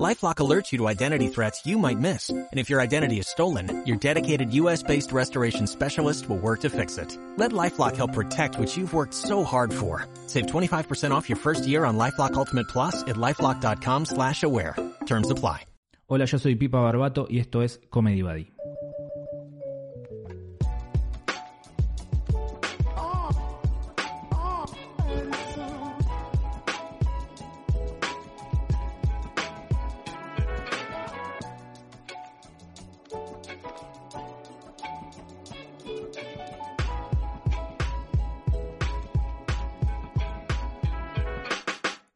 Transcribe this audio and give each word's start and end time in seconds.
LifeLock 0.00 0.36
alerts 0.36 0.72
you 0.72 0.78
to 0.78 0.88
identity 0.88 1.28
threats 1.28 1.66
you 1.66 1.78
might 1.78 1.98
miss. 1.98 2.30
And 2.30 2.48
if 2.58 2.70
your 2.70 2.80
identity 2.80 3.18
is 3.18 3.28
stolen, 3.28 3.84
your 3.86 3.98
dedicated 3.98 4.54
US-based 4.54 5.12
restoration 5.12 5.66
specialist 5.66 6.28
will 6.28 6.38
work 6.38 6.60
to 6.60 6.70
fix 6.70 6.96
it. 6.96 7.16
Let 7.36 7.52
LifeLock 7.52 7.96
help 7.96 8.12
protect 8.14 8.58
what 8.58 8.74
you've 8.76 8.94
worked 8.94 9.14
so 9.14 9.44
hard 9.44 9.72
for. 9.72 10.06
Save 10.26 10.46
25% 10.46 11.10
off 11.10 11.28
your 11.28 11.38
first 11.38 11.66
year 11.66 11.84
on 11.84 11.98
LifeLock 11.98 12.34
Ultimate 12.34 12.68
Plus 12.68 13.02
at 13.02 13.16
LifeLock.com 13.16 14.06
slash 14.06 14.42
aware. 14.42 14.76
Terms 15.06 15.30
apply. 15.30 15.64
Hola, 16.08 16.26
yo 16.26 16.38
soy 16.38 16.56
Pipa 16.56 16.78
Barbato 16.78 17.26
y 17.30 17.38
esto 17.38 17.62
es 17.62 17.80
Comedy 17.90 18.20
Buddy. 18.22 18.51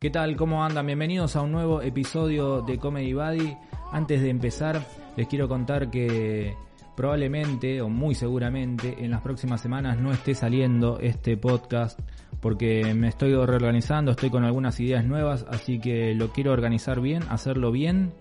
¿Qué 0.06 0.10
tal? 0.10 0.37
¿Cómo 0.37 0.65
andan? 0.65 0.87
Bienvenidos 0.87 1.34
a 1.34 1.42
un 1.42 1.51
nuevo 1.51 1.83
episodio 1.83 2.62
de 2.62 2.78
Comedy 2.78 3.12
Buddy. 3.12 3.56
Antes 3.91 4.23
de 4.23 4.30
empezar, 4.30 4.80
les 5.16 5.27
quiero 5.27 5.48
contar 5.48 5.91
que 5.91 6.55
probablemente 6.96 7.82
o 7.82 7.88
muy 7.88 8.15
seguramente 8.15 8.99
en 9.01 9.10
las 9.10 9.21
próximas 9.23 9.60
semanas 9.60 9.99
no 9.99 10.12
esté 10.12 10.37
saliendo 10.37 11.01
este 11.01 11.37
podcast 11.37 11.99
porque 12.40 12.95
me 12.95 13.09
estoy 13.09 13.34
reorganizando, 13.34 14.12
estoy 14.12 14.30
con 14.30 14.45
algunas 14.45 14.79
ideas 14.79 15.04
nuevas, 15.04 15.45
así 15.51 15.80
que 15.80 16.15
lo 16.15 16.29
quiero 16.29 16.52
organizar 16.52 17.01
bien, 17.01 17.24
hacerlo 17.29 17.73
bien 17.73 18.12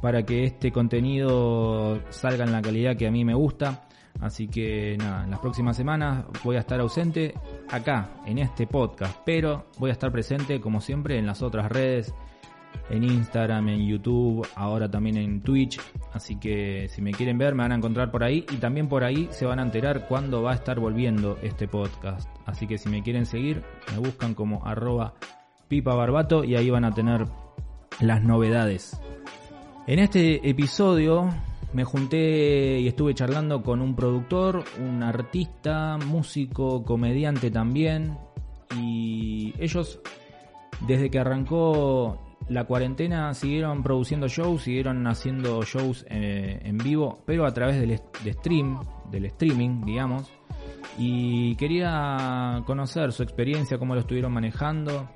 para 0.00 0.24
que 0.24 0.44
este 0.44 0.72
contenido 0.72 2.00
salga 2.08 2.44
en 2.44 2.52
la 2.52 2.62
calidad 2.62 2.96
que 2.96 3.06
a 3.06 3.10
mí 3.10 3.22
me 3.22 3.34
gusta. 3.34 3.86
Así 4.20 4.48
que 4.48 4.96
nada, 4.98 5.24
en 5.24 5.30
las 5.30 5.40
próximas 5.40 5.76
semanas 5.76 6.24
voy 6.42 6.56
a 6.56 6.60
estar 6.60 6.80
ausente 6.80 7.34
acá, 7.68 8.10
en 8.26 8.38
este 8.38 8.66
podcast, 8.66 9.18
pero 9.24 9.66
voy 9.78 9.90
a 9.90 9.92
estar 9.92 10.10
presente 10.12 10.60
como 10.60 10.80
siempre 10.80 11.18
en 11.18 11.26
las 11.26 11.42
otras 11.42 11.70
redes, 11.70 12.14
en 12.90 13.04
Instagram, 13.04 13.68
en 13.68 13.86
YouTube, 13.86 14.46
ahora 14.54 14.90
también 14.90 15.16
en 15.16 15.40
Twitch. 15.42 15.80
Así 16.12 16.36
que 16.36 16.88
si 16.88 17.02
me 17.02 17.12
quieren 17.12 17.38
ver 17.38 17.54
me 17.54 17.62
van 17.62 17.72
a 17.72 17.76
encontrar 17.76 18.10
por 18.10 18.24
ahí 18.24 18.46
y 18.50 18.56
también 18.56 18.88
por 18.88 19.04
ahí 19.04 19.28
se 19.30 19.46
van 19.46 19.58
a 19.58 19.62
enterar 19.62 20.06
cuándo 20.06 20.42
va 20.42 20.52
a 20.52 20.54
estar 20.54 20.78
volviendo 20.78 21.38
este 21.42 21.68
podcast. 21.68 22.28
Así 22.46 22.66
que 22.66 22.78
si 22.78 22.88
me 22.88 23.02
quieren 23.02 23.26
seguir, 23.26 23.62
me 23.92 23.98
buscan 23.98 24.34
como 24.34 24.64
arroba 24.66 25.14
pipa 25.68 25.94
barbato 25.94 26.44
y 26.44 26.56
ahí 26.56 26.70
van 26.70 26.84
a 26.84 26.92
tener 26.92 27.26
las 28.00 28.22
novedades. 28.22 28.98
En 29.86 29.98
este 29.98 30.48
episodio 30.48 31.28
me 31.74 31.84
junté 31.84 32.78
y 32.80 32.86
estuve 32.86 33.14
charlando 33.14 33.62
con 33.62 33.80
un 33.82 33.96
productor, 33.96 34.64
un 34.80 35.02
artista, 35.02 35.98
músico, 35.98 36.84
comediante 36.84 37.50
también. 37.50 38.16
Y 38.80 39.52
ellos, 39.58 40.00
desde 40.86 41.10
que 41.10 41.18
arrancó 41.18 42.36
la 42.48 42.64
cuarentena, 42.64 43.34
siguieron 43.34 43.82
produciendo 43.82 44.28
shows, 44.28 44.62
siguieron 44.62 45.04
haciendo 45.06 45.62
shows 45.62 46.06
eh, 46.08 46.60
en 46.62 46.78
vivo, 46.78 47.22
pero 47.26 47.44
a 47.44 47.52
través 47.52 47.80
del 47.80 48.00
de 48.22 48.32
stream, 48.32 48.80
del 49.10 49.26
streaming, 49.26 49.84
digamos. 49.84 50.30
Y 50.96 51.56
quería 51.56 52.62
conocer 52.66 53.12
su 53.12 53.24
experiencia, 53.24 53.78
cómo 53.78 53.94
lo 53.94 54.00
estuvieron 54.00 54.32
manejando 54.32 55.08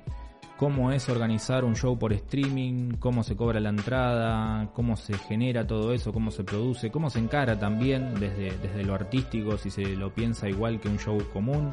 cómo 0.59 0.91
es 0.91 1.07
organizar 1.07 1.63
un 1.63 1.73
show 1.73 1.97
por 1.97 2.11
streaming, 2.11 2.97
cómo 2.99 3.23
se 3.23 3.37
cobra 3.37 3.61
la 3.61 3.69
entrada, 3.69 4.69
cómo 4.73 4.97
se 4.97 5.17
genera 5.17 5.65
todo 5.65 5.93
eso, 5.93 6.11
cómo 6.11 6.31
se 6.31 6.43
produce, 6.43 6.91
cómo 6.91 7.09
se 7.09 7.19
encara 7.19 7.57
también 7.57 8.13
desde, 8.19 8.57
desde 8.57 8.83
lo 8.83 8.93
artístico, 8.93 9.55
si 9.55 9.69
se 9.69 9.95
lo 9.95 10.13
piensa 10.13 10.49
igual 10.49 10.81
que 10.81 10.89
un 10.89 10.99
show 10.99 11.17
común 11.31 11.71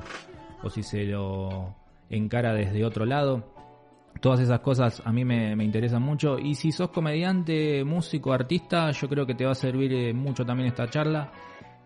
o 0.62 0.70
si 0.70 0.84
se 0.84 1.02
lo 1.02 1.74
encara 2.10 2.54
desde 2.54 2.84
otro 2.84 3.06
lado. 3.06 3.52
Todas 4.20 4.38
esas 4.38 4.60
cosas 4.60 5.02
a 5.04 5.10
mí 5.10 5.24
me, 5.24 5.56
me 5.56 5.64
interesan 5.64 6.02
mucho 6.02 6.38
y 6.38 6.54
si 6.54 6.70
sos 6.70 6.90
comediante, 6.90 7.82
músico, 7.82 8.32
artista, 8.32 8.92
yo 8.92 9.08
creo 9.08 9.26
que 9.26 9.34
te 9.34 9.44
va 9.44 9.50
a 9.50 9.56
servir 9.56 9.92
eh, 9.92 10.14
mucho 10.14 10.46
también 10.46 10.68
esta 10.68 10.88
charla. 10.88 11.32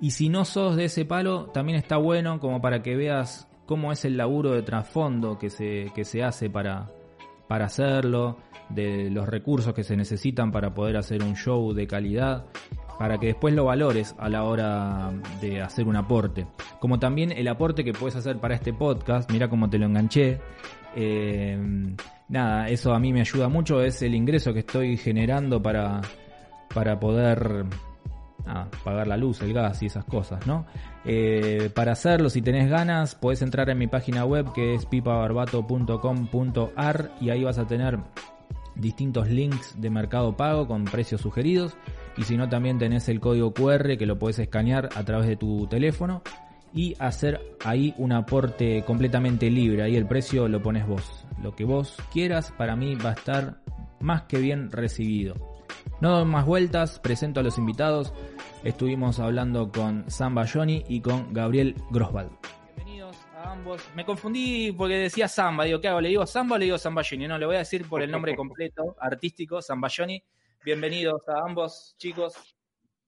Y 0.02 0.10
si 0.10 0.28
no 0.28 0.44
sos 0.44 0.76
de 0.76 0.84
ese 0.84 1.06
palo, 1.06 1.46
también 1.46 1.78
está 1.78 1.96
bueno 1.96 2.38
como 2.40 2.60
para 2.60 2.82
que 2.82 2.94
veas 2.94 3.49
cómo 3.70 3.92
es 3.92 4.04
el 4.04 4.16
laburo 4.16 4.50
de 4.50 4.62
trasfondo 4.62 5.38
que 5.38 5.48
se, 5.48 5.92
que 5.94 6.04
se 6.04 6.24
hace 6.24 6.50
para, 6.50 6.90
para 7.46 7.66
hacerlo, 7.66 8.36
de 8.68 9.08
los 9.10 9.28
recursos 9.28 9.72
que 9.74 9.84
se 9.84 9.96
necesitan 9.96 10.50
para 10.50 10.74
poder 10.74 10.96
hacer 10.96 11.22
un 11.22 11.36
show 11.36 11.72
de 11.72 11.86
calidad, 11.86 12.46
para 12.98 13.18
que 13.18 13.26
después 13.26 13.54
lo 13.54 13.66
valores 13.66 14.16
a 14.18 14.28
la 14.28 14.42
hora 14.42 15.12
de 15.40 15.62
hacer 15.62 15.86
un 15.86 15.94
aporte. 15.94 16.48
Como 16.80 16.98
también 16.98 17.30
el 17.30 17.46
aporte 17.46 17.84
que 17.84 17.92
puedes 17.92 18.16
hacer 18.16 18.38
para 18.38 18.56
este 18.56 18.72
podcast, 18.72 19.30
mira 19.30 19.48
cómo 19.48 19.70
te 19.70 19.78
lo 19.78 19.86
enganché. 19.86 20.40
Eh, 20.96 21.56
nada, 22.28 22.66
eso 22.66 22.92
a 22.92 22.98
mí 22.98 23.12
me 23.12 23.20
ayuda 23.20 23.48
mucho, 23.48 23.82
es 23.82 24.02
el 24.02 24.16
ingreso 24.16 24.52
que 24.52 24.60
estoy 24.60 24.96
generando 24.96 25.62
para, 25.62 26.00
para 26.74 26.98
poder 26.98 27.66
pagar 28.84 29.06
la 29.06 29.16
luz, 29.16 29.40
el 29.42 29.52
gas 29.52 29.82
y 29.82 29.86
esas 29.86 30.04
cosas, 30.04 30.46
¿no? 30.46 30.66
Eh, 31.04 31.70
para 31.74 31.92
hacerlo, 31.92 32.30
si 32.30 32.42
tenés 32.42 32.68
ganas, 32.68 33.14
puedes 33.14 33.42
entrar 33.42 33.70
en 33.70 33.78
mi 33.78 33.86
página 33.86 34.24
web 34.24 34.52
que 34.52 34.74
es 34.74 34.86
pipabarbato.com.ar 34.86 37.12
y 37.20 37.30
ahí 37.30 37.44
vas 37.44 37.58
a 37.58 37.66
tener 37.66 37.98
distintos 38.74 39.28
links 39.28 39.80
de 39.80 39.90
mercado 39.90 40.36
pago 40.36 40.66
con 40.66 40.84
precios 40.84 41.20
sugeridos 41.20 41.76
y 42.16 42.24
si 42.24 42.36
no 42.36 42.48
también 42.48 42.78
tenés 42.78 43.08
el 43.08 43.20
código 43.20 43.52
QR 43.52 43.96
que 43.96 44.06
lo 44.06 44.18
puedes 44.18 44.38
escanear 44.38 44.88
a 44.94 45.04
través 45.04 45.26
de 45.26 45.36
tu 45.36 45.66
teléfono 45.66 46.22
y 46.72 46.94
hacer 46.98 47.40
ahí 47.64 47.94
un 47.98 48.12
aporte 48.12 48.84
completamente 48.84 49.50
libre, 49.50 49.82
ahí 49.82 49.96
el 49.96 50.06
precio 50.06 50.48
lo 50.48 50.62
pones 50.62 50.86
vos, 50.86 51.26
lo 51.42 51.54
que 51.54 51.64
vos 51.64 51.96
quieras 52.12 52.52
para 52.56 52.76
mí 52.76 52.94
va 52.94 53.10
a 53.10 53.14
estar 53.14 53.56
más 54.00 54.22
que 54.22 54.38
bien 54.38 54.70
recibido. 54.70 55.49
No 56.00 56.18
doy 56.18 56.24
más 56.24 56.46
vueltas, 56.46 56.98
presento 56.98 57.40
a 57.40 57.42
los 57.42 57.58
invitados. 57.58 58.12
Estuvimos 58.64 59.20
hablando 59.20 59.70
con 59.70 60.10
Sam 60.10 60.34
Bayoni 60.34 60.84
y 60.88 61.00
con 61.00 61.32
Gabriel 61.32 61.74
Grosval. 61.90 62.30
Bienvenidos 62.76 63.16
a 63.34 63.52
ambos. 63.52 63.82
Me 63.94 64.04
confundí 64.04 64.72
porque 64.72 64.94
decía 64.94 65.28
Samba. 65.28 65.64
Digo, 65.64 65.80
¿qué 65.80 65.88
hago? 65.88 66.00
¿Le 66.00 66.08
digo 66.08 66.26
Samba 66.26 66.56
o 66.56 66.58
le 66.58 66.64
digo 66.66 66.78
Sambayoni? 66.78 67.28
No, 67.28 67.38
le 67.38 67.46
voy 67.46 67.56
a 67.56 67.60
decir 67.60 67.88
por 67.88 68.02
el 68.02 68.10
nombre 68.10 68.34
completo, 68.34 68.96
artístico, 69.00 69.60
Sambayoni. 69.60 70.22
Bienvenidos 70.64 71.28
a 71.28 71.40
ambos, 71.44 71.94
chicos. 71.98 72.34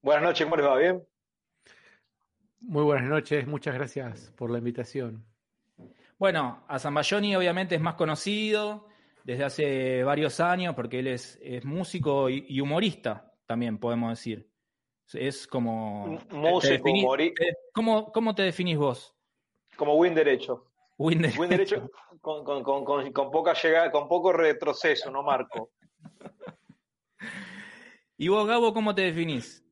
Buenas 0.01 0.23
noches, 0.23 0.45
¿cómo 0.45 0.57
les 0.57 0.65
va? 0.65 0.77
¿Bien? 0.77 1.03
Muy 2.61 2.83
buenas 2.83 3.09
noches, 3.09 3.45
muchas 3.45 3.73
gracias 3.73 4.31
por 4.35 4.49
la 4.49 4.57
invitación. 4.57 5.25
Bueno, 6.17 6.63
a 6.67 6.79
Sambayoni 6.79 7.35
obviamente 7.35 7.75
es 7.75 7.81
más 7.81 7.95
conocido 7.95 8.87
desde 9.23 9.43
hace 9.43 10.03
varios 10.03 10.39
años, 10.39 10.75
porque 10.75 10.99
él 10.99 11.07
es, 11.07 11.39
músico 11.63 12.29
y, 12.29 12.59
humorista, 12.59 13.33
también 13.45 13.77
podemos 13.77 14.09
decir. 14.11 14.49
Es 15.13 15.47
como... 15.47 16.19
Músico, 16.31 16.89
humorista. 16.89 17.43
¿cómo, 17.73 18.11
¿Cómo 18.11 18.35
te 18.35 18.43
definís 18.43 18.77
vos? 18.77 19.15
Como 19.75 19.95
win 19.95 20.13
derecho. 20.13 20.71
Win 20.97 21.21
derecho. 21.21 21.41
Win 21.41 21.49
derecho 21.49 21.89
con, 22.23 22.45
con, 22.45 22.63
con, 22.63 23.11
con, 23.11 23.31
poca 23.31 23.53
llegada, 23.53 23.91
con 23.91 24.07
poco 24.07 24.31
retroceso, 24.31 25.11
no 25.11 25.23
marco. 25.23 25.71
¿Y 28.17 28.29
vos, 28.29 28.47
Gabo, 28.47 28.73
cómo 28.73 28.95
te 28.95 29.01
definís? 29.01 29.65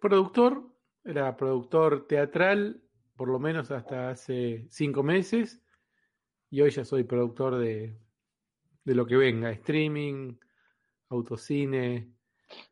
Productor, 0.00 0.62
era 1.04 1.36
productor 1.36 2.06
teatral, 2.06 2.84
por 3.16 3.28
lo 3.28 3.40
menos 3.40 3.72
hasta 3.72 4.10
hace 4.10 4.66
cinco 4.70 5.02
meses, 5.02 5.60
y 6.48 6.60
hoy 6.60 6.70
ya 6.70 6.84
soy 6.84 7.02
productor 7.02 7.58
de 7.58 7.98
de 8.90 8.96
lo 8.96 9.06
que 9.06 9.16
venga, 9.16 9.52
streaming, 9.52 10.36
autocine. 11.10 12.12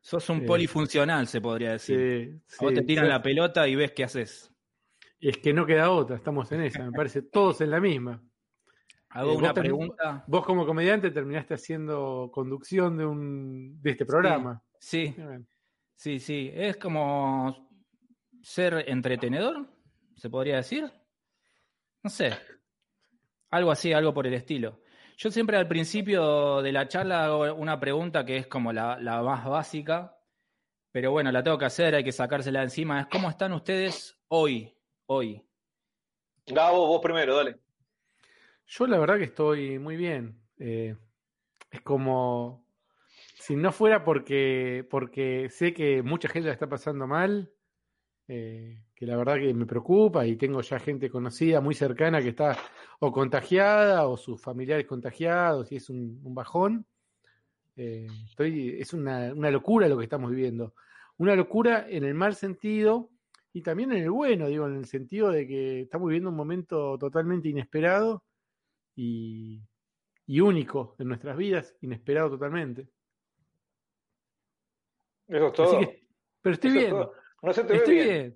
Sos 0.01 0.29
un 0.29 0.41
eh, 0.41 0.45
polifuncional, 0.45 1.27
se 1.27 1.39
podría 1.39 1.71
decir. 1.71 2.41
Sí, 2.45 2.57
Vos 2.59 2.73
te 2.73 2.81
tiran 2.81 3.07
la 3.07 3.21
pelota 3.21 3.65
y 3.69 3.75
ves 3.77 3.93
qué 3.93 4.03
haces. 4.03 4.53
Y 5.17 5.29
es 5.29 5.37
que 5.37 5.53
no 5.53 5.65
queda 5.65 5.91
otra, 5.91 6.17
estamos 6.17 6.51
en 6.51 6.63
esa, 6.63 6.83
me 6.83 6.91
parece, 6.91 7.21
todos 7.21 7.61
en 7.61 7.71
la 7.71 7.79
misma. 7.79 8.21
Hago 9.11 9.31
eh, 9.31 9.37
una 9.37 9.53
pregunta. 9.53 10.25
Vos 10.27 10.45
como 10.45 10.65
comediante 10.65 11.09
terminaste 11.11 11.53
haciendo 11.53 12.29
conducción 12.33 12.97
de 12.97 13.05
un 13.05 13.81
de 13.81 13.91
este 13.91 14.05
programa. 14.05 14.61
Sí, 14.77 15.15
sí, 15.95 16.19
sí. 16.19 16.51
Es 16.53 16.75
como 16.75 17.71
ser 18.41 18.83
entretenedor, 18.89 19.69
se 20.17 20.29
podría 20.29 20.57
decir. 20.57 20.91
No 22.03 22.09
sé. 22.09 22.33
Algo 23.51 23.71
así, 23.71 23.93
algo 23.93 24.13
por 24.13 24.27
el 24.27 24.33
estilo. 24.33 24.81
Yo 25.21 25.29
siempre 25.31 25.57
al 25.57 25.67
principio 25.67 26.61
de 26.61 26.71
la 26.71 26.87
charla 26.87 27.25
hago 27.25 27.53
una 27.55 27.77
pregunta 27.77 28.23
que 28.23 28.37
es 28.37 28.47
como 28.47 28.71
la, 28.71 28.97
la 29.01 29.21
más 29.21 29.43
básica, 29.43 30.17
pero 30.93 31.11
bueno, 31.11 31.29
la 31.29 31.43
tengo 31.43 31.57
que 31.57 31.65
hacer, 31.65 31.93
hay 31.93 32.05
que 32.05 32.13
sacársela 32.13 32.59
de 32.59 32.67
encima. 32.67 33.01
Es 33.01 33.07
cómo 33.07 33.29
están 33.29 33.51
ustedes 33.51 34.17
hoy, 34.29 34.73
hoy. 35.07 35.45
Gabo, 36.47 36.87
vos 36.87 37.01
primero, 37.01 37.35
dale. 37.35 37.57
Yo 38.65 38.87
la 38.87 38.97
verdad 38.97 39.17
que 39.17 39.25
estoy 39.25 39.77
muy 39.77 39.97
bien. 39.97 40.41
Eh, 40.57 40.95
es 41.69 41.81
como 41.81 42.65
si 43.41 43.57
no 43.57 43.73
fuera 43.73 44.05
porque, 44.05 44.87
porque 44.89 45.49
sé 45.49 45.73
que 45.73 46.01
mucha 46.01 46.29
gente 46.29 46.47
la 46.47 46.53
está 46.53 46.69
pasando 46.69 47.07
mal, 47.07 47.51
eh, 48.31 48.83
que 48.95 49.05
la 49.07 49.17
verdad 49.17 49.35
que 49.37 49.53
me 49.53 49.65
preocupa 49.65 50.25
y 50.25 50.35
tengo 50.37 50.61
ya 50.61 50.79
gente 50.79 51.09
conocida, 51.09 51.59
muy 51.61 51.73
cercana, 51.73 52.21
que 52.21 52.29
está 52.29 52.55
o 52.99 53.11
contagiada 53.11 54.07
o 54.07 54.15
sus 54.17 54.39
familiares 54.39 54.85
contagiados 54.85 55.71
y 55.71 55.77
es 55.77 55.89
un, 55.89 56.21
un 56.23 56.35
bajón. 56.35 56.85
Eh, 57.75 58.07
estoy, 58.29 58.77
es 58.79 58.93
una, 58.93 59.33
una 59.33 59.49
locura 59.49 59.87
lo 59.87 59.97
que 59.97 60.03
estamos 60.03 60.29
viviendo. 60.31 60.75
Una 61.17 61.35
locura 61.35 61.87
en 61.89 62.03
el 62.03 62.13
mal 62.13 62.35
sentido 62.35 63.09
y 63.51 63.61
también 63.63 63.91
en 63.93 64.03
el 64.03 64.11
bueno, 64.11 64.47
digo, 64.47 64.67
en 64.67 64.75
el 64.75 64.85
sentido 64.85 65.31
de 65.31 65.47
que 65.47 65.81
estamos 65.81 66.07
viviendo 66.07 66.29
un 66.29 66.35
momento 66.35 66.97
totalmente 66.99 67.49
inesperado 67.49 68.23
y, 68.95 69.61
y 70.27 70.39
único 70.39 70.95
en 70.99 71.07
nuestras 71.07 71.35
vidas, 71.35 71.75
inesperado 71.81 72.29
totalmente. 72.29 72.89
Eso 75.27 75.47
es 75.47 75.53
todo. 75.53 75.79
Que- 75.79 76.03
pero 76.41 76.53
estoy 76.53 76.69
Eso 76.69 76.79
es 76.79 76.85
bien, 76.85 76.95
todo. 76.95 77.13
No 77.41 77.53
se 77.53 77.63
te 77.63 77.73
ve 77.73 77.79
estoy 77.79 77.93
bien. 77.95 78.07
bien. 78.07 78.35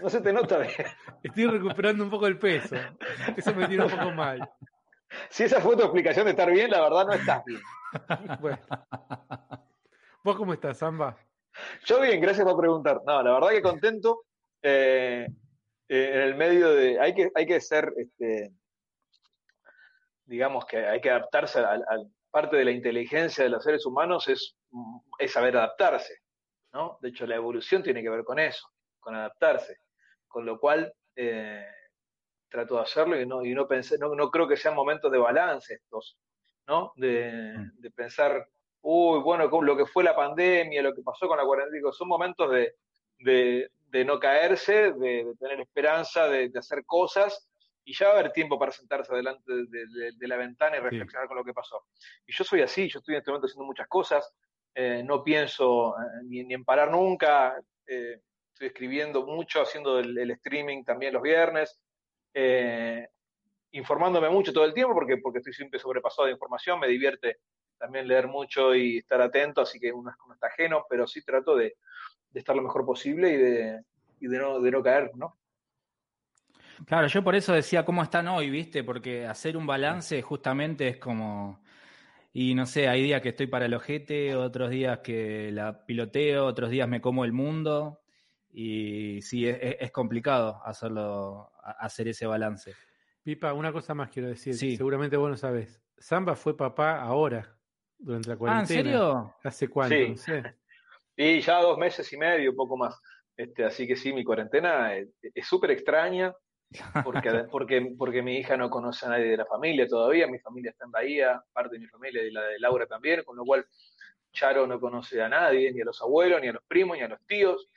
No 0.00 0.10
se 0.10 0.20
te 0.20 0.32
nota 0.32 0.58
bien. 0.58 0.72
Estoy 1.22 1.46
recuperando 1.46 2.02
un 2.04 2.10
poco 2.10 2.26
el 2.26 2.38
peso. 2.38 2.76
Eso 3.36 3.54
me 3.54 3.66
tiene 3.68 3.84
un 3.84 3.90
poco 3.90 4.10
mal. 4.12 4.40
Si 5.28 5.44
esa 5.44 5.60
fue 5.60 5.76
tu 5.76 5.82
explicación 5.82 6.24
de 6.24 6.30
estar 6.32 6.50
bien, 6.50 6.70
la 6.70 6.80
verdad 6.80 7.06
no 7.06 7.12
estás 7.12 7.44
bien. 7.44 7.60
Bueno. 8.40 8.58
¿Vos 10.22 10.36
cómo 10.36 10.52
estás, 10.52 10.78
Samba? 10.78 11.16
Yo 11.84 12.00
bien, 12.00 12.20
gracias 12.20 12.46
por 12.46 12.56
preguntar. 12.58 13.00
No, 13.06 13.22
la 13.22 13.32
verdad 13.32 13.48
que 13.50 13.62
contento. 13.62 14.22
eh, 14.62 15.26
eh, 15.88 16.10
en 16.14 16.20
el 16.20 16.34
medio 16.36 16.70
de. 16.72 17.00
Hay 17.00 17.14
que, 17.14 17.30
hay 17.34 17.46
que 17.46 17.60
ser, 17.60 17.92
este, 17.96 18.52
digamos 20.24 20.64
que 20.66 20.86
hay 20.86 21.00
que 21.00 21.10
adaptarse 21.10 21.58
a, 21.60 21.72
a- 21.72 21.80
parte 22.30 22.56
de 22.56 22.64
la 22.64 22.70
inteligencia 22.70 23.42
de 23.42 23.50
los 23.50 23.64
seres 23.64 23.84
humanos 23.84 24.28
es, 24.28 24.54
es 25.18 25.32
saber 25.32 25.56
adaptarse. 25.56 26.14
¿No? 26.72 26.98
De 27.00 27.08
hecho, 27.10 27.26
la 27.26 27.36
evolución 27.36 27.82
tiene 27.82 28.02
que 28.02 28.10
ver 28.10 28.24
con 28.24 28.38
eso, 28.38 28.68
con 28.98 29.14
adaptarse. 29.14 29.78
Con 30.28 30.46
lo 30.46 30.58
cual, 30.60 30.92
eh, 31.16 31.66
trato 32.48 32.76
de 32.76 32.82
hacerlo 32.82 33.20
y 33.20 33.26
no, 33.26 33.44
y 33.44 33.54
no 33.54 33.66
pensé, 33.66 33.98
no, 33.98 34.14
no 34.14 34.30
creo 34.30 34.46
que 34.48 34.56
sean 34.56 34.74
momentos 34.74 35.10
de 35.10 35.18
balance 35.18 35.74
estos, 35.74 36.18
¿no? 36.66 36.92
De, 36.96 37.54
de 37.74 37.90
pensar, 37.90 38.46
uy, 38.82 39.20
bueno, 39.20 39.50
con 39.50 39.66
lo 39.66 39.76
que 39.76 39.86
fue 39.86 40.04
la 40.04 40.14
pandemia, 40.16 40.82
lo 40.82 40.94
que 40.94 41.02
pasó 41.02 41.26
con 41.28 41.36
la 41.38 41.44
cuarentena, 41.44 41.90
son 41.92 42.08
momentos 42.08 42.50
de, 42.50 42.74
de, 43.18 43.70
de 43.88 44.04
no 44.04 44.18
caerse, 44.20 44.92
de, 44.92 45.34
tener 45.38 45.60
esperanza, 45.60 46.28
de, 46.28 46.50
hacer 46.56 46.84
cosas, 46.86 47.48
y 47.84 47.92
ya 47.94 48.06
va 48.08 48.14
a 48.14 48.18
haber 48.20 48.32
tiempo 48.32 48.58
para 48.58 48.70
sentarse 48.72 49.14
delante 49.14 49.52
de, 49.52 49.64
de- 49.86 50.12
de 50.16 50.28
la 50.28 50.36
ventana 50.36 50.76
y 50.76 50.80
reflexionar 50.80 51.26
con 51.28 51.36
lo 51.38 51.44
que 51.44 51.52
pasó. 51.54 51.86
Y 52.26 52.32
yo 52.32 52.44
soy 52.44 52.60
así, 52.62 52.88
yo 52.88 52.98
estoy 53.00 53.14
en 53.14 53.18
este 53.20 53.30
momento 53.32 53.46
haciendo 53.46 53.64
muchas 53.64 53.88
cosas, 53.88 54.32
eh, 54.74 55.02
no 55.04 55.22
pienso 55.22 55.96
eh, 55.98 56.22
ni, 56.24 56.44
ni 56.44 56.54
en 56.54 56.64
parar 56.64 56.90
nunca, 56.90 57.60
eh, 57.86 58.20
estoy 58.52 58.68
escribiendo 58.68 59.26
mucho, 59.26 59.62
haciendo 59.62 59.98
el, 59.98 60.30
streaming 60.32 60.84
también 60.84 61.14
los 61.14 61.22
viernes, 61.22 61.80
informándome 63.72 64.28
mucho 64.28 64.52
todo 64.52 64.64
el 64.64 64.74
tiempo 64.74 64.94
porque, 64.94 65.16
porque 65.16 65.38
estoy 65.38 65.52
siempre 65.52 65.80
sobrepasado 65.80 66.26
de 66.26 66.32
información, 66.32 66.78
me 66.78 66.88
divierte 66.88 67.38
también 67.78 68.06
leer 68.06 68.28
mucho 68.28 68.74
y 68.74 68.98
estar 68.98 69.20
atento, 69.20 69.62
así 69.62 69.80
que 69.80 69.92
uno, 69.92 70.12
uno 70.24 70.34
está 70.34 70.48
ajeno, 70.48 70.84
pero 70.88 71.06
sí 71.06 71.24
trato 71.24 71.56
de, 71.56 71.76
de 72.30 72.38
estar 72.38 72.54
lo 72.54 72.62
mejor 72.62 72.84
posible 72.84 73.30
y 73.32 73.36
de, 73.36 73.82
y 74.20 74.28
de, 74.28 74.38
no, 74.38 74.60
de 74.60 74.70
no 74.70 74.82
caer, 74.82 75.10
¿no? 75.16 75.38
Claro, 76.86 77.06
yo 77.08 77.22
por 77.22 77.34
eso 77.34 77.52
decía 77.52 77.84
cómo 77.84 78.02
están 78.02 78.28
hoy, 78.28 78.50
¿viste? 78.50 78.82
Porque 78.84 79.26
hacer 79.26 79.56
un 79.56 79.66
balance 79.66 80.22
justamente 80.22 80.88
es 80.88 80.96
como. 80.96 81.60
Y 82.32 82.54
no 82.54 82.64
sé, 82.66 82.88
hay 82.88 83.02
días 83.02 83.22
que 83.22 83.30
estoy 83.30 83.48
para 83.48 83.66
el 83.66 83.74
ojete, 83.74 84.36
otros 84.36 84.70
días 84.70 85.00
que 85.00 85.50
la 85.52 85.84
piloteo, 85.84 86.46
otros 86.46 86.70
días 86.70 86.88
me 86.88 87.00
como 87.00 87.24
el 87.24 87.32
mundo. 87.32 88.00
Y 88.52 89.20
sí, 89.22 89.46
es, 89.48 89.90
complicado 89.92 90.60
hacerlo, 90.64 91.52
hacer 91.62 92.08
ese 92.08 92.26
balance. 92.26 92.74
Pipa, 93.22 93.52
una 93.52 93.72
cosa 93.72 93.94
más 93.94 94.10
quiero 94.10 94.28
decir. 94.28 94.54
Sí. 94.54 94.76
Seguramente 94.76 95.16
vos 95.16 95.30
no 95.30 95.36
sabés. 95.36 95.82
Samba 95.98 96.34
fue 96.34 96.56
papá 96.56 97.00
ahora, 97.00 97.56
durante 97.98 98.28
la 98.28 98.32
Ah, 98.32 98.34
¿en 98.34 98.38
cuarentena. 98.38 98.82
serio? 98.82 99.34
¿Hace 99.44 99.68
cuánto? 99.68 99.94
Sí. 99.96 100.08
No 100.10 100.16
sé. 100.16 100.42
Y 101.16 101.40
ya 101.42 101.60
dos 101.60 101.76
meses 101.76 102.10
y 102.14 102.16
medio, 102.16 102.50
un 102.50 102.56
poco 102.56 102.78
más. 102.78 102.98
Este, 103.36 103.62
así 103.64 103.86
que 103.86 103.94
sí, 103.94 104.10
mi 104.10 104.24
cuarentena 104.24 104.96
es 104.96 105.08
es 105.34 105.46
súper 105.46 105.72
extraña, 105.72 106.34
porque, 107.04 107.30
porque, 107.50 107.94
porque 107.98 108.22
mi 108.22 108.38
hija 108.38 108.56
no 108.56 108.70
conoce 108.70 109.06
a 109.06 109.10
nadie 109.10 109.26
de 109.26 109.36
la 109.36 109.46
familia 109.46 109.86
todavía, 109.86 110.26
mi 110.26 110.38
familia 110.38 110.70
está 110.70 110.84
en 110.84 110.90
Bahía, 110.90 111.42
parte 111.52 111.74
de 111.74 111.80
mi 111.80 111.86
familia 111.86 112.22
y 112.22 112.30
la 112.30 112.42
de 112.42 112.58
Laura 112.58 112.86
también, 112.86 113.22
con 113.24 113.36
lo 113.36 113.44
cual 113.44 113.66
Charo 114.32 114.66
no 114.66 114.78
conoce 114.78 115.20
a 115.20 115.28
nadie, 115.28 115.72
ni 115.72 115.80
a 115.80 115.84
los 115.84 116.00
abuelos, 116.02 116.40
ni 116.40 116.48
a 116.48 116.52
los 116.52 116.62
primos, 116.64 116.96
ni 116.96 117.02
a 117.02 117.08
los 117.08 117.20
tíos. 117.26 117.68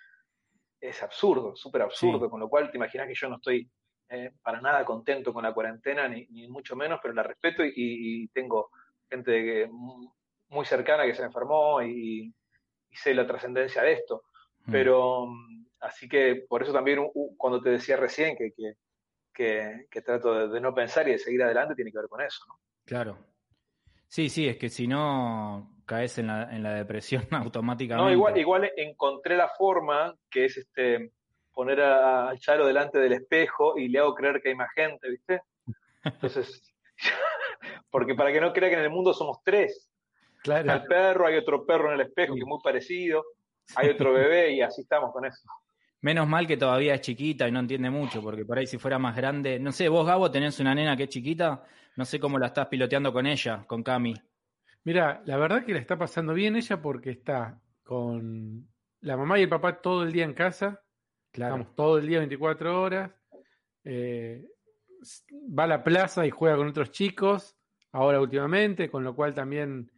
Es 0.80 1.02
absurdo, 1.02 1.56
súper 1.56 1.82
absurdo, 1.84 2.26
Sí. 2.26 2.30
con 2.30 2.40
lo 2.40 2.50
cual 2.50 2.70
te 2.70 2.78
imaginas 2.78 3.08
que 3.08 3.16
yo 3.16 3.30
no 3.30 3.38
estoy 3.38 3.70
eh, 4.10 4.32
para 4.44 4.62
nada 4.62 4.86
contento 4.86 5.34
con 5.34 5.44
la 5.44 5.54
cuarentena, 5.54 6.08
ni, 6.08 6.28
ni 6.28 6.48
mucho 6.48 6.76
menos, 6.76 7.00
pero 7.02 7.14
la 7.14 7.24
respeto 7.24 7.64
y, 7.66 7.72
y 7.76 8.28
tengo 8.28 8.70
gente 9.10 9.32
que- 9.32 9.70
muy 10.50 10.66
cercana 10.66 11.06
que 11.06 11.16
se 11.16 11.24
enfermó 11.24 11.82
y, 11.82 12.32
y 12.92 12.96
sé 12.96 13.16
la 13.16 13.26
trascendencia 13.26 13.82
de 13.82 13.94
esto. 13.94 14.26
Mm. 14.66 14.72
Pero 14.72 15.26
mm, 15.28 15.66
así 15.82 16.08
que 16.08 16.46
por 16.48 16.64
eso 16.64 16.72
también 16.74 17.00
cuando 17.38 17.62
te 17.62 17.70
decía 17.72 17.98
recién 17.98 18.36
que, 18.38 18.52
que, 18.54 18.74
que- 19.34 19.88
que 19.90 20.02
trato 20.02 20.34
de, 20.34 20.48
de 20.54 20.62
no 20.62 20.74
pensar 20.74 21.08
y 21.08 21.12
de 21.12 21.18
seguir 21.20 21.44
adelante 21.44 21.76
tiene 21.76 21.92
que 21.92 21.98
ver 22.00 22.08
con 22.08 22.22
eso, 22.22 22.44
¿no? 22.48 22.60
Claro. 22.86 23.18
Sí, 24.08 24.30
sí, 24.30 24.48
es 24.48 24.58
que 24.58 24.70
si 24.70 24.88
no 24.88 25.78
caes 25.86 26.18
en 26.20 26.28
la, 26.28 26.56
en 26.56 26.62
la 26.64 26.74
depresión 26.76 27.24
automáticamente. 27.32 28.06
No, 28.06 28.12
igual, 28.16 28.38
igual 28.38 28.72
encontré 28.78 29.36
la 29.36 29.50
forma 29.50 30.16
que 30.30 30.46
es 30.46 30.58
este 30.58 31.12
poner 31.52 31.82
a, 31.82 32.30
a 32.30 32.38
Charo 32.38 32.66
delante 32.66 32.98
del 33.00 33.14
espejo 33.14 33.78
y 33.78 33.88
le 33.88 34.00
hago 34.00 34.16
creer 34.16 34.42
que 34.42 34.50
hay 34.50 34.56
más 34.56 34.72
gente, 34.74 35.10
¿viste? 35.10 35.42
Entonces, 36.04 36.64
porque 37.90 38.16
para 38.16 38.32
que 38.32 38.42
no 38.42 38.54
crea 38.54 38.70
que 38.70 38.76
en 38.76 38.82
el 38.84 38.90
mundo 38.90 39.14
somos 39.14 39.40
tres. 39.44 39.90
Claro. 40.42 40.84
perro, 40.90 41.26
hay 41.28 41.38
otro 41.38 41.66
perro 41.66 41.88
en 41.94 42.00
el 42.00 42.08
espejo 42.08 42.34
que 42.34 42.42
es 42.42 42.46
muy 42.46 42.60
parecido, 42.62 43.24
hay 43.76 43.90
otro 43.90 44.14
bebé 44.14 44.54
y 44.54 44.62
así 44.62 44.82
estamos 44.82 45.12
con 45.12 45.26
eso. 45.26 45.48
Menos 46.02 46.28
mal 46.28 46.46
que 46.46 46.58
todavía 46.58 46.96
es 46.96 47.02
chiquita 47.02 47.48
y 47.48 47.52
no 47.52 47.60
entiende 47.62 47.90
mucho, 47.90 48.22
porque 48.22 48.44
por 48.46 48.58
ahí 48.58 48.68
si 48.68 48.78
fuera 48.78 49.00
más 49.00 49.16
grande, 49.16 49.58
no 49.60 49.72
sé, 49.72 49.88
vos 49.88 50.06
Gabo 50.06 50.30
tenés 50.30 50.60
una 50.60 50.76
nena 50.76 50.98
que 50.98 51.04
es 51.04 51.10
chiquita, 51.10 51.64
no 51.96 52.04
sé 52.06 52.20
cómo 52.20 52.38
la 52.38 52.48
estás 52.48 52.68
piloteando 52.68 53.14
con 53.14 53.26
ella, 53.26 53.64
con 53.66 53.84
Cami. 53.84 54.14
Mira, 54.84 55.22
la 55.26 55.38
verdad 55.38 55.64
que 55.66 55.74
la 55.74 55.80
está 55.80 55.98
pasando 55.98 56.34
bien 56.34 56.58
ella 56.58 56.82
porque 56.82 57.12
está 57.12 57.62
con 57.84 58.68
la 59.00 59.16
mamá 59.16 59.40
y 59.40 59.44
el 59.44 59.50
papá 59.50 59.82
todo 59.82 60.04
el 60.04 60.12
día 60.12 60.26
en 60.26 60.34
casa. 60.34 60.82
Claro. 61.32 61.56
Estamos 61.56 61.76
todo 61.76 61.98
el 61.98 62.08
día 62.08 62.20
24 62.20 62.82
horas. 62.82 63.12
eh, 63.86 64.46
va 65.58 65.64
a 65.64 65.68
la 65.68 65.84
plaza 65.84 66.26
y 66.26 66.30
juega 66.30 66.58
con 66.58 66.68
otros 66.68 66.92
chicos, 66.92 67.56
ahora 67.92 68.20
últimamente, 68.20 68.90
con 68.90 69.04
lo 69.04 69.16
cual 69.16 69.34
también... 69.34 69.90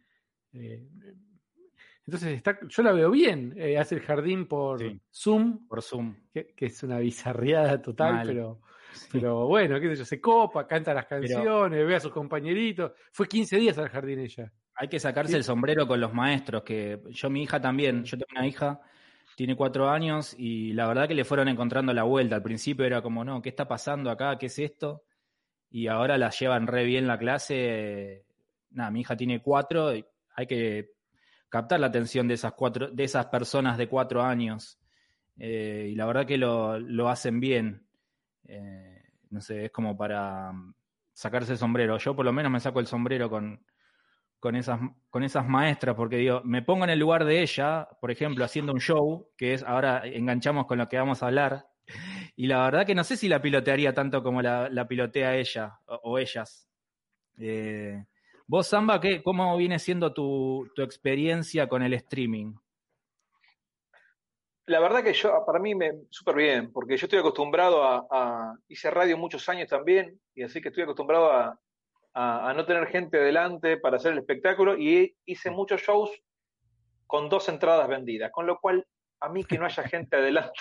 eh, 0.52 0.86
entonces 2.06 2.34
está, 2.36 2.58
yo 2.68 2.82
la 2.82 2.92
veo 2.92 3.10
bien. 3.10 3.52
eh, 3.56 3.78
hace 3.78 3.96
el 3.96 4.00
jardín 4.02 4.46
por 4.46 4.78
Sí. 4.80 5.00
Zoom, 5.12 5.66
Por 5.66 5.82
Zoom. 5.82 6.14
que, 6.32 6.46
que 6.54 6.66
es 6.66 6.82
una 6.82 6.98
bizarriada 6.98 7.80
total, 7.82 8.14
Mal. 8.14 8.26
pero, 8.28 8.60
pero 9.12 9.46
bueno, 9.46 9.80
qué 9.80 9.88
sé 9.90 9.96
yo, 9.96 10.04
se 10.04 10.20
copa, 10.20 10.66
canta 10.66 10.94
las 10.94 11.06
canciones, 11.06 11.86
ve 11.86 11.96
a 11.96 12.00
sus 12.00 12.12
compañeritos. 12.12 12.92
Fue 13.12 13.26
15 13.28 13.56
días 13.58 13.76
al 13.78 13.88
jardín 13.88 14.20
ella. 14.20 14.52
Hay 14.76 14.88
que 14.88 15.00
sacarse 15.00 15.32
Sí. 15.32 15.36
el 15.38 15.44
sombrero 15.44 15.86
con 15.86 16.00
los 16.00 16.12
maestros, 16.12 16.62
que 16.62 17.00
yo, 17.10 17.30
mi 17.30 17.42
hija 17.42 17.60
también, 17.60 18.04
yo 18.04 18.16
tengo 18.18 18.28
una 18.38 18.46
hija, 18.46 18.80
tiene 19.34 19.56
cuatro 19.56 19.88
años 19.88 20.34
y 20.38 20.72
la 20.74 20.86
verdad 20.86 21.08
que 21.08 21.14
le 21.14 21.24
fueron 21.24 21.48
encontrando 21.48 21.92
la 21.92 22.02
vuelta. 22.04 22.36
Al 22.36 22.42
principio 22.42 22.84
era 22.84 23.02
como, 23.02 23.24
no, 23.24 23.40
¿qué 23.42 23.48
está 23.48 23.66
pasando 23.66 24.10
acá? 24.10 24.36
¿Qué 24.38 24.46
es 24.46 24.58
esto? 24.58 25.04
Y 25.70 25.88
ahora 25.88 26.16
la 26.18 26.30
llevan 26.30 26.66
re 26.66 26.84
bien 26.84 27.06
la 27.06 27.18
clase. 27.18 28.24
Nada, 28.70 28.90
mi 28.90 29.00
hija 29.00 29.16
tiene 29.16 29.40
cuatro, 29.42 29.94
y 29.94 30.04
hay 30.34 30.46
que 30.46 30.90
captar 31.48 31.80
la 31.80 31.88
atención 31.88 32.28
de 32.28 32.34
esas 32.34 32.52
cuatro, 32.52 32.90
de 32.90 33.04
esas 33.04 33.26
personas 33.26 33.78
de 33.78 33.88
cuatro 33.88 34.22
años. 34.22 34.78
Eh, 35.38 35.88
y 35.92 35.94
la 35.94 36.06
verdad 36.06 36.26
que 36.26 36.38
lo, 36.38 36.78
lo 36.78 37.08
hacen 37.08 37.40
bien. 37.40 37.86
Eh, 38.44 39.02
no 39.30 39.40
sé, 39.40 39.66
es 39.66 39.70
como 39.70 39.96
para 39.96 40.52
mm, 40.52 40.74
sacarse 41.12 41.52
el 41.52 41.58
sombrero. 41.58 41.98
Yo 41.98 42.14
por 42.14 42.24
lo 42.24 42.32
menos 42.32 42.52
me 42.52 42.60
saco 42.60 42.80
el 42.80 42.86
sombrero 42.86 43.28
con, 43.30 43.64
con 44.40 44.56
esas, 44.56 44.80
con 45.10 45.24
esas 45.24 45.46
maestras, 45.46 45.96
porque 45.96 46.16
digo, 46.16 46.42
me 46.44 46.62
pongo 46.62 46.84
en 46.84 46.90
el 46.90 46.98
lugar 46.98 47.24
de 47.24 47.42
ella, 47.42 47.88
por 48.00 48.10
ejemplo, 48.10 48.44
haciendo 48.44 48.72
un 48.72 48.80
show, 48.80 49.30
que 49.36 49.54
es 49.54 49.62
ahora 49.62 50.02
enganchamos 50.06 50.66
con 50.66 50.78
lo 50.78 50.88
que 50.88 50.98
vamos 50.98 51.22
a 51.22 51.26
hablar, 51.26 51.66
y 52.36 52.46
la 52.46 52.64
verdad 52.64 52.86
que 52.86 52.94
no 52.94 53.04
sé 53.04 53.16
si 53.16 53.28
la 53.28 53.40
pilotearía 53.40 53.94
tanto 53.94 54.22
como 54.22 54.42
la, 54.42 54.68
la 54.68 54.86
pilotea 54.86 55.36
ella 55.36 55.80
o, 55.86 56.18
ellas. 56.18 56.68
Eh, 57.38 58.04
Vos, 58.48 58.68
Samba, 58.68 59.00
¿qué, 59.00 59.22
¿cómo 59.24 59.56
viene 59.56 59.78
siendo 59.80 60.12
tu, 60.12 60.70
tu 60.76 60.82
experiencia 60.82 61.68
con 61.68 61.82
el 61.82 61.94
streaming? 61.94 62.54
La 64.66 64.78
verdad 64.78 65.02
que 65.02 65.12
yo, 65.12 65.44
para 65.44 65.58
mí, 65.60 65.74
me 65.74 65.92
súper 66.10 66.36
bien, 66.36 66.72
porque 66.72 66.96
yo 66.96 67.06
estoy 67.06 67.18
acostumbrado 67.20 67.82
a, 67.84 68.56
Hice 68.68 68.90
radio 68.90 69.16
muchos 69.16 69.48
años 69.48 69.68
también, 69.68 70.20
y 70.34 70.42
así 70.42 70.60
que 70.60 70.68
estoy 70.68 70.84
acostumbrado 70.84 71.30
a, 71.32 71.58
no 72.54 72.64
tener 72.64 72.86
gente 72.86 73.18
delante 73.18 73.76
para 73.76 73.96
hacer 73.96 74.12
el 74.12 74.18
espectáculo, 74.18 74.76
y 74.76 75.16
hice 75.24 75.50
muchos 75.50 75.82
shows 75.82 76.10
con 77.06 77.28
dos 77.28 77.48
entradas 77.48 77.86
vendidas, 77.88 78.30
con 78.32 78.46
lo 78.46 78.58
cual, 78.58 78.86
a 79.20 79.28
mí 79.28 79.44
que 79.44 79.58
no 79.58 79.66
haya 79.66 79.82
gente 79.84 80.16
adelante, 80.16 80.60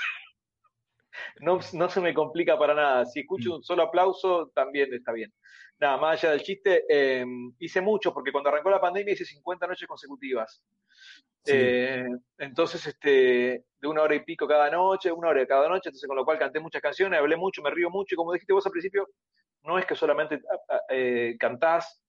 no, 1.40 1.60
no 1.74 1.90
se 1.90 2.02
me 2.02 2.14
complica 2.14 2.58
para 2.58 2.74
nada. 2.74 3.06
Si 3.06 3.22
escucho 3.22 3.56
un 3.56 3.64
solo 3.64 3.84
aplauso, 3.84 4.52
también 4.54 4.94
está 4.94 5.12
bien. 5.12 5.34
Nada, 5.80 5.98
más 5.98 6.24
allá 6.24 6.32
del 6.32 6.44
chiste, 6.44 6.86
em, 6.88 7.54
hice 7.60 7.82
mucho, 7.82 8.14
porque 8.14 8.32
cuando 8.32 8.50
arrancó 8.50 8.70
la 8.70 8.80
pandemia 8.80 9.14
hice 9.14 9.26
50 9.26 9.68
noches 9.68 9.88
consecutivas. 9.88 10.64
Eh, 11.48 12.08
entonces, 12.38 12.88
este, 12.88 13.66
de 13.80 13.88
una 13.88 14.02
hora 14.02 14.16
y 14.16 14.24
pico 14.24 14.48
cada 14.48 14.70
noche, 14.70 15.12
una 15.12 15.30
hora 15.30 15.46
cada 15.46 15.68
noche, 15.68 15.90
entonces 15.90 16.08
con 16.08 16.16
lo 16.16 16.26
cual 16.26 16.40
canté 16.40 16.60
muchas 16.60 16.82
canciones, 16.82 17.20
hablé 17.20 17.36
mucho, 17.36 17.62
me 17.62 17.70
río 17.70 17.90
mucho, 17.90 18.16
y 18.16 18.18
como 18.18 18.34
dijiste 18.34 18.54
vos 18.54 18.66
al 18.66 18.72
principio, 18.72 19.08
no 19.64 19.78
es 19.78 19.86
que 19.86 19.96
solamente 19.96 20.42
eh, 20.90 21.36
cantás, 21.38 22.02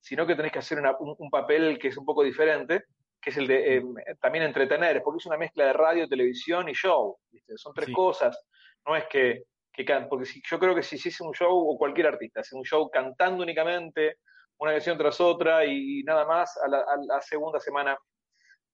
sino 0.00 0.26
que 0.26 0.36
tenés 0.36 0.52
que 0.52 0.58
hacer 0.58 0.78
un, 1.00 1.30
papel 1.30 1.78
que 1.78 1.88
es 1.88 1.96
un 1.96 2.04
poco 2.04 2.22
diferente, 2.22 2.84
que 3.20 3.30
es 3.30 3.36
el 3.38 3.46
de 3.46 3.76
em, 3.76 3.94
también 4.20 4.44
entretener, 4.44 5.02
porque 5.02 5.18
es 5.18 5.26
una 5.26 5.38
mezcla 5.38 5.64
de 5.64 5.72
radio, 5.72 6.06
televisión 6.06 6.68
y 6.68 6.74
show. 6.74 7.16
Son 7.56 7.72
tres 7.72 7.88
cosas. 7.90 8.38
No 8.86 8.96
es 8.96 9.04
que, 9.06 9.44
que 9.72 9.84
porque 10.08 10.26
si, 10.26 10.42
yo 10.48 10.58
creo 10.58 10.74
que 10.74 10.82
si 10.82 10.96
hiciese 10.96 11.24
un 11.24 11.32
show, 11.32 11.50
o 11.52 11.78
cualquier 11.78 12.06
artista, 12.08 12.40
hace 12.40 12.56
un 12.56 12.64
show 12.64 12.90
cantando 12.90 13.42
únicamente, 13.42 14.18
una 14.58 14.72
canción 14.72 14.98
tras 14.98 15.20
otra 15.20 15.64
y, 15.64 16.02
nada 16.04 16.26
más, 16.26 16.56
a 16.58 16.68
la, 16.68 17.20
segunda 17.22 17.58
semana 17.60 17.98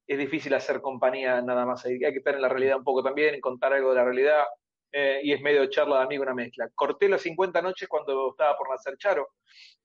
es 0.07 0.19
difícil 0.19 0.53
hacer 0.55 0.81
compañía 0.81 1.41
nada 1.41 1.65
más. 1.65 1.85
Hay, 1.87 1.99
que 1.99 2.09
estar 2.09 2.35
en 2.35 2.43
la 2.43 2.49
realidad 2.49 2.79
un 2.79 2.85
poco 2.85 3.03
también, 3.03 3.41
contar 3.41 3.73
algo 3.73 3.91
de 3.91 3.97
la 3.97 4.05
realidad, 4.05 4.45
eh, 4.93 5.21
y 5.23 5.33
es 5.33 5.41
medio 5.41 5.67
charla 5.67 5.99
de 5.99 6.05
amigo, 6.05 6.23
una 6.23 6.35
mezcla. 6.35 6.69
Corté 6.75 7.09
las 7.09 7.23
50 7.23 7.63
noches 7.63 7.89
cuando 7.89 8.31
estaba 8.31 8.57
por 8.57 8.69
nacer 8.69 8.97
Charo, 8.99 9.29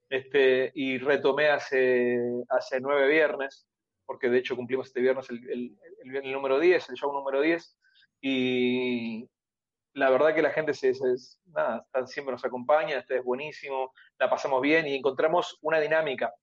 este, 0.09 0.71
y 0.75 0.97
retomé 0.97 1.49
hace, 1.49 2.19
hace 2.49 2.79
nueve 2.81 3.07
viernes, 3.07 3.67
porque 4.05 4.29
de 4.29 4.39
hecho 4.39 4.55
cumplimos 4.55 4.87
este 4.87 5.01
viernes 5.01 5.29
el, 5.29 5.49
el, 5.49 6.15
el, 6.15 6.31
número 6.31 6.59
10, 6.59 6.89
el 6.89 6.95
show 6.95 7.11
número 7.11 7.41
10, 7.41 7.77
y, 8.21 9.27
la 9.95 10.09
verdad 10.09 10.35
que 10.35 10.41
la 10.41 10.51
gente 10.51 10.73
se, 10.73 10.91
nada, 11.47 11.85
siempre 12.05 12.33
nos 12.33 12.43
acompaña, 12.43 12.99
este 12.99 13.17
es 13.17 13.23
buenísimo, 13.23 13.93
la 14.19 14.29
pasamos 14.29 14.61
bien 14.61 14.85
y 14.87 14.95
encontramos 14.95 15.57
una 15.61 15.79
dinámica. 15.79 16.33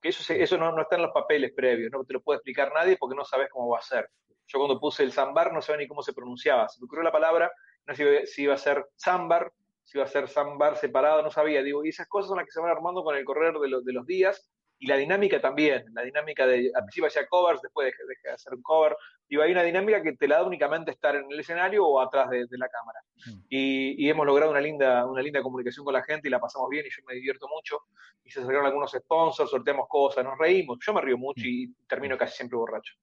Que 0.00 0.08
eso, 0.08 0.32
eso 0.32 0.56
no, 0.56 0.72
no, 0.72 0.82
está 0.82 0.96
en 0.96 1.02
los 1.02 1.12
papeles 1.12 1.52
previos, 1.54 1.92
no 1.92 2.02
te 2.02 2.14
lo 2.14 2.22
puede 2.22 2.38
explicar 2.38 2.72
nadie 2.72 2.96
porque 2.98 3.14
no 3.14 3.26
sabes 3.26 3.50
cómo 3.50 3.68
va 3.68 3.78
a 3.78 3.82
ser. 3.82 4.08
Yo 4.46 4.58
cuando 4.58 4.80
puse 4.80 5.02
el 5.02 5.12
zambar 5.12 5.52
no 5.52 5.60
sabía 5.60 5.82
ni 5.82 5.88
cómo 5.88 6.02
se 6.02 6.14
pronunciaba. 6.14 6.66
Se 6.70 6.80
me 6.80 6.86
ocurrió 6.86 7.04
la 7.04 7.12
palabra, 7.12 7.52
no 7.86 7.94
sé 7.94 8.26
si 8.26 8.44
iba 8.44 8.54
a 8.54 8.58
ser 8.58 8.86
zambar, 8.98 9.52
si 9.84 9.98
iba 9.98 10.04
a 10.04 10.08
ser 10.08 10.26
zambar 10.26 10.78
separado, 10.78 11.22
no 11.22 11.30
sabía. 11.30 11.62
Digo, 11.62 11.84
y 11.84 11.90
esas 11.90 12.08
cosas 12.08 12.28
son 12.28 12.38
las 12.38 12.46
que 12.46 12.52
se 12.52 12.60
van 12.60 12.70
armando 12.70 13.04
con 13.04 13.14
el 13.16 13.24
correr 13.24 13.52
de, 13.58 13.68
los, 13.68 13.84
de 13.84 13.92
los 13.92 14.06
días 14.06 14.50
y 14.80 14.86
la 14.86 14.96
dinámica 14.96 15.38
también, 15.40 15.84
la 15.92 16.02
dinámica 16.02 16.46
de 16.46 16.72
al 16.74 16.84
principio 16.84 17.08
hacía 17.08 17.28
covers, 17.28 17.60
después 17.60 17.86
dejé, 17.86 18.02
de 18.24 18.30
hacer 18.30 18.54
un 18.54 18.62
cover, 18.62 18.96
y 19.28 19.38
hay 19.38 19.52
una 19.52 19.62
dinámica 19.62 20.02
que 20.02 20.14
te 20.14 20.26
la 20.26 20.36
da 20.36 20.42
únicamente 20.42 20.90
estar 20.90 21.14
en 21.14 21.30
el 21.30 21.38
escenario 21.38 21.86
o 21.86 22.00
atrás 22.00 22.30
de, 22.30 22.46
la 22.52 22.68
cámara. 22.68 22.98
Mm. 23.26 23.40
Y, 23.50 24.08
hemos 24.08 24.24
logrado 24.24 24.50
una 24.50 24.60
linda, 24.60 25.04
una 25.04 25.20
linda 25.20 25.42
comunicación 25.42 25.84
con 25.84 25.92
la 25.92 26.02
gente 26.02 26.28
y 26.28 26.30
la 26.30 26.40
pasamos 26.40 26.70
bien 26.70 26.86
y 26.86 26.88
yo 26.88 27.02
me 27.06 27.14
divierto 27.14 27.46
mucho. 27.54 27.78
Y 28.24 28.30
se 28.30 28.40
acercaron 28.40 28.66
algunos 28.66 28.90
sponsors, 28.90 29.50
sorteamos 29.50 29.86
cosas, 29.86 30.24
nos 30.24 30.38
reímos. 30.38 30.78
Yo 30.80 30.94
me 30.94 31.02
río 31.02 31.18
mucho 31.18 31.42
y 31.44 31.72
termino 31.86 32.16
casi 32.16 32.38
siempre 32.38 32.56
borracho. 32.56 32.94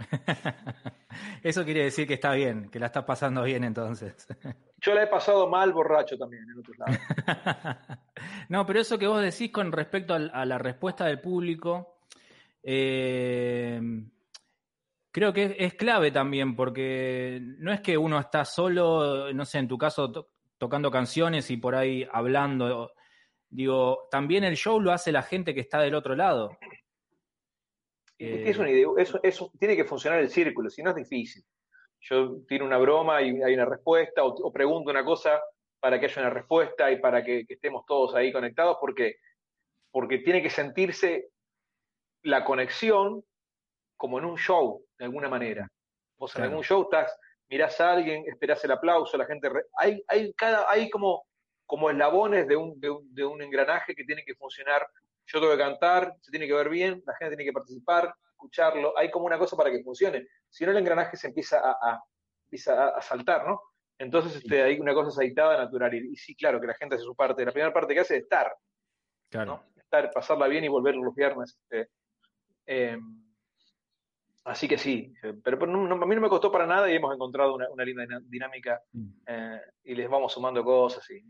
Eso 1.42 1.64
quiere 1.64 1.84
decir 1.84 2.06
que 2.06 2.14
está 2.14 2.32
bien, 2.32 2.70
que 2.70 2.78
la 2.78 2.86
estás 2.86 3.04
pasando 3.04 3.42
bien 3.42 3.64
entonces. 3.64 4.26
Yo 4.78 4.94
la 4.94 5.02
he 5.02 5.06
pasado 5.06 5.48
mal 5.48 5.72
borracho 5.72 6.16
también 6.16 6.44
en 6.50 6.58
otros 6.58 6.78
lados. 6.78 6.98
no, 8.48 8.64
pero 8.66 8.80
eso 8.80 8.98
que 8.98 9.06
vos 9.06 9.20
decís 9.20 9.52
con 9.52 9.72
respecto 9.72 10.14
a 10.14 10.44
la 10.44 10.58
respuesta 10.58 11.04
del 11.04 11.20
público, 11.20 11.98
eh, 12.62 13.80
creo 15.10 15.32
que 15.32 15.56
es, 15.58 15.74
clave 15.74 16.10
también, 16.10 16.56
porque 16.56 17.40
no 17.58 17.72
es 17.72 17.80
que 17.80 17.98
uno 17.98 18.18
está 18.18 18.44
solo, 18.44 19.32
no 19.32 19.44
sé, 19.44 19.58
en 19.58 19.68
tu 19.68 19.76
caso, 19.76 20.30
tocando 20.56 20.90
canciones 20.90 21.50
y 21.50 21.56
por 21.58 21.74
ahí 21.74 22.06
hablando. 22.10 22.92
Digo, 23.48 24.08
también 24.10 24.44
el 24.44 24.56
show 24.56 24.80
lo 24.80 24.92
hace 24.92 25.12
la 25.12 25.22
gente 25.22 25.52
que 25.52 25.60
está 25.60 25.80
del 25.80 25.94
otro 25.94 26.14
lado. 26.14 26.56
Es 28.20 28.58
una 28.58 28.70
idea, 28.70 28.86
eso, 28.98 29.50
tiene 29.58 29.74
que 29.74 29.86
funcionar 29.86 30.20
el 30.20 30.28
círculo, 30.28 30.68
si 30.68 30.82
no 30.82 30.90
es 30.90 30.96
difícil. 30.96 31.42
Yo 32.00 32.42
tiro 32.46 32.66
una 32.66 32.76
broma 32.76 33.22
y 33.22 33.42
hay 33.42 33.54
una 33.54 33.64
respuesta, 33.64 34.22
o, 34.22 34.52
pregunto 34.52 34.90
una 34.90 35.04
cosa 35.04 35.40
para 35.80 35.98
que 35.98 36.04
haya 36.04 36.20
una 36.20 36.30
respuesta 36.30 36.90
y 36.90 37.00
para 37.00 37.24
que, 37.24 37.46
estemos 37.48 37.86
todos 37.86 38.14
ahí 38.14 38.30
conectados, 38.30 38.76
porque, 38.78 39.16
porque 39.90 40.18
tiene 40.18 40.42
que 40.42 40.50
sentirse 40.50 41.30
la 42.22 42.44
conexión 42.44 43.24
como 43.96 44.18
en 44.18 44.26
un 44.26 44.36
show, 44.36 44.84
de 44.98 45.06
alguna 45.06 45.30
manera. 45.30 45.66
Vos 46.18 46.36
en 46.36 46.42
algún 46.42 46.62
show 46.62 46.82
estás, 46.82 47.18
mirás 47.48 47.80
a 47.80 47.92
alguien, 47.92 48.24
esperás 48.26 48.62
el 48.64 48.72
aplauso, 48.72 49.16
la 49.16 49.24
gente... 49.24 49.50
Hay, 49.78 50.04
hay, 50.08 50.34
cada, 50.34 50.70
hay 50.70 50.90
como, 50.90 51.24
como 51.64 51.88
eslabones 51.88 52.46
de 52.46 52.56
un, 52.56 52.78
de, 52.78 52.90
un, 52.90 53.14
de 53.14 53.24
un 53.24 53.40
engranaje 53.40 53.94
que 53.94 54.04
tiene 54.04 54.24
que 54.24 54.34
funcionar 54.34 54.86
yo 55.32 55.40
tengo 55.40 55.52
que 55.52 55.58
cantar, 55.58 56.14
se 56.20 56.30
tiene 56.30 56.46
que 56.46 56.54
ver 56.54 56.68
bien, 56.68 57.02
la 57.06 57.14
gente 57.14 57.36
tiene 57.36 57.48
que 57.48 57.52
participar, 57.52 58.14
escucharlo, 58.32 58.96
hay 58.96 59.10
como 59.10 59.26
una 59.26 59.38
cosa 59.38 59.56
para 59.56 59.70
que 59.70 59.82
funcione. 59.82 60.26
Si 60.48 60.64
no, 60.64 60.72
el 60.72 60.78
engranaje 60.78 61.16
se 61.16 61.28
empieza 61.28 61.60
a, 61.60 61.94
a, 61.94 63.02
saltar, 63.02 63.46
¿no? 63.46 63.60
Entonces 63.98 64.36
este, 64.36 64.62
hay 64.62 64.80
una 64.80 64.94
cosa 64.94 65.08
aceitada, 65.08 65.58
natural. 65.58 65.94
Y, 65.94 66.16
sí, 66.16 66.34
claro, 66.34 66.60
que 66.60 66.66
la 66.66 66.74
gente 66.74 66.96
hace 66.96 67.04
su 67.04 67.14
parte. 67.14 67.44
La 67.44 67.52
primera 67.52 67.72
parte 67.72 67.94
que 67.94 68.00
hace 68.00 68.16
es 68.16 68.22
estar. 68.22 68.52
Claro. 69.28 69.64
Estar, 69.76 70.10
pasarla 70.10 70.48
bien 70.48 70.64
y 70.64 70.68
volver 70.68 70.94
los 70.96 71.14
viernes. 71.14 71.58
Este, 71.62 71.90
em, 72.66 73.22
así 74.44 74.66
que 74.66 74.78
sí, 74.78 75.12
pero, 75.44 75.62
a 75.62 75.66
mí 76.06 76.14
no 76.14 76.20
me 76.20 76.28
costó 76.28 76.50
para 76.50 76.66
nada 76.66 76.90
y 76.90 76.96
hemos 76.96 77.14
encontrado 77.14 77.54
una, 77.54 77.84
linda 77.84 78.04
dinámica 78.22 78.80
mm. 78.92 79.08
eh, 79.26 79.60
y 79.84 79.94
les 79.94 80.08
vamos 80.08 80.32
sumando 80.32 80.64
cosas 80.64 81.08
y 81.10 81.22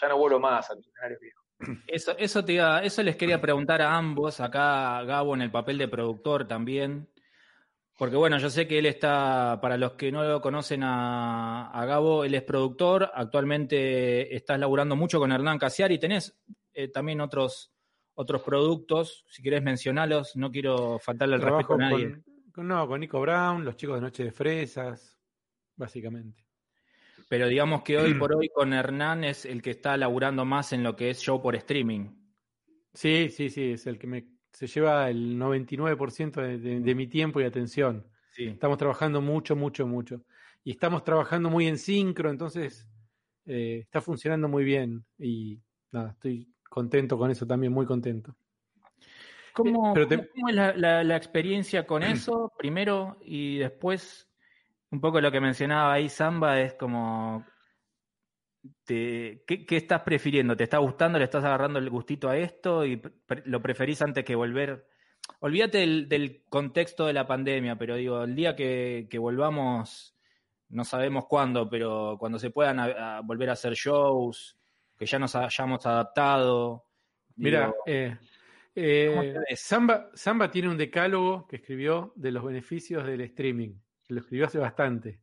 Ya 0.00 0.08
no 0.08 0.16
vuelvo 0.16 0.38
más 0.38 0.70
a 0.70 0.76
los 0.76 0.86
escenarios 0.86 1.20
viejos. 1.20 1.44
Eso, 1.86 2.16
eso, 2.18 2.44
te 2.44 2.58
eso 2.84 3.02
les 3.02 3.16
quería 3.16 3.40
preguntar 3.40 3.82
a 3.82 3.96
ambos, 3.96 4.40
acá 4.40 5.02
Gabo 5.04 5.34
en 5.34 5.42
el 5.42 5.50
papel 5.50 5.78
de 5.78 5.88
productor 5.88 6.46
también, 6.46 7.08
porque 7.98 8.16
bueno, 8.16 8.38
yo 8.38 8.50
sé 8.50 8.66
que 8.66 8.78
él 8.78 8.86
está, 8.86 9.58
para 9.60 9.76
los 9.76 9.92
que 9.92 10.10
no 10.10 10.24
lo 10.24 10.40
conocen 10.40 10.82
a, 10.82 11.84
Gabo, 11.86 12.24
él 12.24 12.34
es 12.34 12.42
productor, 12.42 13.10
actualmente 13.14 14.34
estás 14.34 14.58
laburando 14.58 14.96
mucho 14.96 15.18
con 15.18 15.32
Hernán 15.32 15.58
Casiari, 15.58 15.98
tenés 15.98 16.36
eh, 16.72 16.88
también 16.88 17.20
otros, 17.20 17.72
otros 18.14 18.42
productos, 18.42 19.24
si 19.28 19.42
querés 19.42 19.62
mencionarlos, 19.62 20.36
no 20.36 20.50
quiero 20.50 20.98
faltarle 20.98 21.36
el 21.36 21.42
respeto 21.42 21.74
a 21.74 21.78
nadie. 21.78 22.22
no, 22.56 22.88
con 22.88 23.00
Nico 23.00 23.20
Brown, 23.20 23.64
los 23.64 23.76
chicos 23.76 23.96
de 23.96 24.00
Noche 24.00 24.24
de 24.24 24.32
Fresas, 24.32 25.18
básicamente. 25.76 26.41
Pero 27.32 27.48
digamos 27.48 27.80
que 27.80 27.96
hoy 27.96 28.12
por 28.12 28.30
hoy 28.36 28.50
con 28.50 28.74
Hernán 28.74 29.24
es 29.24 29.46
el 29.46 29.62
que 29.62 29.70
está 29.70 29.96
laburando 29.96 30.44
más 30.44 30.74
en 30.74 30.82
lo 30.82 30.94
que 30.94 31.08
es 31.08 31.18
show 31.18 31.40
por 31.40 31.56
streaming. 31.56 32.10
Sí, 32.92 33.30
sí, 33.30 33.48
sí, 33.48 33.72
es 33.72 33.86
el 33.86 33.98
que 33.98 34.06
me, 34.06 34.26
se 34.52 34.66
lleva 34.66 35.08
el 35.08 35.38
99% 35.38 36.58
de, 36.58 36.94
mi 36.94 37.06
tiempo 37.06 37.40
y 37.40 37.44
atención. 37.44 38.06
Sí. 38.32 38.48
Estamos 38.48 38.76
trabajando 38.76 39.22
mucho, 39.22 39.56
mucho, 39.56 39.86
mucho. 39.86 40.20
Y 40.62 40.72
estamos 40.72 41.04
trabajando 41.04 41.48
muy 41.48 41.68
en 41.68 41.78
sincro, 41.78 42.28
entonces 42.28 42.86
eh, 43.46 43.78
está 43.82 44.02
funcionando 44.02 44.46
muy 44.46 44.62
bien. 44.62 45.02
Y 45.18 45.58
nada, 45.90 46.10
estoy 46.10 46.52
contento 46.68 47.16
con 47.16 47.30
eso 47.30 47.46
también, 47.46 47.72
muy 47.72 47.86
contento. 47.86 48.36
¿Cómo, 49.54 49.94
es 49.96 50.54
la, 50.54 51.16
experiencia 51.16 51.86
con 51.86 52.02
eso 52.02 52.52
primero 52.58 53.16
y 53.22 53.56
después 53.56 54.28
un 54.92 55.00
poco 55.00 55.20
lo 55.20 55.32
que 55.32 55.40
mencionaba 55.40 55.94
ahí 55.94 56.08
Samba 56.08 56.60
es 56.60 56.74
como, 56.74 57.46
¿qué, 58.86 59.42
estás 59.70 60.02
prefiriendo? 60.02 60.54
¿Te 60.54 60.64
está 60.64 60.78
gustando? 60.78 61.18
¿Le 61.18 61.24
estás 61.24 61.42
agarrando 61.44 61.78
el 61.78 61.88
gustito 61.88 62.28
a 62.28 62.36
esto 62.36 62.84
y 62.84 63.00
lo 63.46 63.62
preferís 63.62 64.02
antes 64.02 64.22
que 64.22 64.34
volver? 64.34 64.86
Olvídate 65.40 65.78
del, 65.78 66.44
contexto 66.48 67.06
de 67.06 67.14
la 67.14 67.26
pandemia, 67.26 67.76
pero 67.76 67.96
digo, 67.96 68.22
el 68.22 68.34
día 68.34 68.54
que, 68.54 69.08
volvamos, 69.18 70.14
no 70.68 70.84
sabemos 70.84 71.24
cuándo, 71.26 71.70
pero 71.70 72.16
cuando 72.18 72.38
se 72.38 72.50
puedan 72.50 72.76
volver 73.26 73.48
a 73.48 73.54
hacer 73.54 73.72
shows, 73.72 74.58
que 74.98 75.06
ya 75.06 75.18
nos 75.18 75.34
hayamos 75.34 75.86
adaptado. 75.86 76.84
Mira, 77.36 77.72
eh, 77.86 78.18
eh, 78.74 79.42
Samba, 79.56 80.10
Samba 80.12 80.50
tiene 80.50 80.68
un 80.68 80.76
decálogo 80.76 81.46
que 81.46 81.56
escribió 81.56 82.12
de 82.14 82.30
los 82.30 82.44
beneficios 82.44 83.06
del 83.06 83.22
streaming 83.22 83.72
lo 84.08 84.20
escribió 84.20 84.46
hace 84.46 84.58
bastante, 84.58 85.20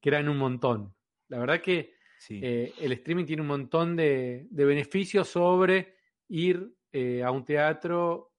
que 0.00 0.08
eran 0.08 0.28
un 0.28 0.38
montón. 0.38 0.94
La 1.28 1.38
verdad 1.38 1.60
que 1.60 1.94
eh, 2.28 2.72
el 2.80 2.92
streaming 2.92 3.24
tiene 3.24 3.42
un 3.42 3.48
montón 3.48 3.96
de, 3.96 4.46
beneficios 4.50 5.28
sobre 5.28 5.96
ir 6.28 6.74
eh, 6.92 7.22
a 7.22 7.30
un 7.30 7.44
teatro 7.44 8.32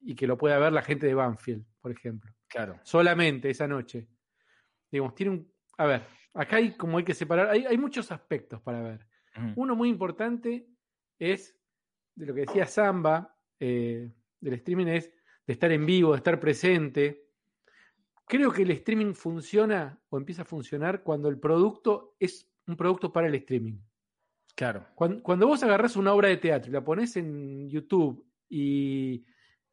y 0.00 0.14
que 0.14 0.26
lo 0.26 0.36
pueda 0.36 0.58
ver 0.58 0.72
la 0.72 0.82
gente 0.82 1.06
de 1.06 1.14
Banfield, 1.14 1.64
por 1.80 1.90
ejemplo. 1.90 2.32
Claro. 2.46 2.78
Solamente 2.82 3.50
esa 3.50 3.66
noche. 3.66 4.08
Digamos, 4.90 5.14
tiene 5.14 5.32
un. 5.32 5.52
A 5.78 5.86
ver, 5.86 6.02
acá 6.34 6.56
hay 6.56 6.76
como 6.76 6.98
hay 6.98 7.04
que 7.04 7.14
separar. 7.14 7.48
Hay, 7.48 7.64
hay 7.64 7.78
muchos 7.78 8.12
aspectos 8.12 8.60
para 8.60 8.80
ver. 8.80 9.06
Uno 9.56 9.74
muy 9.74 9.88
importante 9.88 10.68
es 11.18 11.58
de 12.14 12.26
lo 12.26 12.34
que 12.34 12.42
decía 12.42 12.66
Samba 12.66 13.36
eh, 13.58 14.12
del 14.40 14.54
streaming, 14.54 14.86
es 14.86 15.12
de 15.46 15.52
estar 15.52 15.72
en 15.72 15.84
vivo, 15.84 16.12
de 16.12 16.18
estar 16.18 16.38
presente. 16.38 17.23
Creo 18.26 18.50
que 18.52 18.62
el 18.62 18.70
streaming 18.70 19.12
funciona 19.14 20.00
o 20.08 20.16
empieza 20.16 20.42
a 20.42 20.46
funcionar 20.46 21.02
cuando 21.02 21.28
el 21.28 21.38
producto 21.38 22.16
es 22.18 22.50
un 22.66 22.76
producto 22.76 23.12
para 23.12 23.28
el 23.28 23.34
streaming. 23.34 23.78
Claro. 24.54 24.86
Cuando, 24.94 25.22
cuando 25.22 25.46
vos 25.46 25.62
agarrás 25.62 25.96
una 25.96 26.12
obra 26.14 26.28
de 26.28 26.36
teatro 26.38 26.70
y 26.70 26.72
la 26.72 26.84
pones 26.84 27.16
en 27.16 27.68
YouTube 27.68 28.24
y, 28.48 29.24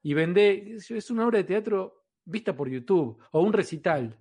y 0.01 0.13
vendés, 0.13 0.89
es 0.91 1.12
una 1.12 1.25
obra 1.25 1.38
de 1.38 1.43
teatro 1.46 2.03
vista 2.25 2.55
por 2.55 2.67
YouTube 2.70 3.17
o 3.31 3.41
un 3.41 3.53
recital. 3.53 4.17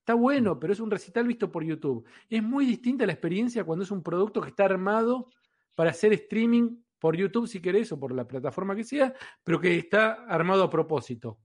Está 0.00 0.14
bueno, 0.14 0.58
pero 0.58 0.72
es 0.72 0.80
un 0.80 0.90
recital 0.90 1.26
visto 1.26 1.50
por 1.50 1.64
YouTube. 1.64 2.06
Es 2.28 2.42
muy 2.42 2.64
distinta 2.64 3.06
la 3.06 3.12
experiencia 3.12 3.64
cuando 3.64 3.82
es 3.84 3.90
un 3.90 4.02
producto 4.02 4.40
que 4.40 4.48
está 4.50 4.64
armado 4.66 5.30
para 5.74 5.90
hacer 5.90 6.12
streaming 6.12 6.76
por 6.98 7.16
YouTube 7.16 7.46
si 7.46 7.60
querés 7.60 7.90
o 7.92 7.98
por 8.00 8.12
la 8.12 8.26
plataforma 8.26 8.74
que 8.76 8.84
sea, 8.84 9.14
pero 9.44 9.60
que 9.60 9.76
está 9.78 10.24
armado 10.26 10.62
a 10.64 10.70
propósito. 10.70 11.38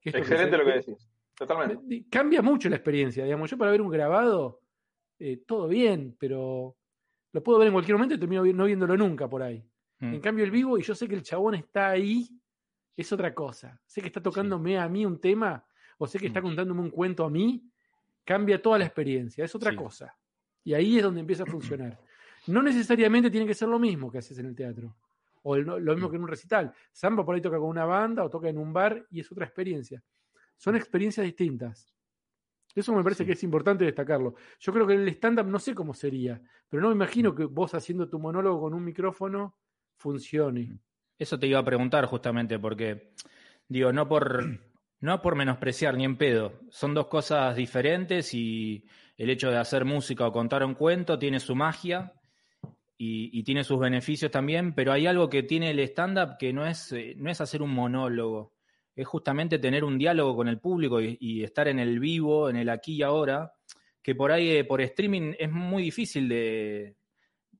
Esto 0.00 0.18
Excelente 0.18 0.52
se- 0.52 0.58
lo 0.58 0.64
que 0.64 0.72
decís. 0.72 1.08
Totalmente. 1.36 2.04
Cambia 2.10 2.42
mucho 2.42 2.68
la 2.68 2.76
experiencia, 2.76 3.24
digamos. 3.24 3.50
Yo 3.50 3.58
para 3.58 3.70
ver 3.70 3.80
un 3.80 3.90
grabado, 3.90 4.60
eh, 5.18 5.38
todo 5.46 5.66
bien, 5.68 6.16
pero 6.18 6.76
lo 7.32 7.42
puedo 7.42 7.58
ver 7.58 7.68
en 7.68 7.72
cualquier 7.74 7.96
momento 7.96 8.14
y 8.14 8.18
termino 8.18 8.44
no 8.44 8.64
viéndolo 8.64 8.96
nunca 8.96 9.28
por 9.28 9.42
ahí. 9.42 9.64
Mm. 10.00 10.14
En 10.14 10.20
cambio, 10.20 10.44
el 10.44 10.50
vivo, 10.50 10.78
y 10.78 10.82
yo 10.82 10.94
sé 10.94 11.08
que 11.08 11.14
el 11.14 11.22
chabón 11.22 11.54
está 11.54 11.90
ahí, 11.90 12.28
es 12.96 13.12
otra 13.12 13.34
cosa. 13.34 13.80
Sé 13.86 14.00
que 14.02 14.08
está 14.08 14.20
tocándome 14.22 14.78
a 14.78 14.88
mí 14.88 15.06
un 15.06 15.18
tema, 15.20 15.64
o 15.98 16.06
sé 16.06 16.18
que 16.18 16.26
está 16.26 16.40
Mm. 16.40 16.44
contándome 16.44 16.80
un 16.80 16.90
cuento 16.90 17.24
a 17.24 17.30
mí, 17.30 17.64
cambia 18.24 18.60
toda 18.60 18.78
la 18.78 18.84
experiencia, 18.84 19.44
es 19.44 19.54
otra 19.54 19.70
Sí. 19.70 19.76
cosa. 19.76 20.16
Y 20.64 20.74
ahí 20.74 20.98
es 20.98 21.02
donde 21.02 21.20
empieza 21.20 21.42
a 21.44 21.46
funcionar. 21.46 21.98
No 22.46 22.62
necesariamente 22.62 23.30
tiene 23.30 23.46
que 23.46 23.54
ser 23.54 23.68
lo 23.68 23.78
mismo 23.78 24.10
que 24.10 24.18
haces 24.18 24.38
en 24.38 24.46
el 24.46 24.54
teatro, 24.54 24.94
o 25.42 25.56
el- 25.56 25.64
lo 25.64 25.94
mismo 25.94 26.10
que 26.10 26.16
en 26.16 26.22
un 26.22 26.28
recital. 26.28 26.72
Samba 26.92 27.24
por 27.24 27.34
ahí 27.34 27.40
toca 27.40 27.58
con 27.58 27.68
una 27.68 27.84
banda 27.84 28.24
o 28.24 28.28
toca 28.30 28.48
en 28.48 28.58
un 28.58 28.72
bar 28.72 29.06
y 29.10 29.20
es 29.20 29.30
otra 29.32 29.46
experiencia. 29.46 30.02
Son 30.62 30.76
experiencias 30.76 31.24
distintas. 31.26 31.92
Eso 32.72 32.94
me 32.94 33.02
parece 33.02 33.24
Sí. 33.24 33.26
que 33.26 33.32
es 33.32 33.42
importante 33.42 33.84
destacarlo. 33.84 34.36
Yo 34.60 34.72
creo 34.72 34.86
que 34.86 34.94
el 34.94 35.08
stand-up 35.08 35.46
no 35.48 35.58
sé 35.58 35.74
cómo 35.74 35.92
sería, 35.92 36.40
pero 36.68 36.80
no 36.82 36.88
me 36.90 36.94
imagino 36.94 37.34
que 37.34 37.46
vos 37.46 37.74
haciendo 37.74 38.08
tu 38.08 38.20
monólogo 38.20 38.60
con 38.60 38.74
un 38.74 38.84
micrófono 38.84 39.56
funcione. 39.96 40.78
Eso 41.18 41.36
te 41.36 41.48
iba 41.48 41.58
a 41.58 41.64
preguntar 41.64 42.06
justamente, 42.06 42.60
porque, 42.60 43.12
digo, 43.66 43.92
no 43.92 44.06
por, 44.06 44.38
no 45.00 45.20
por 45.20 45.34
menospreciar 45.34 45.96
ni 45.96 46.04
en 46.04 46.16
pedo. 46.16 46.60
Son 46.70 46.94
dos 46.94 47.08
cosas 47.08 47.56
diferentes 47.56 48.32
y 48.32 48.84
el 49.16 49.30
hecho 49.30 49.50
de 49.50 49.56
hacer 49.58 49.84
música 49.84 50.28
o 50.28 50.32
contar 50.32 50.64
un 50.64 50.74
cuento 50.74 51.18
tiene 51.18 51.40
su 51.40 51.56
magia 51.56 52.12
y, 52.96 53.36
y 53.36 53.42
tiene 53.42 53.64
sus 53.64 53.80
beneficios 53.80 54.30
también, 54.30 54.74
pero 54.76 54.92
hay 54.92 55.08
algo 55.08 55.28
que 55.28 55.42
tiene 55.42 55.70
el 55.70 55.80
stand-up 55.80 56.36
que 56.38 56.52
no 56.52 56.64
es, 56.66 56.92
eh, 56.92 57.14
no 57.16 57.30
es 57.32 57.40
hacer 57.40 57.62
un 57.62 57.74
monólogo, 57.74 58.52
es 58.94 59.06
justamente 59.06 59.58
tener 59.58 59.84
un 59.84 59.98
diálogo 59.98 60.36
con 60.36 60.48
el 60.48 60.58
público 60.60 61.00
y, 61.00 61.16
y 61.20 61.44
estar 61.44 61.68
en 61.68 61.78
el 61.78 61.98
vivo, 61.98 62.48
en 62.50 62.56
el 62.56 62.68
aquí 62.68 62.96
y 62.96 63.02
ahora, 63.02 63.54
que 64.02 64.14
por 64.14 64.32
ahí, 64.32 64.50
eh, 64.56 64.64
por 64.64 64.80
streaming, 64.80 65.34
es 65.38 65.50
muy 65.50 65.82
difícil 65.82 66.28
de, 66.28 66.96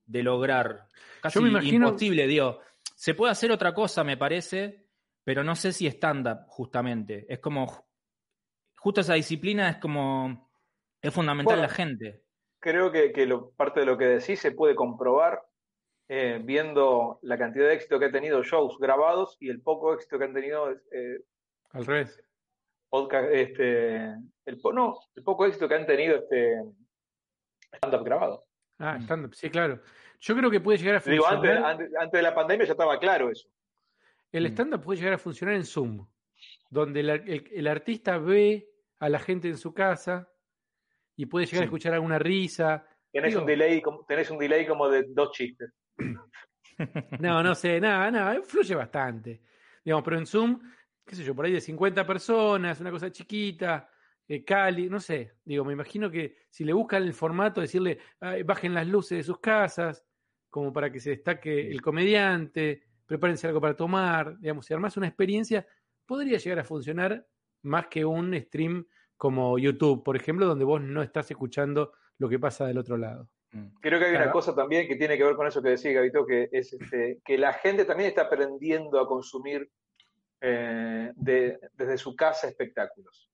de 0.06 0.22
lograr. 0.22 0.86
Casi 1.20 1.40
me 1.40 1.48
imagino- 1.50 1.86
imposible, 1.88 2.26
digo. 2.26 2.60
Se 2.94 3.14
puede 3.14 3.32
hacer 3.32 3.50
otra 3.50 3.72
cosa, 3.74 4.04
me 4.04 4.16
parece, 4.16 4.86
pero 5.24 5.42
no 5.42 5.54
sé 5.56 5.72
si 5.72 5.86
stand-up, 5.86 6.44
justamente. 6.48 7.26
Es 7.32 7.38
como, 7.40 7.86
justo 8.76 9.00
esa 9.00 9.14
disciplina 9.14 9.70
es 9.70 9.76
como, 9.78 10.50
es 11.00 11.12
fundamental 11.12 11.56
Bueno, 11.56 11.62
la 11.62 11.68
gente. 11.68 12.22
Creo 12.60 12.92
que, 12.92 13.12
que 13.12 13.26
lo- 13.26 13.50
parte 13.52 13.80
de 13.80 13.86
lo 13.86 13.96
que 13.98 14.04
decís 14.04 14.38
se 14.38 14.52
puede 14.52 14.74
comprobar 14.74 15.40
eh, 16.08 16.40
viendo 16.44 17.18
la 17.22 17.38
cantidad 17.38 17.66
de 17.68 17.74
éxito 17.74 17.98
que 17.98 18.06
ha 18.06 18.12
tenido 18.12 18.42
shows 18.42 18.78
grabados 18.78 19.36
y 19.40 19.48
el 19.48 19.60
poco 19.62 19.94
éxito 19.94 20.18
que 20.18 20.24
han 20.24 20.34
tenido 20.34 20.70
eh, 20.90 21.20
Al 21.70 21.86
revés. 21.86 22.22
podcast, 22.88 23.28
este, 23.32 23.96
el, 24.44 24.60
no, 24.74 24.98
el 25.14 25.22
poco 25.22 25.46
éxito 25.46 25.68
que 25.68 25.74
han 25.74 25.86
tenido 25.86 26.16
este 26.16 26.62
stand-up 27.74 28.04
grabado. 28.04 28.44
Ah, 28.78 28.98
stand-up, 29.00 29.34
sí, 29.34 29.48
claro. 29.48 29.80
Yo 30.20 30.36
creo 30.36 30.50
que 30.50 30.60
puede 30.60 30.78
llegar 30.78 30.96
a 30.96 31.00
Digo, 31.00 31.24
funcionar. 31.24 31.56
antes, 31.56 31.64
antes, 31.86 31.96
antes 32.00 32.18
de 32.18 32.22
la 32.22 32.34
pandemia 32.34 32.66
ya 32.66 32.72
estaba 32.72 32.98
claro 32.98 33.30
eso. 33.30 33.48
El 34.30 34.44
Mm. 34.44 34.52
stand-up 34.52 34.82
puede 34.82 34.98
llegar 34.98 35.14
a 35.14 35.18
funcionar 35.18 35.54
en 35.54 35.64
Zoom, 35.64 36.06
donde 36.70 37.00
el, 37.00 37.10
el- 37.10 37.48
el 37.52 37.66
artista 37.66 38.18
ve 38.18 38.68
a 38.98 39.08
la 39.08 39.18
gente 39.18 39.48
en 39.48 39.56
su 39.56 39.72
casa 39.74 40.28
y 41.16 41.26
puede 41.26 41.46
llegar 41.46 41.62
a 41.62 41.64
escuchar 41.66 41.94
alguna 41.94 42.18
risa. 42.18 42.86
Tenés 43.10 43.30
Digo- 43.30 43.40
un 43.42 43.46
delay, 43.46 43.80
como- 43.82 44.04
tenés 44.06 44.30
un 44.30 44.38
delay 44.38 44.66
como 44.66 44.88
de 44.88 45.04
dos 45.08 45.32
chistes. 45.32 45.70
No, 47.18 47.42
no 47.42 47.54
sé, 47.54 47.80
nada, 47.80 48.10
nada, 48.10 48.42
fluye 48.42 48.74
bastante. 48.74 49.42
Digamos, 49.84 50.04
pero 50.04 50.18
en 50.18 50.26
Zoom, 50.26 50.60
qué 51.04 51.14
sé 51.16 51.24
yo, 51.24 51.34
por 51.34 51.44
ahí 51.44 51.52
de 51.52 51.60
50 51.60 52.06
personas, 52.06 52.80
una 52.80 52.90
cosa 52.90 53.10
chiquita, 53.10 53.88
eh, 54.26 54.44
Cali, 54.44 54.88
no 54.88 55.00
sé. 55.00 55.34
Digo, 55.44 55.64
me 55.64 55.72
imagino 55.72 56.10
que 56.10 56.36
si 56.50 56.64
le 56.64 56.72
buscan 56.72 57.02
el 57.02 57.14
formato, 57.14 57.60
decirle, 57.60 57.98
"Ay, 58.20 58.42
bajen 58.42 58.74
las 58.74 58.86
luces 58.86 59.18
de 59.18 59.22
sus 59.24 59.38
casas, 59.40 60.04
como 60.50 60.72
para 60.72 60.90
que 60.92 61.00
se 61.00 61.10
destaque 61.10 61.70
el 61.70 61.80
comediante, 61.82 62.82
prepárense 63.06 63.46
algo 63.46 63.60
para 63.60 63.76
tomar, 63.76 64.38
digamos, 64.38 64.66
si 64.66 64.74
armas 64.74 64.96
una 64.96 65.08
experiencia, 65.08 65.66
podría 66.06 66.38
llegar 66.38 66.58
a 66.60 66.64
funcionar 66.64 67.26
más 67.62 67.86
que 67.88 68.04
un 68.04 68.34
stream 68.38 68.86
como 69.16 69.58
YouTube, 69.58 70.02
por 70.04 70.16
ejemplo, 70.16 70.46
donde 70.46 70.64
vos 70.64 70.80
no 70.82 71.02
estás 71.02 71.30
escuchando 71.30 71.92
lo 72.18 72.28
que 72.28 72.38
pasa 72.38 72.66
del 72.66 72.78
otro 72.78 72.96
lado. 72.96 73.30
Mm. 73.52 73.66
Creo 73.80 73.98
que 73.98 74.06
hay 74.06 74.14
una 74.16 74.30
cosa 74.32 74.54
también 74.54 74.88
que 74.88 74.96
tiene 74.96 75.16
que 75.18 75.24
ver 75.24 75.36
con 75.36 75.46
eso 75.46 75.62
que 75.62 75.70
decía 75.70 75.92
Gabito, 75.92 76.24
que 76.26 76.48
es 76.52 76.72
este, 76.72 77.20
que 77.24 77.36
la 77.38 77.52
gente 77.52 77.84
también 77.84 78.08
está 78.08 78.22
aprendiendo 78.22 78.98
a 78.98 79.06
consumir 79.06 79.70
eh, 80.40 81.12
de- 81.14 81.58
desde 81.74 81.98
su 81.98 82.16
casa 82.16 82.48
espectáculos. 82.48 83.30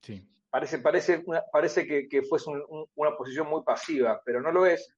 Sí. 0.00 0.26
Parece, 0.48 0.78
parece, 0.78 1.22
una- 1.26 1.42
parece 1.52 1.86
que, 1.86 2.08
que 2.08 2.22
fuese 2.22 2.48
un- 2.48 2.64
un- 2.68 2.86
una 2.94 3.16
posición 3.16 3.46
muy 3.48 3.62
pasiva, 3.62 4.22
pero 4.24 4.40
no 4.40 4.50
lo 4.52 4.64
es, 4.64 4.88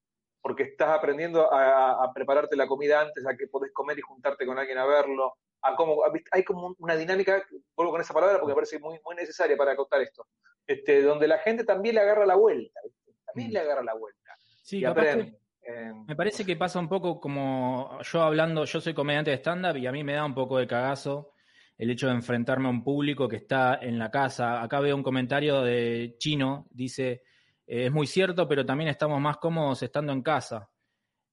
porque 0.40 0.62
estás 0.64 0.90
aprendiendo 0.90 1.52
a, 1.52 2.04
a 2.04 2.12
prepararte 2.12 2.54
la 2.54 2.68
comida 2.68 3.00
antes, 3.00 3.26
a 3.26 3.36
que 3.36 3.48
podés 3.48 3.72
comer 3.72 3.98
y 3.98 4.02
juntarte 4.02 4.46
con 4.46 4.58
alguien 4.58 4.78
a 4.78 4.86
verlo. 4.86 5.34
A 5.62 5.74
cómo, 5.74 6.04
a- 6.04 6.12
hay 6.30 6.44
como 6.44 6.76
una 6.78 6.94
dinámica, 6.94 7.42
vuelvo 7.74 7.90
con 7.90 8.00
esa 8.02 8.14
palabra 8.14 8.38
porque 8.38 8.52
me 8.52 8.54
parece 8.54 8.78
muy, 8.78 9.00
muy 9.04 9.16
necesaria 9.16 9.56
para 9.56 9.74
contar 9.74 10.00
esto, 10.02 10.26
este, 10.64 11.02
donde 11.02 11.26
la 11.26 11.38
gente 11.38 11.64
también 11.64 11.96
le 11.96 12.02
agarra 12.02 12.24
la 12.24 12.36
vuelta, 12.36 12.80
también 13.26 13.50
Mm. 13.50 13.52
le 13.54 13.58
agarra 13.60 13.82
la 13.82 13.94
vuelta. 13.94 14.27
Sí, 14.68 14.82
capaz 14.82 15.14
que-. 15.16 15.38
Eh, 15.62 15.92
Me 16.06 16.14
parece 16.14 16.44
que 16.44 16.54
pasa 16.56 16.78
un 16.78 16.88
poco 16.90 17.18
como 17.18 17.98
yo 18.02 18.22
hablando, 18.22 18.66
yo 18.66 18.80
soy 18.82 18.92
comediante 18.92 19.30
de 19.30 19.38
stand-up 19.38 19.76
y 19.78 19.86
a 19.86 19.92
mí 19.92 20.04
me 20.04 20.12
da 20.12 20.26
un 20.26 20.34
poco 20.34 20.58
de 20.58 20.66
cagazo 20.66 21.32
el 21.78 21.88
hecho 21.90 22.06
de 22.08 22.12
enfrentarme 22.12 22.66
a 22.66 22.70
un 22.70 22.84
público 22.84 23.26
que 23.28 23.36
está 23.36 23.78
en 23.80 23.98
la 23.98 24.10
casa. 24.10 24.62
Acá 24.62 24.80
veo 24.80 24.94
un 24.94 25.02
comentario 25.02 25.62
de 25.62 26.16
Chino, 26.18 26.66
dice, 26.70 27.22
eh, 27.66 27.86
es 27.86 27.92
muy 27.92 28.06
cierto, 28.06 28.46
pero 28.46 28.66
también 28.66 28.90
estamos 28.90 29.18
más 29.22 29.38
cómodos 29.38 29.82
estando 29.82 30.12
en 30.12 30.20
casa. 30.22 30.68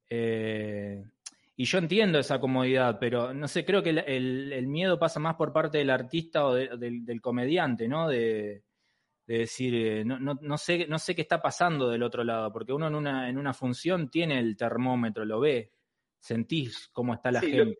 Eh, 0.09 1.03
y 1.57 1.65
yo 1.65 1.77
entiendo 1.79 2.19
esa 2.19 2.39
comodidad, 2.39 2.99
pero 2.99 3.33
no 3.33 3.47
sé, 3.49 3.65
creo 3.65 3.83
que 3.83 3.89
el, 3.91 3.97
el- 3.99 4.53
el 4.53 4.67
miedo 4.67 4.97
pasa 4.97 5.19
más 5.19 5.35
por 5.35 5.51
parte 5.51 5.77
del 5.79 5.89
artista 5.89 6.45
o 6.45 6.53
de- 6.53 6.77
del, 6.77 7.03
del 7.05 7.19
comediante, 7.21 7.87
¿no? 7.89 8.07
De, 8.07 8.63
de 9.27 9.39
decir, 9.39 9.73
eh, 9.75 10.05
no, 10.05 10.19
no, 10.19 10.37
no, 10.41 10.57
sé, 10.57 10.85
no 10.87 10.99
sé 10.99 11.15
qué 11.15 11.21
está 11.21 11.41
pasando 11.41 11.89
del 11.89 12.03
otro 12.03 12.23
lado, 12.23 12.51
porque 12.51 12.73
uno 12.73 12.87
en 12.87 12.95
una, 12.95 13.27
en 13.29 13.37
una 13.37 13.53
función 13.53 14.09
tiene 14.09 14.39
el 14.39 14.55
termómetro, 14.55 15.25
lo 15.25 15.39
ve, 15.39 15.71
sentís 16.19 16.89
cómo 16.91 17.13
está 17.13 17.31
la 17.31 17.39
Sí, 17.41 17.51
lo- 17.53 17.65
gente. 17.65 17.79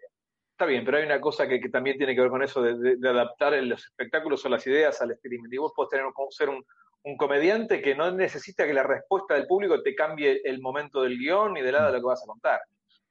Está 0.51 0.65
bien, 0.65 0.85
pero 0.85 0.97
hay 0.97 1.03
una 1.05 1.19
cosa 1.19 1.47
que, 1.49 1.59
que 1.59 1.67
también 1.67 1.97
tiene 1.97 2.15
que 2.15 2.21
ver 2.21 2.29
con 2.29 2.41
eso 2.41 2.61
de, 2.61 2.77
de- 2.77 2.95
de 2.95 3.09
adaptar 3.09 3.53
los 3.63 3.83
espectáculos 3.85 4.45
o 4.45 4.49
las 4.49 4.65
ideas 4.65 5.01
al 5.01 5.11
streaming. 5.11 5.49
Y 5.51 5.57
vos 5.57 5.73
podés 5.75 5.89
tener, 5.89 6.05
ser 6.29 6.47
un, 6.47 6.65
un 7.03 7.17
comediante 7.17 7.81
que 7.81 7.93
no 7.93 8.09
necesita 8.11 8.65
que 8.65 8.73
la 8.73 8.83
respuesta 8.83 9.33
del 9.33 9.47
público 9.47 9.81
te 9.83 9.93
cambie 9.93 10.39
el 10.45 10.61
momento 10.61 11.01
del 11.01 11.17
guion 11.17 11.53
ni 11.55 11.61
de 11.61 11.73
nada 11.73 11.87
de 11.87 11.93
lo 11.93 11.99
que 11.99 12.05
vas 12.07 12.23
a 12.23 12.27
contar. 12.27 12.61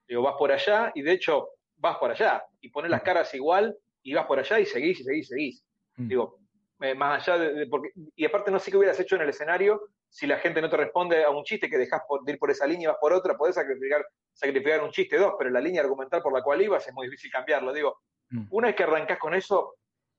Digo, 0.09 0.23
vas 0.23 0.37
por 0.39 0.51
allá 0.53 0.91
y 0.95 1.03
de 1.03 1.13
hecho 1.13 1.51
vas 1.77 1.99
por 1.99 2.11
allá 2.13 2.43
y 2.63 2.71
pones 2.71 2.91
las 2.91 3.03
caras 3.03 3.35
igual 3.35 3.77
y 4.03 4.15
vas 4.15 4.25
por 4.27 4.39
allá 4.39 4.59
y 4.59 4.65
seguís 4.65 5.01
y 5.01 5.05
seguís 5.05 5.27
y 5.27 5.29
seguís. 5.29 5.65
Mm. 5.99 6.09
Digo, 6.09 6.39
eh, 6.81 6.95
más 6.95 7.27
allá 7.27 7.39
de, 7.39 7.53
de- 7.55 7.67
porque, 7.67 7.91
y 8.17 8.25
aparte 8.25 8.51
no 8.51 8.59
sé 8.59 8.71
qué 8.71 8.77
hubieras 8.77 8.99
hecho 8.99 9.17
en 9.17 9.23
el 9.23 9.29
escenario 9.29 9.81
si 10.09 10.27
la 10.27 10.39
gente 10.39 10.61
no 10.61 10.69
te 10.71 10.77
responde 10.77 11.25
a 11.25 11.31
un 11.31 11.43
chiste 11.45 11.69
que 11.69 11.79
dejas 11.79 12.03
de 12.25 12.33
ir 12.33 12.39
por 12.39 12.51
esa 12.51 12.67
línea 12.67 12.85
y 12.85 12.87
vas 12.89 12.99
por 13.01 13.13
otra, 13.13 13.37
podés 13.37 13.55
sacrificar, 13.57 14.05
sacrificar 14.33 14.83
un 14.83 14.91
chiste 14.91 15.17
dos, 15.17 15.35
pero 15.39 15.51
la 15.51 15.61
línea 15.61 15.83
argumental 15.83 16.23
por 16.23 16.33
la 16.33 16.43
cual 16.43 16.63
ibas 16.63 16.87
es 16.87 16.95
muy 16.95 17.07
difícil 17.07 17.31
cambiarlo. 17.31 17.73
Digo, 17.73 17.99
Mm. 18.31 18.47
una 18.51 18.69
vez 18.69 18.77
que 18.77 18.85
arrancás 18.85 19.19
con 19.19 19.35
eso, 19.35 19.75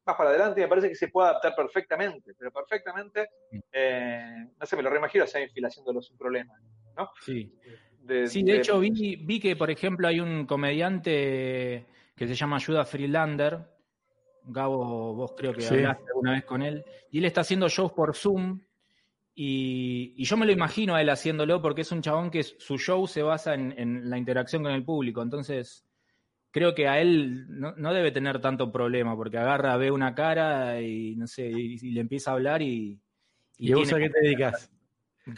vas 0.05 0.15
para 0.15 0.29
adelante 0.29 0.59
y 0.59 0.63
me 0.63 0.69
parece 0.69 0.89
que 0.89 0.95
se 0.95 1.07
puede 1.07 1.29
adaptar 1.29 1.55
perfectamente, 1.55 2.33
pero 2.37 2.51
perfectamente, 2.51 3.27
Mm. 3.51 3.59
eh, 3.71 4.47
no 4.59 4.65
sé, 4.65 4.75
me 4.75 4.83
lo 4.83 4.89
reimagino 4.89 5.23
a 5.23 5.27
Seinfeld 5.27 5.65
haciéndolo 5.65 6.01
sin 6.01 6.17
problema, 6.17 6.53
¿no? 6.95 7.09
Sí. 7.21 7.51
sí, 8.27 8.43
de, 8.43 8.55
hecho 8.57 8.79
vi, 8.79 9.15
vi 9.15 9.39
que, 9.39 9.55
por 9.55 9.71
ejemplo, 9.71 10.07
hay 10.07 10.19
un 10.19 10.45
comediante 10.45 11.85
que 12.15 12.27
se 12.27 12.35
llama 12.35 12.57
Ayuda 12.57 12.85
Freelander. 12.85 13.59
Gabo, 14.47 15.13
vos 15.13 15.33
creo 15.37 15.53
que 15.53 15.65
hablaste 15.65 16.03
alguna 16.07 16.33
vez 16.33 16.45
con 16.45 16.61
él. 16.61 16.83
Y 17.11 17.19
él 17.19 17.25
está 17.25 17.41
haciendo 17.41 17.67
shows 17.69 17.91
por 17.91 18.15
Zoom. 18.15 18.59
Y, 19.33 20.23
yo 20.23 20.37
me 20.37 20.45
lo 20.45 20.51
imagino 20.51 20.95
a 20.95 21.01
él 21.01 21.09
haciéndolo 21.09 21.61
porque 21.61 21.81
es 21.81 21.91
un 21.91 22.01
chabón 22.01 22.31
que 22.31 22.43
su 22.43 22.77
show 22.77 23.05
se 23.07 23.21
basa 23.21 23.53
en, 23.53 24.09
la 24.09 24.17
interacción 24.17 24.63
con 24.63 24.71
el 24.71 24.83
público. 24.83 25.21
Entonces, 25.21 25.85
creo 26.51 26.73
que 26.73 26.87
a 26.87 27.01
él 27.01 27.45
no, 27.49 27.93
debe 27.93 28.11
tener 28.11 28.39
tanto 28.39 28.71
problema 28.71 29.15
porque 29.15 29.37
agarra, 29.37 29.77
ve 29.77 29.91
una 29.91 30.15
cara 30.15 30.81
y 30.81 31.15
no 31.15 31.27
sé, 31.27 31.47
y, 31.47 31.91
le 31.91 32.01
empieza 32.01 32.31
a 32.31 32.35
hablar 32.35 32.61
y. 32.61 32.99
¿Y, 33.57 33.73
vos 33.73 33.91
a 33.93 33.97
qué 33.97 34.09
te 34.09 34.21
dedicas? 34.21 34.69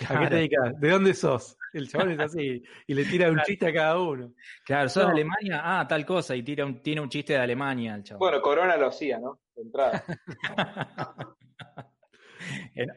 ¿A 0.10 0.20
qué 0.20 0.28
te 0.28 0.36
dedicas? 0.36 0.80
¿De 0.80 0.90
dónde 0.90 1.14
sos? 1.14 1.58
El 1.74 1.88
chabón 1.90 2.12
es 2.12 2.20
así 2.20 2.64
y 2.88 2.94
le 2.94 3.06
tira 3.06 3.32
un 3.32 3.40
chiste 3.42 3.68
a 3.68 3.74
cada 3.74 4.00
uno. 4.00 4.34
Claro, 4.66 4.90
¿sos 4.90 5.06
de 5.06 5.12
Alemania? 5.12 5.62
Ah, 5.64 5.88
tal 5.88 6.06
cosa, 6.06 6.36
y 6.36 6.44
tira 6.44 6.66
un, 6.66 6.82
tiene 6.82 7.02
un 7.02 7.10
chiste 7.10 7.34
de 7.34 7.40
Alemania 7.40 7.96
el 7.96 8.04
chabón. 8.04 8.20
Bueno, 8.20 8.42
Corona 8.42 8.76
lo 8.78 8.88
hacía, 8.88 9.20
¿no? 9.20 9.40
De 9.56 9.62
entrada. 9.62 10.04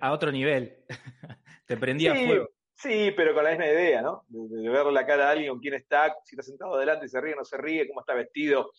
a 0.01 0.13
otro 0.13 0.33
nivel. 0.33 0.85
Te 1.67 1.77
prendía 1.77 2.15
fuego. 2.15 2.49
Sí, 2.75 3.13
pero 3.15 3.35
con 3.35 3.45
la 3.45 3.51
misma 3.51 3.67
idea, 3.67 4.01
¿no? 4.01 4.25
De, 4.29 4.69
verle 4.69 4.93
la 4.93 5.07
cara 5.07 5.29
a 5.29 5.33
alguien 5.33 5.51
con 5.51 5.61
quién 5.61 5.75
está, 5.75 6.17
si 6.25 6.35
está 6.35 6.43
sentado 6.43 6.75
adelante, 6.75 7.09
se 7.09 7.21
ríe, 7.21 7.35
o 7.35 7.37
no 7.37 7.45
se 7.45 7.59
ríe, 7.59 7.87
cómo 7.87 8.01
está 8.01 8.15
vestido, 8.15 8.73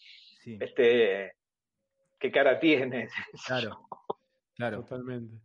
este, 0.44 1.34
qué 2.18 2.32
cara 2.32 2.60
tiene. 2.60 3.10
Claro, 3.46 3.88
claro. 4.56 4.82
Totalmente. 4.82 5.36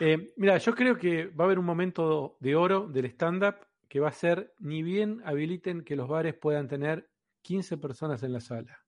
Eh, 0.00 0.32
mira, 0.36 0.56
yo 0.56 0.74
creo 0.74 0.96
que 0.96 1.26
va 1.26 1.44
a 1.44 1.46
haber 1.46 1.58
un 1.58 1.66
momento 1.66 2.36
de 2.40 2.56
oro 2.56 2.88
del 2.88 3.04
stand-up 3.06 3.56
que 3.86 4.00
va 4.00 4.08
a 4.08 4.12
ser 4.12 4.54
ni 4.58 4.82
bien 4.82 5.20
habiliten 5.24 5.84
que 5.84 5.94
los 5.94 6.08
bares 6.08 6.34
puedan 6.34 6.68
tener 6.68 7.10
15 7.42 7.76
personas 7.76 8.22
en 8.22 8.32
la 8.32 8.40
sala. 8.40 8.84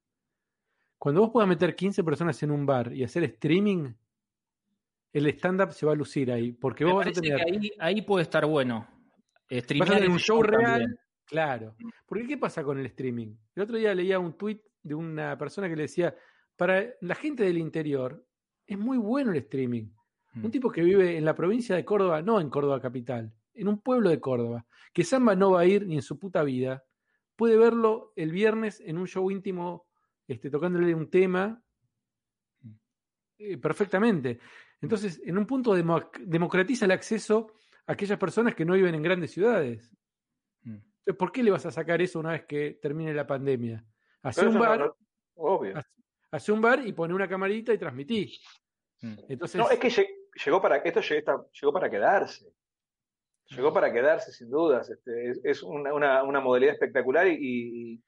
Cuando 0.99 1.21
vos 1.21 1.31
puedas 1.31 1.49
meter 1.49 1.75
15 1.77 2.03
personas 2.03 2.43
en 2.43 2.51
un 2.51 2.65
bar 2.65 2.93
y 2.95 3.05
hacer 3.05 3.25
streaming, 3.25 3.93
el 5.13 5.27
stand-up 5.27 5.73
se 5.73 5.85
va 5.85 5.93
a 5.93 5.97
lucir 5.97 6.33
ahí. 6.33 6.53
Porque 6.53 6.85
vos 6.85 6.95
vas 6.95 7.09
a 7.09 7.21
tener. 7.21 7.41
ahí, 7.79 8.03
puede 8.03 8.23
estar 8.23 8.47
bueno. 8.47 8.89
Vas 9.51 9.91
a 9.91 9.95
tener 9.95 10.09
un 10.09 10.19
show 10.19 10.43
real. 10.43 10.99
Claro. 11.27 11.75
Porque 12.07 12.27
¿qué 12.27 12.39
pasa 12.39 12.63
con 12.63 12.79
el 12.79 12.87
streaming? 12.87 13.35
El 13.55 13.63
otro 13.65 13.77
día 13.77 13.95
leía 13.95 14.19
un 14.19 14.37
tweet 14.37 14.61
de 14.83 14.95
una 14.95 15.37
persona 15.37 15.69
que 15.69 15.77
le 15.77 15.83
decía: 15.83 16.15
para 16.57 16.85
la 17.01 17.15
gente 17.15 17.45
del 17.45 17.59
interior, 17.59 18.25
es 18.67 18.79
muy 18.79 18.97
bueno 18.97 19.33
el 19.33 19.39
streaming. 19.39 19.91
Un 20.35 20.45
mm. 20.45 20.51
tipo 20.51 20.71
que 20.71 20.83
vive 20.83 21.17
en 21.17 21.25
la 21.25 21.35
provincia 21.35 21.77
de 21.77 21.85
Córdoba, 21.85 22.23
no 22.23 22.41
en 22.41 22.49
Córdoba 22.49 22.81
capital, 22.81 23.33
en 23.55 23.69
un 23.69 23.81
pueblo 23.81 24.09
de 24.09 24.21
Córdoba, 24.21 24.65
que 24.93 25.05
Samba 25.05 25.35
no 25.35 25.53
va 25.53 25.61
a 25.61 25.67
ir 25.67 25.87
ni 25.87 25.97
en 25.97 26.03
su 26.03 26.19
puta 26.19 26.43
vida, 26.43 26.85
puede 27.37 27.57
verlo 27.57 28.13
el 28.17 28.31
viernes 28.31 28.81
en 28.81 28.99
un 28.99 29.07
show 29.07 29.31
íntimo, 29.31 29.87
este, 30.27 30.51
tocándole 30.51 30.95
un 30.95 31.11
tema 31.11 31.63
mm. 32.61 32.71
eh, 33.39 33.59
perfectamente. 33.59 34.39
Entonces, 34.81 35.21
en 35.25 35.39
un 35.39 35.47
punto 35.47 35.75
democratiza 35.75 36.87
el 36.87 36.91
acceso 36.91 37.53
a 37.87 37.93
aquellas 37.93 38.19
personas 38.19 38.55
que 38.55 38.65
no 38.65 38.75
viven 38.75 38.95
en 38.95 39.03
grandes 39.03 39.31
ciudades. 39.31 39.91
Mm. 40.63 40.77
¿por 41.19 41.33
qué 41.33 41.43
le 41.43 41.51
vas 41.51 41.67
a 41.67 41.73
sacar 41.73 42.01
eso 42.01 42.21
una 42.21 42.33
vez 42.33 42.45
que 42.45 42.79
termine 42.81 43.13
la 43.13 43.27
pandemia? 43.27 43.85
Hace 44.23 44.47
un 44.47 44.59
bar, 44.59 44.95
Hace 46.31 46.53
un 46.53 46.61
bar 46.63 46.87
y 46.87 46.93
pone 46.93 47.13
una 47.13 47.29
camarita 47.29 47.75
y 47.75 47.79
transmití. 47.79 48.33
Entonces, 49.29 49.59
no, 49.59 49.69
es 49.69 49.79
que 49.79 49.91
llegó 50.45 50.61
para 50.61 50.77
esto 50.77 51.01
llegó 51.01 51.73
para 51.73 51.91
quedarse. 51.91 52.53
Llegó 53.49 53.73
para 53.73 53.93
quedarse, 53.93 54.33
sin 54.33 54.51
dudas. 54.51 54.89
Este, 54.89 55.33
es, 55.45 55.63
una, 55.63 56.23
modalidad 56.25 56.75
espectacular 56.75 57.27
y, 57.29 58.01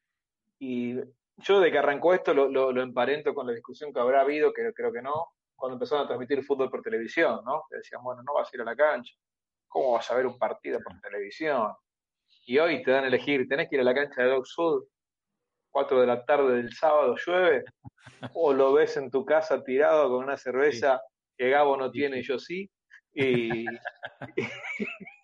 yo 1.39 1.61
de 1.61 1.71
que 1.71 1.79
arrancó 1.79 2.15
esto 2.15 2.33
lo, 2.33 2.81
emparento 2.81 3.35
con 3.35 3.47
la 3.47 3.53
discusión 3.53 3.93
que 3.93 4.01
habrá 4.01 4.23
habido, 4.23 4.53
que 4.53 4.73
creo 4.73 4.93
que 4.93 5.03
no, 5.03 5.33
cuando 5.55 5.75
empezaron 5.75 6.05
a 6.05 6.07
transmitir 6.07 6.45
fútbol 6.45 6.71
por 6.71 6.81
televisión, 6.81 7.41
¿no? 7.45 7.65
Que 7.69 7.79
decían, 7.79 8.03
bueno, 8.03 8.23
no 8.23 8.35
vas 8.35 8.49
a 8.53 8.57
ir 8.57 8.63
a 8.63 8.65
la 8.65 8.77
cancha. 8.77 9.15
¿Cómo 9.69 9.93
vas 9.93 10.11
a 10.11 10.15
ver 10.15 10.27
un 10.27 10.39
partido 10.39 10.79
por 10.81 10.99
televisión? 11.01 11.73
Y 12.47 12.59
hoy 12.59 12.83
te 12.83 12.93
dan 12.93 13.05
a 13.05 13.09
elegir, 13.09 13.49
tenés 13.49 13.69
que 13.69 13.77
ir 13.77 13.81
a 13.81 13.85
la 13.85 13.95
cancha 13.95 14.23
de 14.23 14.29
Dog 14.29 14.47
Sud, 14.47 14.85
4 15.71 16.01
de 16.01 16.07
la 16.07 16.25
tarde 16.25 16.57
del 16.57 16.73
sábado 16.73 17.17
llueve, 17.17 17.65
o 18.33 18.53
lo 18.53 18.73
ves 18.75 18.97
en 18.97 19.11
tu 19.11 19.25
casa 19.25 19.65
tirado 19.65 20.09
con 20.09 20.25
una 20.25 20.37
cerveza 20.37 21.03
que 21.37 21.51
Gabo 21.51 21.77
no 21.77 21.90
tiene 21.90 22.23
yo 22.23 22.38
sí. 22.38 22.70
Y, 23.16 23.64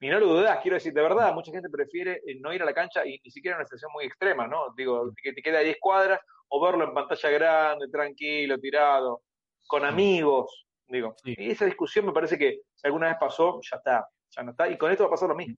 y 0.00 0.08
no 0.08 0.20
lo 0.20 0.26
dudas, 0.26 0.58
quiero 0.60 0.74
decir, 0.74 0.92
de 0.92 1.00
verdad, 1.00 1.32
mucha 1.32 1.50
gente 1.50 1.70
prefiere 1.70 2.20
eh, 2.26 2.38
no 2.40 2.52
ir 2.52 2.60
a 2.60 2.66
la 2.66 2.74
cancha 2.74 3.06
y 3.06 3.18
ni 3.24 3.30
siquiera 3.30 3.56
en 3.56 3.60
una 3.60 3.66
situación 3.66 3.90
muy 3.92 4.04
extrema, 4.04 4.46
¿no? 4.46 4.74
Digo, 4.76 5.10
que 5.22 5.32
te 5.32 5.40
queda 5.40 5.60
a 5.60 5.62
10 5.62 5.78
cuadras 5.80 6.20
o 6.48 6.62
verlo 6.62 6.84
en 6.84 6.94
pantalla 6.94 7.30
grande, 7.30 7.88
tranquilo, 7.88 8.58
tirado, 8.58 9.22
con 9.66 9.84
amigos, 9.84 10.66
digo. 10.86 11.16
Y 11.24 11.50
esa 11.50 11.64
discusión 11.64 12.06
me 12.06 12.12
parece 12.12 12.38
que 12.38 12.60
si 12.74 12.86
alguna 12.86 13.08
vez 13.08 13.16
pasó, 13.18 13.60
ya 13.62 13.76
está, 13.78 14.08
ya 14.30 14.42
no 14.42 14.52
está, 14.52 14.68
y 14.68 14.76
con 14.78 14.90
esto 14.90 15.04
va 15.04 15.08
a 15.08 15.12
pasar 15.12 15.28
lo 15.28 15.34
mismo. 15.34 15.56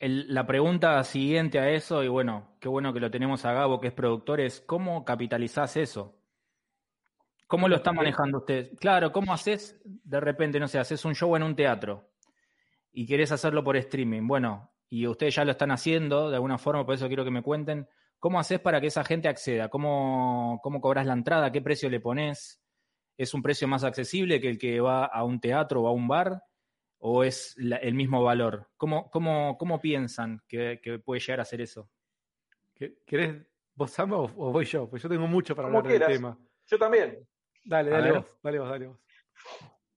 la 0.00 0.46
pregunta 0.46 1.02
siguiente 1.04 1.58
a 1.58 1.70
eso, 1.70 2.02
y 2.04 2.08
bueno, 2.08 2.56
qué 2.60 2.68
bueno 2.68 2.92
que 2.92 3.00
lo 3.00 3.10
tenemos 3.10 3.44
a 3.44 3.52
Gabo, 3.52 3.80
que 3.80 3.88
es 3.88 3.94
productor, 3.94 4.40
es 4.40 4.60
¿cómo 4.60 5.04
capitalizás 5.04 5.76
eso? 5.76 6.19
¿Cómo 7.50 7.66
lo 7.66 7.74
está 7.74 7.92
manejando 7.92 8.38
usted? 8.38 8.70
Claro, 8.78 9.10
¿cómo 9.10 9.32
haces 9.32 9.82
de 9.84 10.20
repente, 10.20 10.60
no 10.60 10.68
sé, 10.68 10.78
haces 10.78 11.04
un 11.04 11.16
show 11.16 11.34
en 11.34 11.42
un 11.42 11.56
teatro 11.56 12.12
y 12.92 13.04
querés 13.08 13.32
hacerlo 13.32 13.64
por 13.64 13.76
streaming? 13.76 14.28
Bueno, 14.28 14.72
y 14.88 15.04
ustedes 15.08 15.34
ya 15.34 15.44
lo 15.44 15.50
están 15.50 15.72
haciendo 15.72 16.30
de 16.30 16.36
alguna 16.36 16.58
forma, 16.58 16.86
por 16.86 16.94
eso 16.94 17.08
quiero 17.08 17.24
que 17.24 17.32
me 17.32 17.42
cuenten. 17.42 17.88
¿Cómo 18.20 18.38
haces 18.38 18.60
para 18.60 18.80
que 18.80 18.86
esa 18.86 19.02
gente 19.02 19.26
acceda? 19.26 19.68
¿Cómo, 19.68 20.60
cómo 20.62 20.80
cobras 20.80 21.06
la 21.06 21.14
entrada? 21.14 21.50
¿Qué 21.50 21.60
precio 21.60 21.90
le 21.90 21.98
pones? 21.98 22.62
¿Es 23.16 23.34
un 23.34 23.42
precio 23.42 23.66
más 23.66 23.82
accesible 23.82 24.40
que 24.40 24.48
el 24.48 24.56
que 24.56 24.80
va 24.80 25.06
a 25.06 25.24
un 25.24 25.40
teatro 25.40 25.82
o 25.82 25.88
a 25.88 25.92
un 25.92 26.06
bar? 26.06 26.44
¿O 26.98 27.24
es 27.24 27.56
el 27.58 27.94
mismo 27.94 28.22
valor? 28.22 28.68
¿Cómo, 28.76 29.10
cómo, 29.10 29.58
cómo 29.58 29.80
piensan 29.80 30.40
que, 30.46 31.02
puede 31.04 31.20
llegar 31.20 31.40
a 31.40 31.44
ser 31.44 31.62
eso? 31.62 31.90
¿Querés 33.04 33.44
vos, 33.74 33.90
Samba, 33.90 34.18
o, 34.18 34.52
voy 34.52 34.66
yo? 34.66 34.88
Pues 34.88 35.02
yo 35.02 35.08
tengo 35.08 35.26
mucho 35.26 35.56
para 35.56 35.66
hablar 35.66 35.82
del 35.82 36.06
tema. 36.06 36.38
Yo 36.64 36.78
también. 36.78 37.26
Dale, 37.70 37.90
dale 37.90 38.12
vos, 38.12 38.26
dale 38.42 38.58
vos, 38.58 38.68
dale 38.68 38.86
vos. 38.88 38.98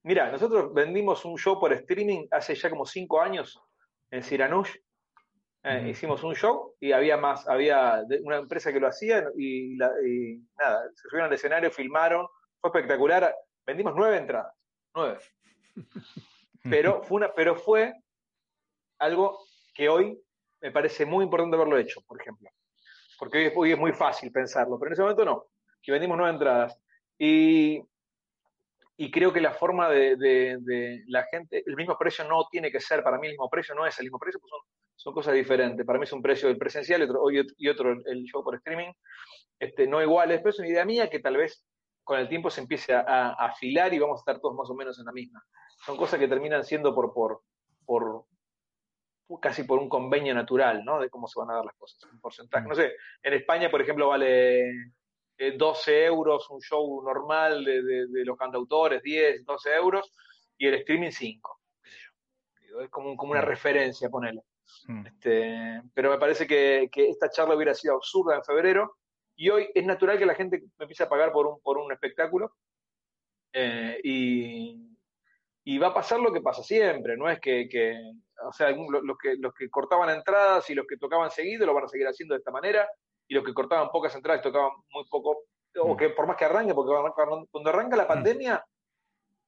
Mira, 0.04 0.32
nosotros 0.32 0.72
vendimos 0.76 1.26
un 1.26 1.40
show 1.40 1.60
por 1.60 1.74
streaming 1.74 2.28
hace 2.30 2.54
ya 2.54 2.70
como 2.70 2.86
cinco 2.86 3.20
años 3.20 3.60
en 4.12 4.22
Siranush. 4.22 4.76
Eh, 5.64 5.88
hicimos 5.90 6.24
un 6.24 6.36
show 6.36 6.76
y 6.80 6.92
había 6.92 7.18
más, 7.18 7.48
había 7.48 8.04
una 8.22 8.38
empresa 8.38 8.72
que 8.72 8.80
lo 8.80 8.90
hacía 8.90 9.26
y, 9.36 9.76
nada, 9.76 10.84
se 10.94 11.10
subieron 11.10 11.30
al 11.30 11.34
escenario, 11.34 11.72
filmaron, 11.72 12.28
fue 12.62 12.70
espectacular. 12.70 13.36
Vendimos 13.66 13.94
nueve 13.96 14.18
entradas, 14.18 14.54
nueve. 14.94 15.18
Pero 16.70 17.02
fue, 17.04 17.18
una, 17.18 17.34
pero 17.34 17.56
fue 17.56 17.92
algo 19.00 19.38
que 19.74 19.90
hoy 19.90 20.18
me 20.62 20.72
parece 20.72 21.06
muy 21.06 21.26
importante 21.26 21.58
haberlo 21.58 21.78
hecho, 21.78 22.02
por 22.08 22.22
ejemplo. 22.22 22.50
Porque 23.20 23.52
hoy 23.54 23.72
es 23.74 23.78
muy 23.78 23.92
fácil 23.92 24.32
pensarlo, 24.32 24.80
pero 24.80 24.88
en 24.88 24.94
ese 24.94 25.02
momento 25.02 25.26
no. 25.26 25.48
Y 25.82 25.92
vendimos 25.92 26.16
nueve 26.16 26.32
entradas. 26.32 26.80
Y, 27.26 27.82
y 28.98 29.10
creo 29.10 29.32
que 29.32 29.40
la 29.40 29.54
forma 29.54 29.90
de, 29.90 31.04
la 31.08 31.24
gente, 31.32 31.64
el 31.66 31.78
mismo 31.78 31.98
precio 31.98 32.26
no 32.28 32.50
tiene 32.52 32.70
que 32.70 32.82
ser, 32.82 33.02
para 33.02 33.18
mí 33.18 33.28
el 33.28 33.34
mismo 33.34 33.50
precio 33.50 33.74
no 33.74 33.88
es 33.88 33.98
el 34.00 34.08
mismo 34.08 34.20
precio, 34.20 34.42
pues 34.42 34.50
son, 34.50 34.60
son 34.98 35.14
cosas 35.14 35.34
diferentes. 35.34 35.86
Para 35.86 36.00
mí 36.00 36.04
es 36.04 36.12
un 36.12 36.22
precio 36.22 36.50
el 36.50 36.58
presencial 36.58 37.00
y 37.00 37.06
otro, 37.06 37.32
y 37.32 37.70
otro 37.70 37.94
el 37.94 38.24
show 38.26 38.44
por 38.44 38.56
streaming, 38.56 38.92
este, 39.58 39.88
no 39.88 40.02
iguales, 40.02 40.40
pero 40.40 40.50
es 40.50 40.60
una 40.60 40.68
idea 40.68 40.84
mía 40.84 41.10
que 41.10 41.20
tal 41.20 41.38
vez 41.38 41.64
con 42.04 42.20
el 42.20 42.28
tiempo 42.28 42.50
se 42.50 42.60
empiece 42.60 42.94
a, 42.94 43.30
afilar 43.30 43.94
y 43.94 44.00
vamos 44.00 44.18
a 44.18 44.24
estar 44.24 44.42
todos 44.42 44.56
más 44.56 44.70
o 44.70 44.76
menos 44.76 45.00
en 45.00 45.06
la 45.06 45.14
misma. 45.14 45.42
Son 45.86 45.96
cosas 45.96 46.20
que 46.20 46.28
terminan 46.28 46.66
siendo 46.66 46.94
por, 46.94 47.14
por, 47.14 47.42
por 47.86 48.26
casi 49.40 49.64
por 49.64 49.80
un 49.80 49.88
convenio 49.88 50.36
natural, 50.36 50.84
¿no? 50.84 51.00
De 51.00 51.10
cómo 51.10 51.30
se 51.30 51.40
van 51.40 51.52
a 51.52 51.56
dar 51.56 51.64
las 51.64 51.76
cosas, 51.76 52.04
un 52.12 52.20
porcentaje. 52.20 52.68
No 52.68 52.76
sé, 52.76 52.92
en 53.22 53.34
España, 53.34 53.72
por 53.72 53.82
ejemplo, 53.82 54.10
vale 54.10 54.92
12 55.38 55.92
eh, 55.92 56.06
euros 56.06 56.50
un 56.50 56.62
show 56.62 57.02
normal 57.04 57.64
de, 57.64 58.26
los 58.26 58.38
cantautores, 58.38 59.02
10, 59.02 59.46
12 59.46 59.74
euros, 59.76 60.12
y 60.58 60.68
el 60.68 60.76
streaming 60.76 61.12
5. 61.12 61.60
Es 62.82 62.90
como, 62.90 63.16
como 63.16 63.32
una 63.32 63.42
mm. 63.42 63.46
referencia, 63.46 64.10
ponele. 64.10 64.42
Mm. 64.88 65.08
Este, 65.08 65.82
pero 65.94 66.12
me 66.12 66.18
parece 66.18 66.48
que, 66.48 66.90
esta 66.94 67.30
charla 67.30 67.56
hubiera 67.56 67.74
sido 67.74 67.96
absurda 67.96 68.36
en 68.36 68.44
febrero, 68.44 68.98
y 69.36 69.50
hoy 69.50 69.70
es 69.74 69.86
natural 69.86 70.18
que 70.18 70.26
la 70.26 70.36
gente 70.36 70.62
me 70.78 70.84
empiece 70.84 71.04
a 71.04 71.10
pagar 71.10 71.32
por 71.32 71.48
un, 71.48 71.62
por 71.62 71.78
un 71.78 71.92
espectáculo, 71.92 72.56
eh, 73.52 74.00
y, 74.04 74.90
va 75.78 75.88
a 75.88 75.94
pasar 75.94 76.20
lo 76.20 76.32
que 76.32 76.42
pasa 76.42 76.64
siempre, 76.64 77.18
no 77.18 77.30
es 77.30 77.40
que, 77.40 77.68
o 78.46 78.54
sea, 78.54 78.70
los 78.72 79.18
que, 79.18 79.36
los 79.38 79.54
que 79.54 79.70
cortaban 79.70 80.10
entradas 80.10 80.70
y 80.70 80.76
los 80.76 80.86
que 80.88 80.98
tocaban 80.98 81.32
seguido 81.32 81.66
lo 81.66 81.74
van 81.74 81.86
a 81.86 81.88
seguir 81.88 82.08
haciendo 82.08 82.36
de 82.36 82.40
esta 82.40 82.52
manera, 82.52 82.88
y 83.28 83.34
los 83.36 83.44
que 83.44 83.54
cortaban 83.54 83.90
pocas 83.90 84.14
entradas 84.16 84.42
tocaban 84.42 84.72
muy 84.92 85.06
poco, 85.10 85.44
o 85.80 85.94
mm. 85.94 85.98
que 85.98 86.10
por 86.10 86.28
más 86.28 86.38
que 86.38 86.46
arranque, 86.46 86.74
porque 86.74 86.92
cuando 87.52 87.70
arranca 87.70 87.96
la 87.96 88.06
mm. 88.06 88.08
pandemia, 88.08 88.66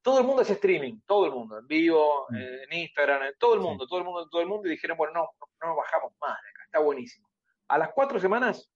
todo 0.01 0.19
el 0.19 0.25
mundo 0.25 0.43
hace 0.43 0.53
streaming, 0.53 0.99
todo 1.05 1.25
el 1.25 1.31
mundo, 1.31 1.57
en 1.59 1.67
vivo, 1.67 2.25
Mm. 2.29 2.35
eh, 2.35 2.63
en 2.69 2.79
Instagram, 2.79 3.33
todo 3.39 3.55
el 3.55 3.59
mundo, 3.59 3.87
todo 3.87 3.99
el 3.99 4.05
mundo, 4.05 4.27
todo 4.29 4.41
el 4.41 4.47
mundo, 4.47 4.67
y 4.67 4.71
dijeron, 4.71 4.97
bueno, 4.97 5.13
no, 5.13 5.29
no 5.61 5.67
nos 5.69 5.77
bajamos 5.77 6.13
más 6.21 6.31
de 6.41 6.49
acá, 6.49 6.61
está 6.65 6.79
buenísimo. 6.79 7.27
A 7.67 7.77
las 7.77 7.89
cuatro 7.93 8.19
semanas 8.19 8.69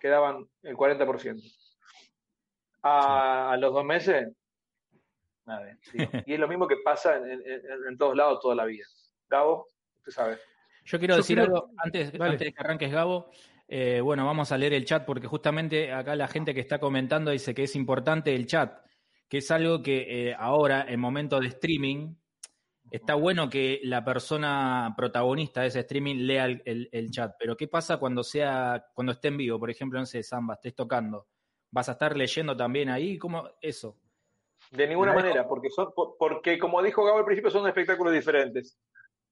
quedaban 0.00 0.48
el 0.62 0.76
40%. 0.76 1.40
A, 2.82 3.52
a 3.52 3.56
los 3.58 3.72
dos 3.72 3.84
meses, 3.84 4.28
nada. 5.44 5.64
digo. 5.92 6.10
Y 6.26 6.34
es 6.34 6.40
lo 6.40 6.48
mismo 6.48 6.66
que 6.66 6.78
pasa 6.84 7.16
en, 7.16 7.30
en- 7.30 7.62
en- 7.88 7.98
todos 7.98 8.16
lados 8.16 8.40
toda 8.40 8.56
la 8.56 8.64
vida. 8.64 8.84
Gabo, 9.28 9.68
usted 9.98 10.10
sabe. 10.12 10.38
Yo 10.84 10.98
quiero 10.98 11.14
Yo 11.14 11.18
decir 11.18 11.38
algo 11.38 11.70
antes, 11.78 12.12
antes 12.20 12.40
de 12.40 12.52
que 12.52 12.60
arranques, 12.60 12.90
Gabo. 12.90 13.30
Eh, 13.74 14.02
bueno, 14.02 14.26
vamos 14.26 14.52
a 14.52 14.58
leer 14.58 14.74
el 14.74 14.84
chat 14.84 15.06
porque 15.06 15.26
justamente 15.26 15.94
acá 15.94 16.14
la 16.14 16.28
gente 16.28 16.52
que 16.52 16.60
está 16.60 16.78
comentando 16.78 17.30
dice 17.30 17.54
que 17.54 17.62
es 17.62 17.74
importante 17.74 18.34
el 18.34 18.46
chat, 18.46 18.84
que 19.30 19.38
es 19.38 19.50
algo 19.50 19.82
que 19.82 20.28
eh, 20.28 20.36
ahora, 20.38 20.84
en 20.86 21.00
momento 21.00 21.40
de 21.40 21.46
streaming, 21.46 22.14
está 22.90 23.14
bueno 23.14 23.48
que 23.48 23.80
la 23.84 24.04
persona 24.04 24.92
protagonista 24.94 25.62
de 25.62 25.68
ese 25.68 25.80
streaming 25.80 26.16
lea 26.26 26.44
el, 26.44 26.62
el- 26.66 26.88
el 26.92 27.10
chat. 27.10 27.32
Pero 27.38 27.56
¿qué 27.56 27.66
pasa 27.66 27.96
cuando 27.96 28.22
sea, 28.22 28.84
cuando 28.92 29.12
esté 29.12 29.28
en 29.28 29.38
vivo? 29.38 29.58
Por 29.58 29.70
ejemplo, 29.70 29.98
no 29.98 30.04
sé, 30.04 30.22
Samba, 30.22 30.52
estés 30.52 30.74
tocando. 30.74 31.28
¿Vas 31.70 31.88
a 31.88 31.92
estar 31.92 32.14
leyendo 32.14 32.54
también 32.54 32.90
ahí? 32.90 33.16
¿Cómo 33.16 33.48
eso? 33.62 33.96
De 34.70 34.86
ninguna 34.86 35.12
No. 35.12 35.16
manera, 35.20 35.48
porque 35.48 35.70
son, 35.70 35.94
por- 35.96 36.16
porque 36.18 36.58
como 36.58 36.82
dijo 36.82 37.02
Gabo 37.06 37.20
al 37.20 37.24
principio, 37.24 37.50
son 37.50 37.66
espectáculos 37.66 38.12
diferentes. 38.12 38.78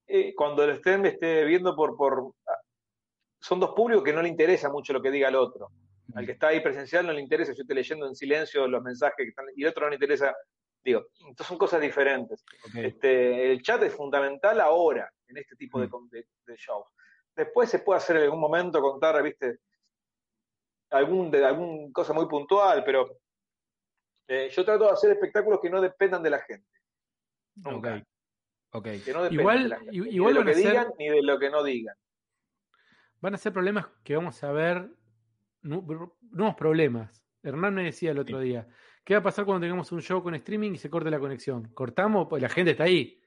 Eh, 0.06 0.34
cuando 0.34 0.64
el 0.64 0.70
estén 0.70 1.04
esté 1.04 1.44
viendo 1.44 1.76
por, 1.76 1.94
por 1.94 2.32
son 3.40 3.58
dos 3.60 3.70
públicos 3.74 4.04
que 4.04 4.12
no 4.12 4.22
le 4.22 4.28
interesa 4.28 4.68
mucho 4.70 4.92
lo 4.92 5.02
que 5.02 5.10
diga 5.10 5.28
el 5.28 5.36
otro. 5.36 5.70
Al 6.14 6.26
que 6.26 6.32
está 6.32 6.48
ahí 6.48 6.60
presencial 6.60 7.06
no 7.06 7.12
le 7.12 7.20
interesa, 7.20 7.52
yo 7.52 7.62
estoy 7.62 7.76
leyendo 7.76 8.06
en 8.06 8.14
silencio 8.16 8.66
los 8.66 8.82
mensajes 8.82 9.16
que 9.16 9.28
están, 9.28 9.46
y 9.54 9.62
el 9.62 9.68
otro 9.68 9.84
no 9.84 9.90
le 9.90 9.96
interesa. 9.96 10.34
Digo, 10.82 11.06
entonces 11.20 11.46
son 11.46 11.58
cosas 11.58 11.80
diferentes. 11.80 12.44
Este, 12.74 13.52
el 13.52 13.62
chat 13.62 13.82
es 13.82 13.94
fundamental 13.94 14.60
ahora, 14.60 15.10
en 15.28 15.36
este 15.36 15.54
tipo 15.56 15.78
de, 15.80 15.86
Mm. 15.86 16.08
de, 16.10 16.26
de 16.46 16.56
shows. 16.56 16.86
Después 17.36 17.70
se 17.70 17.78
puede 17.80 17.98
hacer 17.98 18.16
en 18.16 18.22
algún 18.24 18.40
momento, 18.40 18.80
contar, 18.80 19.22
viste, 19.22 19.58
algún, 20.90 21.30
de 21.30 21.44
algún 21.44 21.92
cosa 21.92 22.12
muy 22.12 22.26
puntual, 22.26 22.82
pero 22.84 23.18
eh, 24.26 24.48
yo 24.50 24.64
trato 24.64 24.84
de 24.86 24.90
hacer 24.90 25.12
espectáculos 25.12 25.60
que 25.60 25.70
no 25.70 25.80
dependan 25.80 26.22
de 26.22 26.30
la 26.30 26.40
gente. 26.40 26.66
Nunca. 27.56 28.02
Que 28.72 29.12
no 29.12 29.22
dependan 29.24 29.32
Igual- 29.32 29.62
de 29.64 29.68
la 29.68 29.78
gente. 29.80 29.96
i- 29.96 30.00
Ni 30.00 30.08
igual 30.10 30.34
de 30.34 30.40
lo 30.40 30.46
que 30.46 30.54
digan 30.54 30.92
ni 30.98 31.08
de 31.08 31.22
lo 31.22 31.38
que 31.38 31.50
no 31.50 31.62
digan. 31.62 31.96
Van 33.20 33.34
a 33.34 33.38
ser 33.38 33.52
problemas 33.52 33.86
que 34.04 34.16
vamos 34.16 34.42
a 34.44 34.52
ver, 34.52 34.90
nu- 35.62 36.14
nuevos 36.30 36.54
problemas. 36.54 37.22
Hernán 37.42 37.74
me 37.74 37.84
decía 37.84 38.10
el 38.10 38.18
otro 38.18 38.40
día, 38.40 38.68
¿qué 39.04 39.14
va 39.14 39.20
a 39.20 39.22
pasar 39.22 39.44
cuando 39.44 39.62
tengamos 39.64 39.90
un 39.92 40.00
show 40.02 40.22
con 40.22 40.34
streaming 40.34 40.72
y 40.72 40.76
se 40.78 40.90
corte 40.90 41.10
la 41.10 41.18
conexión? 41.18 41.68
¿Cortamos? 41.74 42.26
Pues 42.28 42.42
la 42.42 42.48
gente 42.48 42.72
está 42.72 42.84
ahí. 42.84 43.20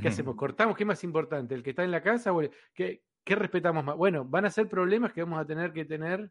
¿Qué 0.00 0.08
hacemos? 0.08 0.34
¿Cortamos? 0.36 0.76
¿Qué 0.76 0.84
es 0.84 0.86
más 0.86 1.04
importante? 1.04 1.54
¿El 1.54 1.62
que 1.62 1.70
está 1.70 1.84
en 1.84 1.90
la 1.90 2.02
casa 2.02 2.32
o 2.32 2.40
el- 2.40 2.50
¿qué, 2.74 3.04
qué 3.24 3.34
respetamos 3.36 3.84
más? 3.84 3.96
Bueno, 3.96 4.24
van 4.24 4.46
a 4.46 4.50
ser 4.50 4.68
problemas 4.68 5.12
que 5.12 5.22
vamos 5.22 5.38
a 5.38 5.44
tener 5.46 5.72
que 5.72 5.84
tener 5.84 6.30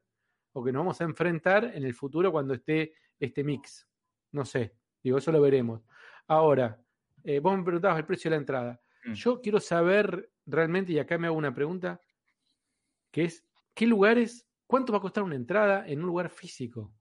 o 0.54 0.64
que 0.64 0.72
nos 0.72 0.82
vamos 0.82 1.00
a 1.00 1.04
enfrentar 1.06 1.72
en 1.74 1.84
el 1.86 1.94
futuro 1.94 2.32
cuando 2.32 2.54
esté 2.54 2.94
este 3.20 3.44
mix. 3.44 3.88
No 4.32 4.44
sé, 4.46 4.74
digo, 5.04 5.18
eso 5.20 5.32
lo 5.32 5.42
veremos. 5.42 5.82
Ahora, 6.28 6.80
eh, 7.24 7.40
vos 7.40 7.58
me 7.58 7.64
preguntabas 7.64 8.00
el 8.00 8.06
precio 8.06 8.30
de 8.30 8.36
la 8.36 8.42
entrada. 8.42 8.82
Mm. 9.06 9.14
Yo 9.14 9.42
quiero 9.42 9.60
saber 9.60 10.30
realmente, 10.46 10.92
y 10.92 11.00
acá 11.00 11.18
me 11.18 11.28
hago 11.28 11.38
una 11.38 11.54
pregunta, 11.54 12.02
que 13.12 13.26
es, 13.26 13.46
¿qué 13.74 13.86
lugares, 13.86 14.48
cuánto 14.66 14.92
va 14.94 15.00
a 15.00 15.02
costar 15.02 15.24
una 15.24 15.36
entrada 15.36 15.88
en 15.88 16.00
un 16.00 16.08
lugar 16.08 16.30
físico? 16.30 16.94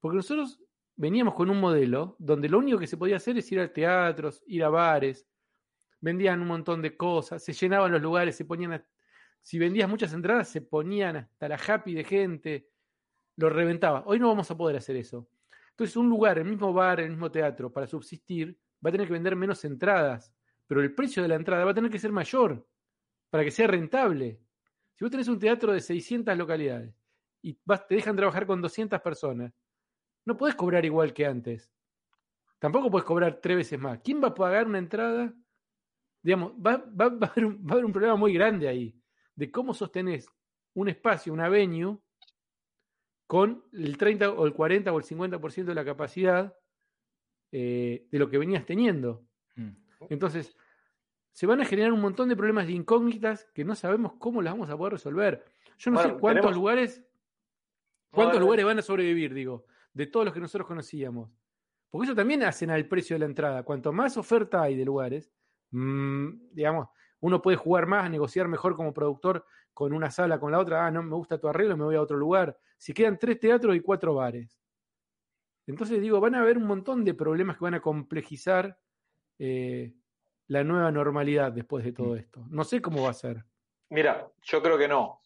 Porque 0.00 0.16
nosotros 0.16 0.60
veníamos 0.96 1.34
con 1.34 1.50
un 1.50 1.60
modelo 1.60 2.16
donde 2.18 2.48
lo 2.48 2.58
único 2.58 2.78
que 2.78 2.86
se 2.86 2.96
podía 2.96 3.16
hacer 3.16 3.38
es 3.38 3.50
ir 3.52 3.60
a 3.60 3.72
teatros, 3.72 4.42
ir 4.46 4.64
a 4.64 4.68
bares, 4.68 5.28
vendían 6.00 6.40
un 6.40 6.48
montón 6.48 6.82
de 6.82 6.96
cosas, 6.96 7.42
se 7.44 7.52
llenaban 7.52 7.92
los 7.92 8.02
lugares, 8.02 8.36
se 8.36 8.44
ponían, 8.44 8.72
a- 8.72 8.86
si 9.42 9.58
vendías 9.58 9.88
muchas 9.88 10.12
entradas, 10.12 10.48
se 10.48 10.62
ponían 10.62 11.16
hasta 11.16 11.48
la 11.48 11.56
happy 11.56 11.94
de 11.94 12.04
gente, 12.04 12.68
lo 13.36 13.48
reventaba. 13.50 14.02
Hoy 14.06 14.18
no 14.18 14.28
vamos 14.28 14.50
a 14.50 14.56
poder 14.56 14.76
hacer 14.76 14.96
eso. 14.96 15.28
Entonces, 15.70 15.96
un 15.96 16.08
lugar, 16.08 16.38
el 16.38 16.44
mismo 16.44 16.72
bar, 16.72 17.00
el 17.00 17.10
mismo 17.10 17.30
teatro, 17.30 17.72
para 17.72 17.86
subsistir, 17.86 18.58
va 18.84 18.90
a 18.90 18.92
tener 18.92 19.06
que 19.06 19.12
vender 19.12 19.36
menos 19.36 19.64
entradas, 19.64 20.34
pero 20.66 20.82
el 20.82 20.94
precio 20.94 21.22
de 21.22 21.28
la 21.28 21.36
entrada 21.36 21.64
va 21.64 21.70
a 21.70 21.74
tener 21.74 21.90
que 21.90 21.98
ser 21.98 22.10
mayor 22.12 22.66
para 23.30 23.44
que 23.44 23.50
sea 23.50 23.66
rentable. 23.68 24.40
Si 24.98 25.04
vos 25.04 25.12
tenés 25.12 25.28
un 25.28 25.38
teatro 25.38 25.72
de 25.72 25.80
600 25.80 26.36
localidades 26.36 26.92
y 27.40 27.56
vas, 27.64 27.86
te 27.86 27.94
dejan 27.94 28.16
trabajar 28.16 28.46
con 28.46 28.60
200 28.60 29.00
personas, 29.00 29.52
no 30.24 30.36
podés 30.36 30.56
cobrar 30.56 30.84
igual 30.84 31.14
que 31.14 31.24
antes. 31.24 31.72
Tampoco 32.58 32.90
podés 32.90 33.04
cobrar 33.04 33.40
tres 33.40 33.58
veces 33.58 33.78
más. 33.78 34.00
¿Quién 34.02 34.20
va 34.20 34.28
a 34.28 34.34
pagar 34.34 34.66
una 34.66 34.78
entrada? 34.78 35.32
Digamos, 36.20 36.52
va, 36.54 36.78
va- 36.78 37.10
va 37.10 37.28
a 37.28 37.30
haber 37.30 37.44
un, 37.44 37.64
va 37.64 37.70
a 37.70 37.72
haber 37.74 37.84
un 37.84 37.92
problema 37.92 38.16
muy 38.16 38.32
grande 38.34 38.66
ahí 38.66 39.00
de 39.36 39.52
cómo 39.52 39.72
sostenés 39.72 40.26
un 40.74 40.88
espacio, 40.88 41.32
una 41.32 41.48
venue, 41.48 41.98
con 43.28 43.64
el 43.72 43.96
30 43.98 44.32
o 44.32 44.46
el 44.46 44.52
40 44.52 44.92
o 44.92 44.98
el 44.98 45.04
50% 45.04 45.70
de 45.70 45.74
la 45.76 45.84
capacidad 45.84 46.56
eh, 47.52 48.08
de 48.10 48.18
lo 48.18 48.28
que 48.28 48.38
venías 48.38 48.66
teniendo. 48.66 49.28
Mm. 49.54 49.70
Entonces, 50.10 50.56
se 51.38 51.46
van 51.46 51.60
a 51.60 51.64
generar 51.64 51.92
un 51.92 52.00
montón 52.00 52.28
de 52.28 52.34
problemas 52.34 52.66
de 52.66 52.72
incógnitas 52.72 53.48
que 53.54 53.64
no 53.64 53.76
sabemos 53.76 54.14
cómo 54.18 54.42
las 54.42 54.54
vamos 54.54 54.70
a 54.70 54.76
poder 54.76 54.94
resolver. 54.94 55.44
Yo 55.78 55.92
no 55.92 55.98
Bueno, 55.98 56.14
sé 56.14 56.20
cuántos 56.20 56.40
tenemos- 56.42 56.56
lugares, 56.56 57.04
cuántos 58.10 58.40
lugares 58.40 58.64
van 58.64 58.80
a 58.80 58.82
sobrevivir, 58.82 59.32
digo, 59.32 59.64
de 59.92 60.08
todos 60.08 60.26
los 60.26 60.34
que 60.34 60.40
nosotros 60.40 60.66
conocíamos. 60.66 61.30
Porque 61.90 62.06
eso 62.06 62.16
también 62.16 62.42
hacen 62.42 62.70
al 62.72 62.88
precio 62.88 63.14
de 63.14 63.20
la 63.20 63.26
entrada. 63.26 63.62
Cuanto 63.62 63.92
más 63.92 64.16
oferta 64.16 64.62
hay 64.62 64.74
de 64.74 64.84
lugares, 64.84 65.32
mm, 65.70 66.28
digamos, 66.50 66.88
uno 67.20 67.40
puede 67.40 67.56
jugar 67.56 67.86
más, 67.86 68.10
negociar 68.10 68.48
mejor 68.48 68.74
como 68.74 68.92
productor 68.92 69.44
con 69.72 69.92
una 69.92 70.10
sala, 70.10 70.40
con 70.40 70.50
la 70.50 70.58
otra. 70.58 70.86
Ah, 70.86 70.90
no 70.90 71.04
me 71.04 71.14
gusta 71.14 71.38
tu 71.38 71.46
arreglo, 71.46 71.76
me 71.76 71.84
voy 71.84 71.94
a 71.94 72.02
otro 72.02 72.16
lugar. 72.16 72.58
Si 72.78 72.92
quedan 72.92 73.16
tres 73.16 73.38
teatros 73.38 73.76
y 73.76 73.80
cuatro 73.80 74.12
bares. 74.14 74.60
Entonces 75.68 76.00
digo, 76.00 76.20
van 76.20 76.34
a 76.34 76.40
haber 76.40 76.58
un 76.58 76.66
montón 76.66 77.04
de 77.04 77.14
problemas 77.14 77.58
que 77.58 77.62
van 77.64 77.74
a 77.74 77.80
complejizar 77.80 78.76
eh, 79.38 79.94
la 80.48 80.64
nueva 80.64 80.90
normalidad 80.90 81.52
después 81.52 81.84
de 81.84 81.92
todo 81.92 82.16
esto. 82.16 82.44
No 82.48 82.64
sé 82.64 82.82
cómo 82.82 83.04
va 83.04 83.10
a 83.10 83.14
ser. 83.14 83.44
Mira, 83.90 84.28
yo 84.42 84.62
creo 84.62 84.76
que 84.76 84.88
no. 84.88 85.22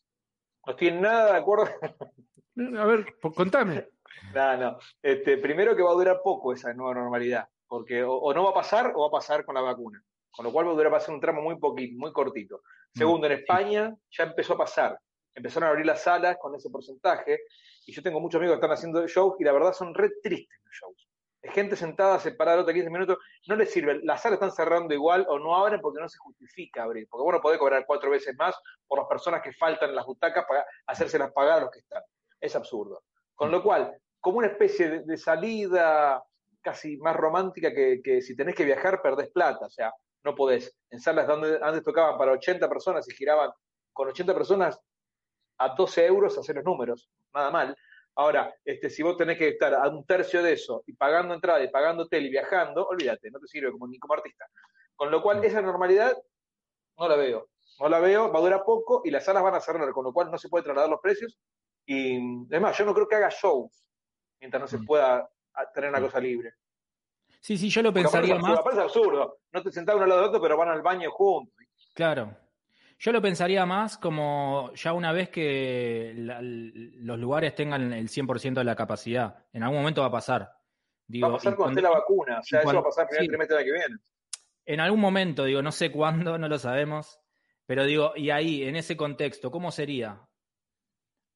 No 0.66 0.72
estoy 0.72 0.88
en 0.88 1.00
nada 1.00 1.32
de 1.32 1.38
acuerdo. 1.38 1.68
A 2.78 2.84
ver, 2.84 3.16
contame. 3.34 3.88
No, 4.34 4.56
no. 4.56 4.78
Este, 5.02 5.36
primero 5.38 5.74
que 5.74 5.82
va 5.82 5.90
a 5.90 5.94
durar 5.94 6.20
poco 6.22 6.52
esa 6.52 6.72
nueva 6.74 6.94
normalidad, 6.94 7.48
porque 7.66 8.04
o, 8.04 8.14
o 8.14 8.32
no 8.32 8.44
va 8.44 8.50
a 8.50 8.54
pasar 8.54 8.92
o 8.94 9.00
va 9.00 9.08
a 9.08 9.20
pasar 9.20 9.44
con 9.44 9.54
la 9.54 9.60
vacuna. 9.62 10.00
Con 10.30 10.44
lo 10.44 10.52
cual 10.52 10.68
va 10.68 10.70
a 10.70 10.74
durar 10.74 10.92
va 10.92 10.98
a 10.98 11.00
ser 11.00 11.14
un 11.14 11.20
tramo 11.20 11.42
muy 11.42 11.58
poquito, 11.58 11.98
muy 11.98 12.12
cortito. 12.12 12.62
Segundo, 12.94 13.26
en 13.26 13.32
España 13.32 13.94
ya 14.10 14.24
empezó 14.24 14.54
a 14.54 14.58
pasar. 14.58 14.98
Empezaron 15.34 15.66
a 15.66 15.70
abrir 15.70 15.86
las 15.86 16.02
salas 16.02 16.36
con 16.38 16.54
ese 16.54 16.70
porcentaje. 16.70 17.40
Y 17.86 17.92
yo 17.92 18.02
tengo 18.02 18.20
muchos 18.20 18.38
amigos 18.38 18.54
que 18.54 18.58
están 18.58 18.72
haciendo 18.72 19.06
shows 19.08 19.34
y 19.40 19.44
la 19.44 19.52
verdad 19.52 19.72
son 19.72 19.94
re 19.94 20.10
tristes 20.22 20.60
los 20.64 20.74
shows. 20.74 21.08
Gente 21.44 21.74
sentada 21.74 22.20
separada 22.20 22.62
otra 22.62 22.72
15 22.72 22.90
minutos, 22.90 23.18
no 23.48 23.56
les 23.56 23.70
sirve. 23.70 24.00
Las 24.04 24.22
salas 24.22 24.36
están 24.36 24.52
cerrando 24.52 24.94
igual 24.94 25.26
o 25.28 25.38
no 25.38 25.56
abren 25.56 25.80
porque 25.80 26.00
no 26.00 26.08
se 26.08 26.18
justifica 26.18 26.84
abrir. 26.84 27.08
Porque 27.08 27.24
bueno, 27.24 27.40
podés 27.40 27.58
cobrar 27.58 27.84
cuatro 27.86 28.10
veces 28.10 28.34
más 28.38 28.54
por 28.86 28.98
las 28.98 29.08
personas 29.08 29.42
que 29.42 29.52
faltan 29.52 29.90
en 29.90 29.96
las 29.96 30.06
butacas 30.06 30.44
para 30.46 30.64
hacérselas 30.86 31.32
pagar 31.32 31.58
a 31.58 31.62
los 31.62 31.70
que 31.70 31.80
están. 31.80 32.02
Es 32.40 32.54
absurdo. 32.54 33.02
Con 33.34 33.50
lo 33.50 33.62
cual, 33.62 33.96
como 34.20 34.38
una 34.38 34.46
especie 34.46 34.88
de, 34.88 35.00
de 35.00 35.16
salida 35.16 36.22
casi 36.62 36.96
más 36.98 37.16
romántica 37.16 37.74
que, 37.74 38.00
que 38.02 38.22
si 38.22 38.36
tenés 38.36 38.54
que 38.54 38.64
viajar 38.64 39.02
perdés 39.02 39.30
plata. 39.30 39.66
O 39.66 39.70
sea, 39.70 39.92
no 40.24 40.34
podés. 40.34 40.74
En 40.90 41.00
salas 41.00 41.26
donde 41.26 41.58
antes 41.60 41.82
tocaban 41.82 42.16
para 42.16 42.32
80 42.32 42.68
personas 42.68 43.08
y 43.08 43.14
giraban 43.14 43.50
con 43.92 44.08
80 44.08 44.32
personas 44.32 44.80
a 45.58 45.74
12 45.74 46.06
euros 46.06 46.38
hacer 46.38 46.56
los 46.56 46.64
números. 46.64 47.10
Nada 47.34 47.50
mal. 47.50 47.76
Ahora, 48.14 48.54
este, 48.64 48.90
si 48.90 49.02
vos 49.02 49.16
tenés 49.16 49.38
que 49.38 49.48
estar 49.48 49.72
a 49.74 49.88
un 49.88 50.04
tercio 50.04 50.42
de 50.42 50.52
eso 50.52 50.82
y 50.86 50.92
pagando 50.92 51.32
entrada 51.34 51.62
y 51.64 51.68
pagando 51.68 52.04
hotel 52.04 52.26
y 52.26 52.30
viajando, 52.30 52.86
olvídate, 52.86 53.30
no 53.30 53.38
te 53.40 53.46
sirve 53.46 53.72
como, 53.72 53.88
ni 53.88 53.98
como 53.98 54.14
artista. 54.14 54.46
Con 54.94 55.10
lo 55.10 55.22
cual, 55.22 55.42
esa 55.44 55.62
normalidad 55.62 56.16
no 56.98 57.08
la 57.08 57.16
veo. 57.16 57.48
No 57.80 57.88
la 57.88 58.00
veo, 58.00 58.30
va 58.30 58.38
a 58.38 58.42
durar 58.42 58.64
poco 58.64 59.00
y 59.04 59.10
las 59.10 59.24
salas 59.24 59.42
van 59.42 59.54
a 59.54 59.60
cerrar, 59.60 59.90
con 59.92 60.04
lo 60.04 60.12
cual 60.12 60.30
no 60.30 60.36
se 60.38 60.48
puede 60.50 60.64
trasladar 60.64 60.90
los 60.90 61.00
precios. 61.00 61.38
Y 61.86 62.16
además, 62.50 62.76
yo 62.76 62.84
no 62.84 62.92
creo 62.94 63.08
que 63.08 63.16
haga 63.16 63.30
shows 63.30 63.82
mientras 64.40 64.60
no 64.60 64.66
se 64.68 64.78
Mm. 64.78 64.84
pueda 64.86 65.28
tener 65.74 65.88
una 65.90 66.00
cosa 66.00 66.20
libre. 66.20 66.52
Sí, 67.40 67.56
sí, 67.56 67.68
yo 67.70 67.82
lo 67.82 67.92
pensaría 67.92 68.36
más. 68.36 68.58
aparte 68.58 68.78
es 68.78 68.84
absurdo. 68.84 69.38
No 69.52 69.62
te 69.62 69.72
sentás 69.72 69.94
uno 69.96 70.04
al 70.04 70.10
lado 70.10 70.20
del 70.20 70.28
otro, 70.30 70.40
pero 70.42 70.56
van 70.56 70.68
al 70.68 70.82
baño 70.82 71.10
juntos. 71.10 71.54
Claro. 71.94 72.36
Yo 73.04 73.10
lo 73.10 73.20
pensaría 73.20 73.66
más 73.66 73.98
como 73.98 74.70
ya 74.74 74.92
una 74.92 75.10
vez 75.10 75.28
que 75.28 76.12
la- 76.16 76.38
los 76.40 77.18
lugares 77.18 77.52
tengan 77.52 77.92
el 77.92 78.08
100% 78.08 78.60
de 78.60 78.64
la 78.64 78.76
capacidad. 78.76 79.44
En 79.52 79.64
algún 79.64 79.78
momento 79.78 80.02
va 80.02 80.06
a 80.06 80.12
pasar. 80.12 80.52
Digo, 81.08 81.26
va 81.28 81.34
a 81.34 81.36
pasar 81.38 81.56
cuando 81.56 81.72
esté 81.72 81.82
la 81.82 81.90
vacuna. 81.98 82.38
O 82.38 82.42
sea, 82.44 82.60
eso 82.60 82.72
va 82.74 82.78
a 82.78 82.84
pasar 82.84 83.02
el 83.04 83.08
primer 83.08 83.22
sí. 83.24 83.28
trimestre 83.28 83.56
del 83.56 83.64
año 83.64 83.72
que 83.72 83.78
viene. 83.88 84.00
En 84.66 84.78
algún 84.78 85.00
momento, 85.00 85.44
digo, 85.46 85.62
no 85.62 85.72
sé 85.72 85.90
cuándo, 85.90 86.38
no 86.38 86.48
lo 86.48 86.58
sabemos. 86.60 87.18
Pero 87.66 87.84
digo, 87.86 88.12
y 88.14 88.30
ahí, 88.30 88.62
en 88.62 88.76
ese 88.76 88.96
contexto, 88.96 89.50
¿cómo 89.50 89.72
sería? 89.72 90.20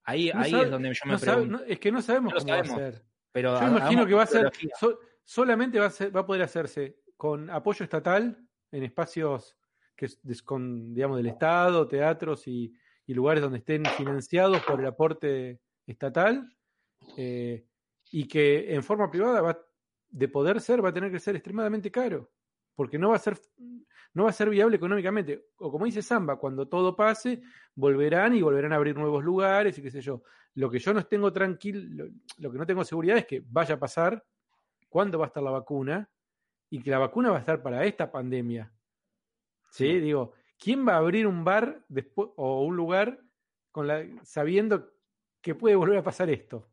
Ahí, 0.05 0.31
No 0.33 0.41
ahí 0.43 0.51
sabe- 0.53 0.65
es 0.67 0.71
donde 0.71 0.89
yo 0.95 1.01
me 1.07 1.13
no 1.13 1.19
sabe- 1.19 1.33
pregunto. 1.33 1.59
no- 1.59 1.65
es 1.65 1.81
que 1.81 1.91
no 1.91 2.01
sabemos 2.01 2.35
cómo 2.35 2.47
va 2.55 2.61
a 2.61 2.65
ser. 2.65 3.03
Pero 3.33 3.61
Yo 3.61 3.67
imagino 3.67 4.07
que 4.07 4.15
va 4.15 4.23
a 4.23 4.27
ser. 4.27 4.53
so- 4.79 5.01
solamente 5.25 5.81
va 5.81 5.87
a, 5.87 5.91
ser- 5.91 6.15
va 6.15 6.21
a 6.21 6.27
poder 6.27 6.43
hacerse 6.43 7.01
con 7.17 7.51
apoyo 7.51 7.83
estatal 7.83 8.39
en 8.71 8.83
espacios 8.85 9.56
que 9.97 10.07
es 10.07 10.43
con, 10.43 10.95
digamos, 10.95 11.17
del 11.17 11.27
Estado, 11.27 11.89
teatros 11.89 12.47
y, 12.47 12.73
y 13.07 13.15
lugares 13.15 13.43
donde 13.43 13.59
estén 13.59 13.85
financiados 13.87 14.61
por 14.63 14.81
el 14.81 14.87
aporte 14.87 15.61
estatal, 15.87 16.49
eh, 17.17 17.65
y 18.11 18.29
que 18.29 18.75
en 18.75 18.83
forma 18.83 19.11
privada 19.11 19.41
va, 19.41 19.59
de 20.09 20.29
poder 20.29 20.61
ser, 20.61 20.85
va 20.85 20.91
a 20.91 20.93
tener 20.93 21.11
que 21.11 21.19
ser 21.19 21.37
extremadamente 21.37 21.91
caro, 21.91 22.31
porque 22.75 22.99
no 22.99 23.11
va 23.11 23.17
a 23.17 23.21
ser, 23.21 23.39
no 24.13 24.25
va 24.25 24.31
a 24.31 24.35
ser 24.35 24.51
viable 24.51 24.77
económicamente. 24.77 25.47
O 25.59 25.71
como 25.71 25.87
dice 25.87 26.03
Samba, 26.03 26.37
cuando 26.37 26.69
todo 26.69 26.95
pase, 26.95 27.43
volverán 27.75 28.35
y 28.35 28.43
volverán 28.43 28.73
a 28.73 28.77
abrir 28.77 28.97
nuevos 28.97 29.25
lugares 29.25 29.79
y 29.79 29.83
qué 29.83 29.91
sé 29.91 30.01
yo. 30.01 30.23
Lo 30.55 30.71
que 30.71 30.79
yo 30.79 30.93
no 30.93 31.05
tengo 31.05 31.33
tranquilo, 31.33 31.81
lo, 31.91 32.11
lo 32.39 32.53
que 32.53 32.59
no 32.59 32.67
tengo 32.67 32.85
seguridad 32.85 33.19
es 33.19 33.27
que 33.27 33.43
vaya 33.47 33.75
a 33.75 33.79
pasar, 33.79 34.25
cuándo 34.89 35.19
va 35.19 35.27
a 35.27 35.29
estar 35.29 35.43
la 35.43 35.51
vacuna, 35.51 36.09
y 36.71 36.83
que 36.83 36.91
la 36.91 36.99
vacuna 36.99 37.31
va 37.31 37.37
a 37.37 37.41
estar 37.41 37.63
para 37.63 37.85
esta 37.85 38.11
pandemia. 38.11 38.73
¿Sí? 39.77 40.01
Digo, 40.01 40.33
¿quién 40.59 40.87
va 40.87 40.95
a 40.95 40.99
abrir 40.99 41.27
un 41.27 41.45
bar 41.45 41.83
después 41.89 42.31
o 42.37 42.63
un 42.63 42.77
lugar 42.77 43.19
con 43.71 43.87
la, 43.87 44.05
sabiendo 44.23 44.91
que 45.43 45.55
puede 45.55 45.77
volver 45.77 45.99
a 45.99 46.03
pasar 46.03 46.31
esto? 46.31 46.69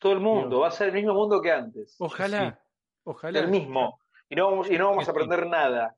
Todo 0.00 0.12
el 0.14 0.20
mundo, 0.20 0.48
Digo. 0.48 0.60
va 0.60 0.68
a 0.68 0.72
ser 0.72 0.88
el 0.88 0.94
mismo 0.94 1.14
mundo 1.14 1.40
que 1.40 1.52
antes. 1.52 1.94
Ojalá, 1.98 2.60
ojalá. 3.04 3.38
El 3.38 3.48
mismo. 3.48 4.00
Y 4.28 4.34
no 4.34 4.50
vamos, 4.50 4.70
y 4.70 4.76
no 4.76 4.88
vamos 4.90 5.06
a 5.06 5.12
aprender 5.12 5.46
nada. 5.46 5.96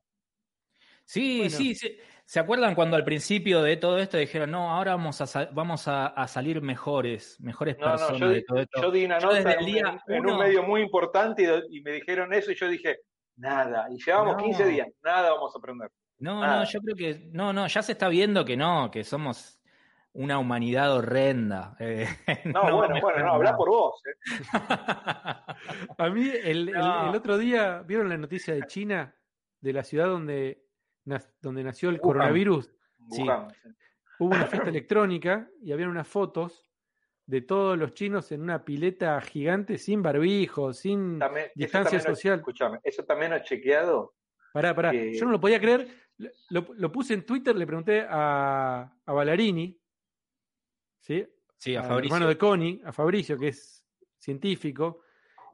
Sí, 1.05 1.37
Bueno. 1.39 1.51
sí, 1.51 1.75
sí. 1.75 1.97
¿Se 2.25 2.39
acuerdan 2.41 2.75
cuando 2.75 2.97
al 2.97 3.05
principio 3.05 3.61
de 3.61 3.77
todo 3.77 3.97
esto 3.99 4.17
dijeron, 4.17 4.51
no, 4.51 4.69
ahora 4.69 4.91
vamos 4.97 5.21
a, 5.35 5.45
vamos 5.53 5.87
a, 5.87 6.07
a 6.07 6.27
salir 6.27 6.61
mejores, 6.61 7.39
mejores 7.39 7.77
No, 7.79 7.85
no, 7.85 7.91
personas 7.93 8.19
yo, 8.19 8.27
de 8.29 8.35
di- 8.35 8.45
todo 8.45 8.59
esto? 8.59 8.81
yo 8.81 8.91
di 8.91 9.05
una 9.05 9.17
Yo 9.19 9.27
nota 9.27 9.37
desde 9.37 9.51
en, 9.53 9.57
el 9.59 9.65
un- 9.65 9.71
día 9.71 10.03
en 10.07 10.19
uno- 10.25 10.33
un 10.33 10.39
medio 10.43 10.63
muy 10.63 10.81
importante 10.81 11.43
y, 11.69 11.77
y 11.77 11.81
me 11.81 11.93
dijeron 11.93 12.33
eso 12.33 12.51
y 12.51 12.55
yo 12.55 12.67
dije, 12.67 12.97
nada. 13.37 13.87
Y 13.89 13.97
llevamos 14.03 14.35
No. 14.37 14.43
15 14.43 14.65
días, 14.65 14.87
nada 15.03 15.31
vamos 15.31 15.55
a 15.55 15.57
aprender. 15.59 15.89
No, 16.19 16.45
no, 16.45 16.63
yo 16.65 16.79
creo 16.81 16.95
que 16.95 17.29
no, 17.31 17.53
no, 17.53 17.67
ya 17.67 17.81
se 17.83 17.91
está 17.93 18.09
viendo 18.09 18.43
que 18.43 18.57
no, 18.57 18.89
que 18.91 19.03
somos 19.03 19.59
una 20.13 20.39
humanidad 20.39 20.95
horrenda. 20.95 21.75
eh, 21.79 22.07
No, 22.45 22.75
bueno, 22.75 22.95
bueno, 23.01 23.23
no, 23.25 23.33
habla 23.33 23.55
por 23.55 23.69
vos. 23.69 24.01
¿eh? 24.05 24.37
A 25.97 26.09
mí, 26.11 26.29
el, 26.29 26.69
el- 26.69 26.71
No. 26.73 27.09
el 27.09 27.15
otro 27.15 27.37
día, 27.37 27.83
¿vieron 27.85 28.09
la 28.09 28.17
noticia 28.17 28.53
de 28.53 28.63
China? 28.67 29.13
De 29.61 29.73
la 29.73 29.83
ciudad 29.83 30.07
donde, 30.07 30.63
donde 31.41 31.63
nació 31.63 31.89
el 31.89 31.95
Wuhan. 31.95 32.01
coronavirus. 32.01 32.69
Wuhan, 32.99 33.49
sí. 33.51 33.69
Hubo 34.19 34.35
una 34.35 34.45
fiesta 34.47 34.69
electrónica 34.69 35.47
y 35.61 35.71
había 35.71 35.87
unas 35.87 36.07
fotos 36.07 36.66
de 37.27 37.41
todos 37.41 37.77
los 37.77 37.93
chinos 37.93 38.31
en 38.31 38.41
una 38.41 38.63
pileta 38.65 39.19
gigante 39.21 39.77
sin 39.77 40.01
barbijo, 40.01 40.73
sin 40.73 41.19
También- 41.19 41.51
distancia 41.53 41.99
social. 41.99 42.39
Escúchame, 42.39 42.79
eso 42.83 43.03
también 43.03 43.31
lo 43.31 43.37
he 43.37 43.43
chequeado. 43.43 44.15
Pará, 44.53 44.73
pará. 44.73 44.91
que- 44.91 45.13
Yo 45.13 45.25
no 45.25 45.31
lo 45.33 45.39
podía 45.39 45.59
creer. 45.59 45.87
Lo, 46.49 46.65
lo 46.75 46.91
puse 46.91 47.13
en 47.13 47.25
Twitter, 47.25 47.55
le 47.55 47.67
pregunté 47.67 48.05
a, 48.09 48.91
a 49.05 49.13
Ballarini, 49.13 49.79
¿sí? 51.01 51.27
Sí, 51.57 51.75
a 51.75 51.81
al 51.81 51.87
Fabricio. 51.87 52.15
hermano 52.15 52.29
de 52.29 52.37
Connie, 52.37 52.81
a 52.85 52.91
Fabricio, 52.91 53.37
que 53.37 53.49
es 53.49 53.85
científico. 54.17 55.01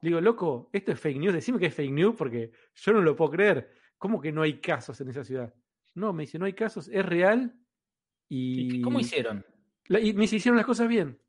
Le 0.01 0.09
digo, 0.09 0.21
loco, 0.21 0.69
esto 0.71 0.91
es 0.91 0.99
fake 0.99 1.17
news, 1.17 1.33
decime 1.33 1.59
que 1.59 1.67
es 1.67 1.73
fake 1.75 1.91
news 1.91 2.15
porque 2.15 2.51
yo 2.75 2.93
no 2.93 3.01
lo 3.01 3.15
puedo 3.15 3.31
creer. 3.31 3.71
¿Cómo 3.97 4.21
que 4.21 4.31
no 4.31 4.41
hay 4.41 4.59
casos 4.59 4.99
en 5.01 5.09
esa 5.09 5.23
ciudad? 5.23 5.53
No, 5.95 6.11
me 6.13 6.23
dice, 6.23 6.37
no 6.37 6.45
hay 6.45 6.53
casos, 6.53 6.87
es 6.89 7.05
real. 7.05 7.55
Y, 8.29 8.77
¿Y 8.77 8.81
¿Cómo 8.81 8.99
hicieron? 8.99 9.45
La- 9.87 9.99
y 9.99 10.13
me 10.13 10.25
hicieron 10.25 10.55
las 10.57 10.65
cosas 10.65 10.87
bien. 10.87 11.19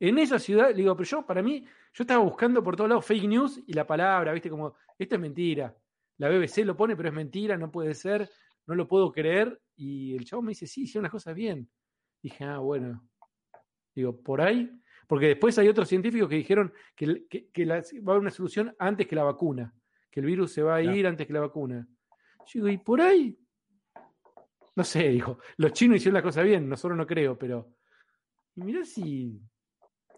En 0.00 0.18
esa 0.18 0.38
ciudad, 0.38 0.70
le 0.70 0.74
digo, 0.76 0.96
pero 0.96 1.08
yo, 1.08 1.24
para 1.26 1.42
mí, 1.42 1.64
yo 1.92 2.02
estaba 2.02 2.22
buscando 2.22 2.62
por 2.62 2.76
todos 2.76 2.88
lados 2.90 3.06
fake 3.06 3.24
news 3.28 3.62
y 3.66 3.72
la 3.72 3.86
palabra, 3.86 4.32
viste, 4.32 4.50
como, 4.50 4.74
esto 4.98 5.14
es 5.14 5.20
mentira. 5.20 5.74
La 6.18 6.28
BBC 6.28 6.64
lo 6.64 6.76
pone, 6.76 6.96
pero 6.96 7.08
es 7.08 7.14
mentira, 7.14 7.56
no 7.56 7.70
puede 7.70 7.94
ser, 7.94 8.28
no 8.66 8.74
lo 8.74 8.86
puedo 8.88 9.10
creer. 9.12 9.60
Y 9.76 10.14
el 10.16 10.24
chavo 10.24 10.42
me 10.42 10.50
dice, 10.50 10.66
sí, 10.66 10.82
hicieron 10.82 11.04
las 11.04 11.12
cosas 11.12 11.34
bien. 11.34 11.68
Dije, 12.22 12.44
ah, 12.44 12.58
bueno. 12.58 13.08
Digo, 13.94 14.20
por 14.20 14.40
ahí, 14.40 14.70
porque 15.06 15.28
después 15.28 15.56
hay 15.58 15.68
otros 15.68 15.88
científicos 15.88 16.28
que 16.28 16.36
dijeron 16.36 16.72
que, 16.96 17.04
el- 17.04 17.26
que- 17.28 17.48
que 17.50 17.64
la- 17.66 17.76
va 17.76 17.80
a 17.80 18.10
haber 18.12 18.20
una 18.22 18.30
solución 18.30 18.74
antes 18.78 19.06
que 19.06 19.14
la 19.16 19.22
vacuna, 19.24 19.72
que 20.10 20.20
el 20.20 20.26
virus 20.26 20.52
se 20.52 20.62
va 20.62 20.76
a 20.76 20.82
ir 20.82 21.06
antes 21.06 21.26
que 21.26 21.32
la 21.32 21.40
vacuna. 21.40 21.86
Yo 22.46 22.52
digo, 22.64 22.68
¿y 22.68 22.78
por 22.78 23.00
ahí? 23.00 23.38
No 24.76 24.82
sé, 24.82 25.08
dijo, 25.10 25.38
los 25.56 25.72
chinos 25.72 25.96
hicieron 25.98 26.14
la 26.14 26.22
cosa 26.22 26.42
bien, 26.42 26.68
nosotros 26.68 26.98
no 26.98 27.06
creo, 27.06 27.38
pero. 27.38 27.70
Y 28.56 28.62
mirá 28.62 28.84
si. 28.84 29.40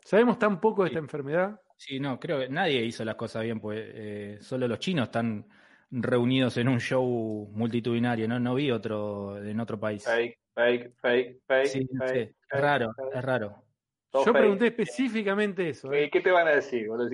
Sabemos 0.07 0.39
tan 0.39 0.61
poco 0.61 0.85
de 0.85 0.91
Sí. 0.91 0.95
esta 0.95 1.01
enfermedad. 1.01 1.61
Sí, 1.77 1.99
no, 1.99 2.21
creo 2.21 2.39
que 2.39 2.49
nadie 2.49 2.81
hizo 2.85 3.05
las 3.05 3.17
cosas 3.17 3.43
bien, 3.43 3.59
pues 3.59 3.81
eh, 3.93 4.39
solo 4.41 4.69
los 4.69 4.79
chinos 4.79 5.07
están 5.09 5.45
reunidos 5.91 6.57
en 6.59 6.69
un 6.69 6.79
show 6.79 7.51
multitudinario, 7.53 8.29
¿no? 8.29 8.39
No 8.39 8.55
vi 8.55 8.71
otro 8.71 9.37
en 9.45 9.59
otro 9.59 9.81
país. 9.81 10.05
Fake, 10.05 10.39
fake, 10.55 10.93
fake, 11.01 11.41
fake. 11.45 11.67
Sí, 11.67 11.89
no 11.91 12.05
fake, 12.05 12.09
sé, 12.15 12.23
es 12.23 12.29
fake, 12.49 12.63
raro, 12.63 12.95
fake. 12.95 13.15
es 13.17 13.25
raro. 13.25 13.65
Todo 14.11 14.25
Yo 14.27 14.33
fake. 14.33 14.39
pregunté 14.43 14.67
específicamente 14.69 15.69
eso. 15.71 15.93
¿eh? 15.93 16.09
¿Qué, 16.09 16.21
te 16.21 16.31
van 16.31 16.47
a 16.47 16.53
decir? 16.53 16.87
boludo? 16.87 17.11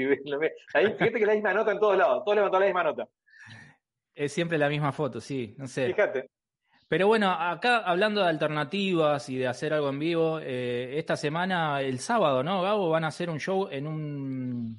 Ahí, 0.75 0.87
fíjate 0.93 1.19
que 1.19 1.27
la 1.27 1.33
misma 1.33 1.55
nota 1.55 1.73
en 1.73 1.81
todos 1.81 1.97
lados, 1.97 2.23
todos 2.27 2.37
levantan 2.37 2.61
la 2.61 2.67
misma 2.67 2.85
nota. 2.85 3.09
Es 4.15 4.33
siempre 4.33 4.59
la 4.59 4.69
misma 4.69 4.93
foto, 4.93 5.19
sí, 5.19 5.55
no 5.57 5.67
sé. 5.67 5.87
Fíjate. 5.87 6.29
Pero 6.93 7.07
bueno, 7.07 7.31
acá 7.31 7.79
hablando 7.79 8.21
de 8.21 8.29
alternativas 8.29 9.27
y 9.31 9.39
de 9.39 9.47
hacer 9.47 9.73
algo 9.73 9.89
en 9.89 9.99
vivo, 9.99 10.41
eh, 10.43 10.99
esta 10.99 11.17
semana, 11.17 11.81
el 11.81 11.99
sábado, 12.01 12.43
¿no, 12.43 12.61
Gabo? 12.61 12.91
Van 12.91 13.05
a 13.05 13.07
hacer 13.07 13.31
un 13.31 13.41
show 13.41 13.67
en 13.71 13.87
un 13.87 14.79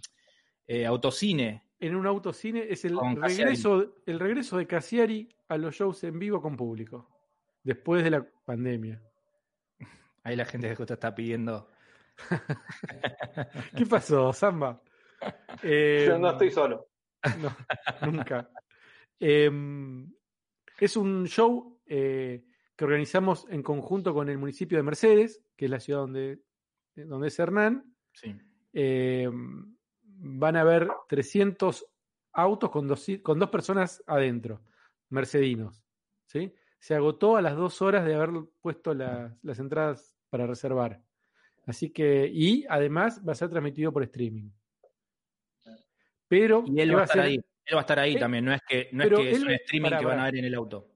eh, 0.67 0.85
autocine. 0.85 1.63
En 1.79 1.95
un 1.95 2.05
autocine 2.05 2.67
es 2.69 2.85
el 2.85 2.99
regreso, 3.15 3.95
el 4.05 4.19
regreso 4.19 4.57
de 4.57 4.67
Cassiari 4.67 5.27
a 5.47 5.57
los 5.57 5.73
shows 5.73 6.03
en 6.03 6.19
vivo 6.19 6.39
con 6.39 6.55
público. 6.55 7.09
Después 7.63 8.03
de 8.03 8.11
la 8.11 8.23
pandemia. 8.45 9.01
Ahí 10.21 10.35
la 10.35 10.45
gente 10.45 10.75
justo 10.75 10.93
está 10.93 11.15
pidiendo. 11.15 11.67
¿Qué 13.75 13.87
pasó, 13.87 14.31
Samba? 14.33 14.79
Eh, 15.63 16.05
Yo 16.09 16.19
no 16.19 16.29
estoy 16.29 16.51
solo. 16.51 16.89
No, 17.41 17.57
nunca. 18.05 18.51
Eh, 19.19 19.49
es 20.79 20.95
un 20.95 21.25
show 21.25 21.72
eh, 21.85 22.43
que 22.75 22.85
organizamos 22.85 23.45
en 23.49 23.63
conjunto 23.63 24.13
con 24.13 24.29
el 24.29 24.37
municipio 24.37 24.77
de 24.77 24.83
Mercedes, 24.83 25.43
que 25.55 25.65
es 25.65 25.71
la 25.71 25.79
ciudad 25.79 25.99
donde, 25.99 26.41
donde 26.95 27.27
es 27.27 27.39
Hernán. 27.39 27.95
Sí. 28.13 28.35
Eh, 28.73 29.29
van 30.01 30.55
a 30.55 30.61
haber 30.61 30.89
300 31.09 31.85
autos 32.33 32.69
con 32.71 32.87
dos, 32.87 33.05
con 33.21 33.39
dos 33.39 33.49
personas 33.49 34.03
adentro, 34.07 34.61
mercedinos. 35.09 35.83
¿sí? 36.25 36.53
Se 36.79 36.95
agotó 36.95 37.37
a 37.37 37.41
las 37.41 37.55
dos 37.55 37.81
horas 37.81 38.05
de 38.05 38.15
haber 38.15 38.29
puesto 38.61 38.93
las, 38.93 39.33
las 39.43 39.59
entradas 39.59 40.15
para 40.29 40.47
reservar. 40.47 41.01
Así 41.65 41.91
que, 41.91 42.29
y 42.33 42.65
además 42.67 43.21
va 43.25 43.33
a 43.33 43.35
ser 43.35 43.49
transmitido 43.49 43.93
por 43.93 44.03
streaming. 44.03 44.49
Pero 46.27 46.63
Y 46.65 46.79
él 46.81 46.89
¿qué 46.89 46.95
va 46.95 47.01
a 47.01 47.05
estar 47.05 47.17
ser? 47.17 47.25
ahí. 47.25 47.35
Él 47.65 47.75
va 47.75 47.79
a 47.79 47.81
estar 47.81 47.99
ahí 47.99 48.15
Eh, 48.15 48.19
también, 48.19 48.45
no 48.45 48.53
es 48.53 48.61
que, 48.67 48.89
no 48.91 49.03
es, 49.03 49.09
que 49.09 49.31
es 49.31 49.41
un 49.43 49.51
streaming 49.51 49.89
que 49.91 50.05
van 50.05 50.19
a 50.19 50.25
ver 50.25 50.35
en 50.37 50.45
el 50.45 50.55
auto. 50.55 50.89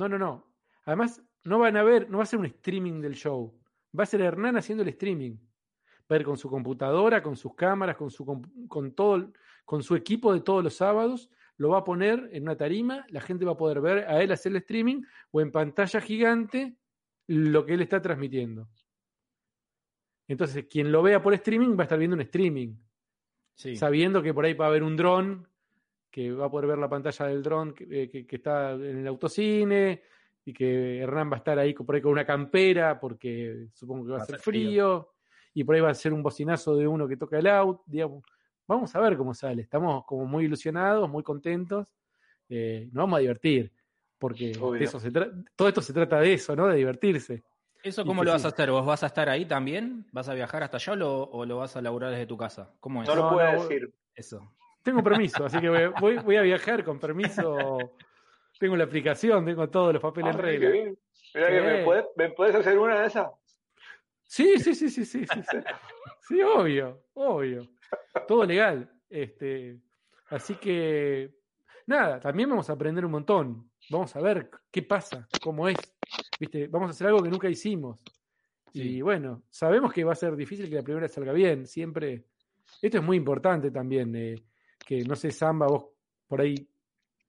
No, 0.00 0.08
no, 0.08 0.18
no. 0.18 0.50
Además, 0.86 1.22
no 1.44 1.58
van 1.58 1.76
a 1.76 1.82
ver, 1.82 2.08
no 2.08 2.16
va 2.16 2.22
a 2.22 2.26
ser 2.26 2.38
un 2.38 2.46
streaming 2.46 3.02
del 3.02 3.14
show. 3.14 3.54
Va 3.96 4.04
a 4.04 4.06
ser 4.06 4.22
Hernán 4.22 4.56
haciendo 4.56 4.82
el 4.82 4.88
streaming. 4.88 5.36
Va 6.10 6.16
a 6.16 6.18
ir 6.20 6.24
con 6.24 6.38
su 6.38 6.48
computadora, 6.48 7.22
con 7.22 7.36
sus 7.36 7.54
cámaras, 7.54 7.96
con 7.98 8.10
su 8.10 8.24
con 8.66 8.94
todo, 8.94 9.30
con 9.66 9.82
su 9.82 9.94
equipo 9.94 10.32
de 10.32 10.40
todos 10.40 10.64
los 10.64 10.74
sábados. 10.74 11.28
Lo 11.58 11.68
va 11.68 11.80
a 11.80 11.84
poner 11.84 12.30
en 12.32 12.44
una 12.44 12.56
tarima. 12.56 13.04
La 13.10 13.20
gente 13.20 13.44
va 13.44 13.52
a 13.52 13.56
poder 13.58 13.82
ver 13.82 14.08
a 14.08 14.22
él 14.22 14.32
hacer 14.32 14.52
el 14.52 14.56
streaming 14.56 15.02
o 15.32 15.42
en 15.42 15.52
pantalla 15.52 16.00
gigante 16.00 16.78
lo 17.26 17.66
que 17.66 17.74
él 17.74 17.82
está 17.82 18.00
transmitiendo. 18.00 18.70
Entonces, 20.28 20.64
quien 20.70 20.90
lo 20.90 21.02
vea 21.02 21.20
por 21.20 21.34
streaming 21.34 21.76
va 21.76 21.80
a 21.80 21.82
estar 21.82 21.98
viendo 21.98 22.14
un 22.14 22.22
streaming 22.22 22.74
Sí. 23.54 23.76
sabiendo 23.76 24.22
que 24.22 24.32
por 24.32 24.46
ahí 24.46 24.54
va 24.54 24.64
a 24.64 24.68
haber 24.68 24.82
un 24.82 24.96
dron, 24.96 25.46
que 26.10 26.32
va 26.32 26.46
a 26.46 26.50
poder 26.50 26.66
ver 26.68 26.78
la 26.78 26.88
pantalla 26.88 27.26
del 27.26 27.42
dron 27.42 27.72
que, 27.72 27.84
eh, 28.02 28.08
que- 28.10 28.26
que 28.26 28.36
está 28.36 28.72
en 28.72 28.98
el 28.98 29.06
autocine, 29.06 30.02
y 30.44 30.52
que 30.52 30.98
Hernán 30.98 31.30
va 31.30 31.34
a 31.34 31.38
estar 31.38 31.58
ahí 31.58 31.74
con- 31.74 31.86
por 31.86 31.94
ahí 31.94 32.00
con 32.00 32.12
una 32.12 32.24
campera, 32.24 32.98
porque 32.98 33.68
supongo 33.74 34.06
que 34.06 34.12
va, 34.12 34.18
a 34.22 34.26
ser 34.26 34.38
frío, 34.38 35.12
y 35.54 35.64
por 35.64 35.74
ahí 35.74 35.80
va 35.80 35.90
a 35.90 35.94
ser 35.94 36.12
un 36.12 36.22
bocinazo 36.22 36.74
de 36.76 36.86
uno 36.86 37.06
que 37.06 37.16
toca 37.16 37.38
el 37.38 37.46
out, 37.46 37.82
digamos. 37.86 38.24
Vamos 38.66 38.94
a 38.94 39.00
ver 39.00 39.16
cómo 39.16 39.34
sale. 39.34 39.62
Estamos 39.62 40.04
como 40.06 40.24
muy 40.26 40.44
ilusionados, 40.46 41.08
muy 41.08 41.22
contentos. 41.22 41.86
eh, 42.52 42.88
nos 42.92 43.02
vamos 43.02 43.18
a 43.18 43.20
divertir, 43.20 43.72
porque 44.18 44.52
de 44.78 44.84
eso 44.84 44.98
se 44.98 45.12
todo 45.54 45.68
esto 45.68 45.80
se 45.82 45.92
trata 45.92 46.18
de 46.18 46.32
eso, 46.32 46.56
¿no? 46.56 46.66
De 46.66 46.76
divertirse. 46.76 47.44
¿Eso 47.80 48.04
cómo 48.04 48.24
lo 48.24 48.32
vas 48.32 48.42
sí. 48.42 48.46
a 48.48 48.50
hacer? 48.50 48.70
¿Vos 48.72 48.84
vas 48.84 49.04
a 49.04 49.06
estar 49.06 49.28
ahí 49.28 49.44
también? 49.46 50.04
¿Vas 50.10 50.28
a 50.28 50.34
viajar 50.34 50.64
hasta 50.64 50.78
allá 50.78 50.92
o 50.94 50.96
lo, 50.96 51.22
o 51.30 51.46
lo 51.46 51.58
vas 51.58 51.76
a 51.76 51.80
laburar 51.80 52.10
desde 52.10 52.26
tu 52.26 52.36
casa? 52.36 52.74
¿Cómo 52.80 53.02
es 53.02 53.08
No 53.08 53.14
lo 53.14 53.28
puedo 53.28 53.52
no, 53.52 53.62
decir. 53.62 53.94
eso? 54.16 54.52
Tengo 54.82 55.02
permiso, 55.02 55.44
así 55.44 55.60
que 55.60 55.68
voy, 56.00 56.16
voy- 56.18 56.36
a 56.36 56.42
viajar 56.42 56.82
con 56.84 56.98
permiso. 56.98 57.78
Tengo 58.58 58.76
la 58.76 58.84
aplicación, 58.84 59.44
tengo 59.44 59.68
todos 59.68 59.92
los 59.94 60.02
papeles 60.02 60.30
en 60.34 60.36
Ah, 60.36 60.42
qué 60.42 60.46
regla. 60.46 60.70
bien. 60.70 60.98
Que 61.32 61.44
Sí. 61.46 61.66
¿me, 61.66 61.84
podés, 61.84 62.04
¿Me 62.16 62.28
podés 62.30 62.54
hacer 62.56 62.78
una 62.78 63.00
de 63.00 63.06
esas? 63.06 63.30
Sí, 64.24 64.58
sí, 64.58 64.74
sí, 64.74 64.88
sí, 64.90 65.04
sí, 65.04 65.26
sí, 65.26 65.40
sí. 65.50 65.58
Sí, 66.28 66.42
obvio, 66.42 67.02
obvio. 67.14 67.68
Todo 68.26 68.44
legal. 68.44 68.90
Este, 69.08 69.78
Así 70.28 70.54
que, 70.54 71.30
nada, 71.86 72.20
también 72.20 72.48
vamos 72.48 72.70
a 72.70 72.74
aprender 72.74 73.04
un 73.04 73.10
montón. 73.10 73.68
Vamos 73.90 74.14
a 74.14 74.20
ver 74.20 74.48
qué 74.70 74.82
pasa, 74.82 75.26
cómo 75.42 75.68
es. 75.68 75.76
¿Viste? 76.38 76.68
Vamos 76.68 76.88
a 76.88 76.90
hacer 76.90 77.08
algo 77.08 77.20
que 77.22 77.28
nunca 77.30 77.48
hicimos. 77.48 78.00
Y 78.72 79.00
bueno, 79.00 79.42
sabemos 79.50 79.92
que 79.92 80.04
va 80.04 80.12
a 80.12 80.16
ser 80.16 80.36
difícil 80.36 80.68
que 80.68 80.76
la 80.76 80.82
primera 80.84 81.08
salga 81.08 81.32
bien. 81.32 81.66
Siempre. 81.66 82.24
Esto 82.80 82.98
es 82.98 83.02
muy 83.02 83.16
importante 83.16 83.72
también. 83.72 84.14
Eh, 84.14 84.36
que 84.90 85.04
no 85.04 85.14
sé, 85.14 85.30
Samba, 85.30 85.68
vos 85.68 85.86
por 86.26 86.40
ahí 86.40 86.68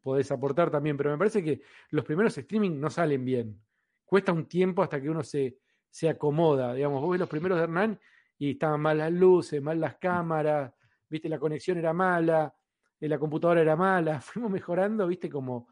podés 0.02 0.32
aportar 0.32 0.72
también, 0.72 0.98
pero 0.98 1.12
me 1.12 1.18
parece 1.20 1.44
que 1.44 1.62
los 1.92 2.04
primeros 2.04 2.36
streaming 2.36 2.80
no 2.80 2.90
salen 2.90 3.24
bien. 3.24 3.62
Cuesta 4.04 4.34
un 4.34 4.48
tiempo 4.48 4.82
hasta 4.82 5.00
que 5.00 5.08
uno 5.08 5.22
se, 5.22 5.60
se 5.88 6.10
acomoda. 6.10 6.74
Digamos, 6.74 7.00
vos 7.00 7.12
ves 7.12 7.20
los 7.20 7.30
primeros 7.30 7.60
de 7.60 7.66
Hernán 7.66 8.00
y 8.40 8.54
estaban 8.54 8.82
mal 8.82 8.98
las 8.98 9.12
luces, 9.12 9.62
mal 9.62 9.80
las 9.80 9.98
cámaras, 9.98 10.74
viste, 11.08 11.30
la 11.30 11.38
conexión 11.38 11.78
era 11.78 11.94
mala, 11.94 12.52
eh, 13.00 13.08
la 13.08 13.20
computadora 13.20 13.62
era 13.62 13.76
mala, 13.76 14.20
fuimos 14.22 14.50
mejorando, 14.50 15.06
viste, 15.06 15.30
como 15.30 15.68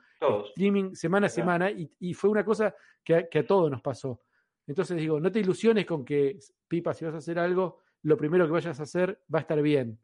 streaming 0.50 0.94
semana 0.94 1.26
a 1.26 1.30
semana 1.32 1.72
y, 1.72 2.14
fue 2.14 2.30
una 2.30 2.46
cosa 2.46 2.76
que 3.04 3.16
a, 3.16 3.28
que 3.28 3.40
a 3.40 3.48
todos 3.48 3.72
nos 3.72 3.82
pasó. 3.82 4.22
Entonces 4.68 4.96
digo, 4.98 5.20
no 5.20 5.32
te 5.32 5.40
ilusiones 5.40 5.88
con 5.88 6.06
que, 6.06 6.38
Pipa, 6.68 6.94
si 6.94 7.04
vas 7.04 7.16
a 7.16 7.18
hacer 7.18 7.40
algo, 7.40 7.80
lo 8.04 8.16
primero 8.16 8.46
que 8.46 8.52
vayas 8.52 8.80
a 8.80 8.84
hacer 8.84 9.24
va 9.34 9.40
a 9.40 9.42
estar 9.42 9.60
bien. 9.60 10.00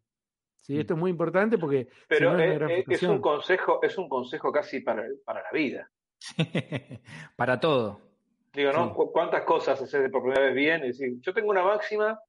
¿Sí? 0.65 0.73
Mm. 0.73 0.79
Esto 0.79 0.93
es 0.95 0.99
muy 0.99 1.11
importante 1.11 1.59
porque... 1.59 1.87
Pero 2.07 2.39
es, 2.39 3.03
un 3.03 3.21
consejo, 3.21 3.79
es 3.83 3.97
un 3.99 4.09
consejo 4.09 4.51
casi 4.51 4.79
para, 4.79 5.05
para 5.23 5.43
la 5.43 5.51
vida. 5.51 5.91
para 7.35 7.59
todo. 7.59 8.01
Digo, 8.51 8.71
¿no? 8.71 8.93
¿Cuántas 8.95 9.43
cosas 9.43 9.79
haces 9.79 10.09
por 10.09 10.23
primera 10.23 10.45
vez 10.45 10.55
bien? 10.55 10.83
Es 10.83 10.97
decir, 10.97 11.19
yo 11.19 11.33
tengo 11.35 11.51
una 11.51 11.61
máxima 11.61 12.19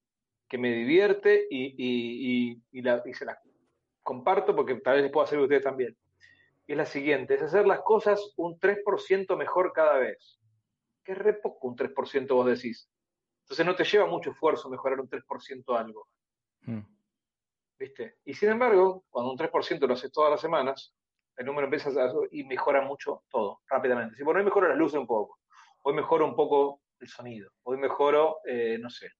que 0.49 0.59
me 0.59 0.71
divierte 0.71 1.47
y, 1.49 2.61
y, 2.73 2.83
la, 2.83 3.03
y 3.07 3.15
se 3.15 3.25
la 3.25 3.41
comparto 4.03 4.55
porque 4.55 4.75
tal 4.77 4.97
vez 4.97 5.05
les 5.05 5.13
puedo 5.13 5.25
hacer 5.25 5.39
a 5.39 5.43
ustedes 5.43 5.63
también. 5.63 5.97
Y 6.67 6.73
es 6.73 6.79
la 6.79 6.85
siguiente, 6.85 7.37
es 7.37 7.43
hacer 7.43 7.67
las 7.67 7.81
cosas 7.81 8.35
un 8.37 8.61
3% 8.61 9.35
mejor 9.39 9.73
cada 9.73 9.97
vez. 9.97 10.39
Que 11.03 11.13
es 11.13 11.19
re 11.19 11.33
poco 11.33 11.69
un 11.69 11.77
3% 11.77 12.29
vos 12.35 12.47
decís. 12.47 12.91
Entonces 13.45 13.65
no 13.65 13.75
te 13.75 13.85
lleva 13.85 14.07
mucho 14.07 14.33
esfuerzo 14.33 14.69
mejorar 14.69 15.01
un 15.01 15.09
3% 15.09 15.79
algo. 15.79 16.07
Mm. 16.63 16.96
¿Viste? 17.79 18.17
Y 18.25 18.35
sin 18.35 18.51
embargo, 18.51 19.05
cuando 19.11 19.33
un 19.33 19.39
3% 19.39 19.87
lo 19.87 19.95
haces 19.95 20.11
todas 20.11 20.31
las 20.31 20.41
semanas, 20.41 20.95
el 21.37 21.47
número 21.47 21.67
empieza 21.67 21.91
a 21.91 22.13
y 22.31 22.45
mejora 22.45 22.81
mucho 22.81 23.25
todo, 23.31 23.61
rápidamente. 23.69 24.17
Si 24.17 24.25
por 24.25 24.37
hoy 24.37 24.45
mejoro 24.45 24.69
las 24.69 24.79
luces 24.79 24.99
un 24.99 25.07
poco, 25.07 25.41
hoy 25.83 25.95
mejoro 25.95 26.25
un 26.25 26.35
poco 26.35 26.81
el 26.99 27.09
sonido, 27.09 27.51
hoy 27.65 27.77
mejoro, 27.77 28.39
eh, 28.47 28.79
no 28.81 28.89
sé, 28.89 29.11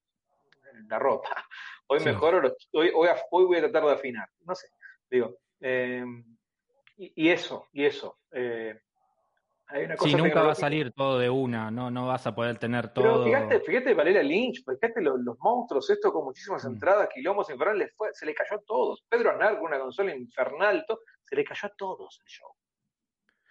la 0.87 0.97
ropa, 0.97 1.29
hoy 1.87 1.99
mejoro, 2.03 2.41
hoy, 2.73 2.91
hoy, 2.93 3.45
voy 3.45 3.57
a 3.57 3.61
tratar 3.61 3.85
de 3.85 3.93
afinar, 3.93 4.27
no 4.45 4.55
sé, 4.55 4.69
digo, 5.09 5.37
eh, 5.59 6.03
y, 6.97 7.29
eso, 7.29 7.67
y 7.71 7.85
eso. 7.85 8.19
Eh, 8.31 8.79
hay 9.69 9.83
una 9.83 9.97
cosa 9.97 10.09
sí, 10.09 10.15
nunca 10.15 10.41
va 10.43 10.51
a 10.53 10.55
salir 10.55 10.93
todo 10.93 11.19
de 11.19 11.29
una, 11.29 11.69
no, 11.69 11.91
no 11.91 12.07
vas 12.07 12.25
a 12.25 12.33
poder 12.33 12.57
tener 12.57 12.87
todo. 12.93 13.03
Pero 13.03 13.23
fíjate, 13.25 13.59
fíjate 13.59 13.93
Valeria 13.93 14.23
Lynch, 14.23 14.63
fíjate 14.63 15.01
los, 15.01 15.19
monstruos, 15.39 15.89
esto 15.89 16.11
con 16.13 16.23
muchísimas 16.23 16.63
mm. 16.63 16.67
entradas, 16.67 17.09
quilombos 17.13 17.49
infernales, 17.49 17.93
se 18.13 18.25
le 18.25 18.33
cayó 18.33 18.57
a 18.57 18.61
todos. 18.65 19.03
Pedro 19.09 19.31
Aznar 19.31 19.57
con 19.57 19.65
una 19.65 19.79
consola 19.79 20.15
infernal, 20.15 20.85
se 21.25 21.35
le 21.35 21.43
cayó 21.43 21.67
a 21.67 21.71
todos 21.77 22.21
el 22.23 22.27
show. 22.27 22.47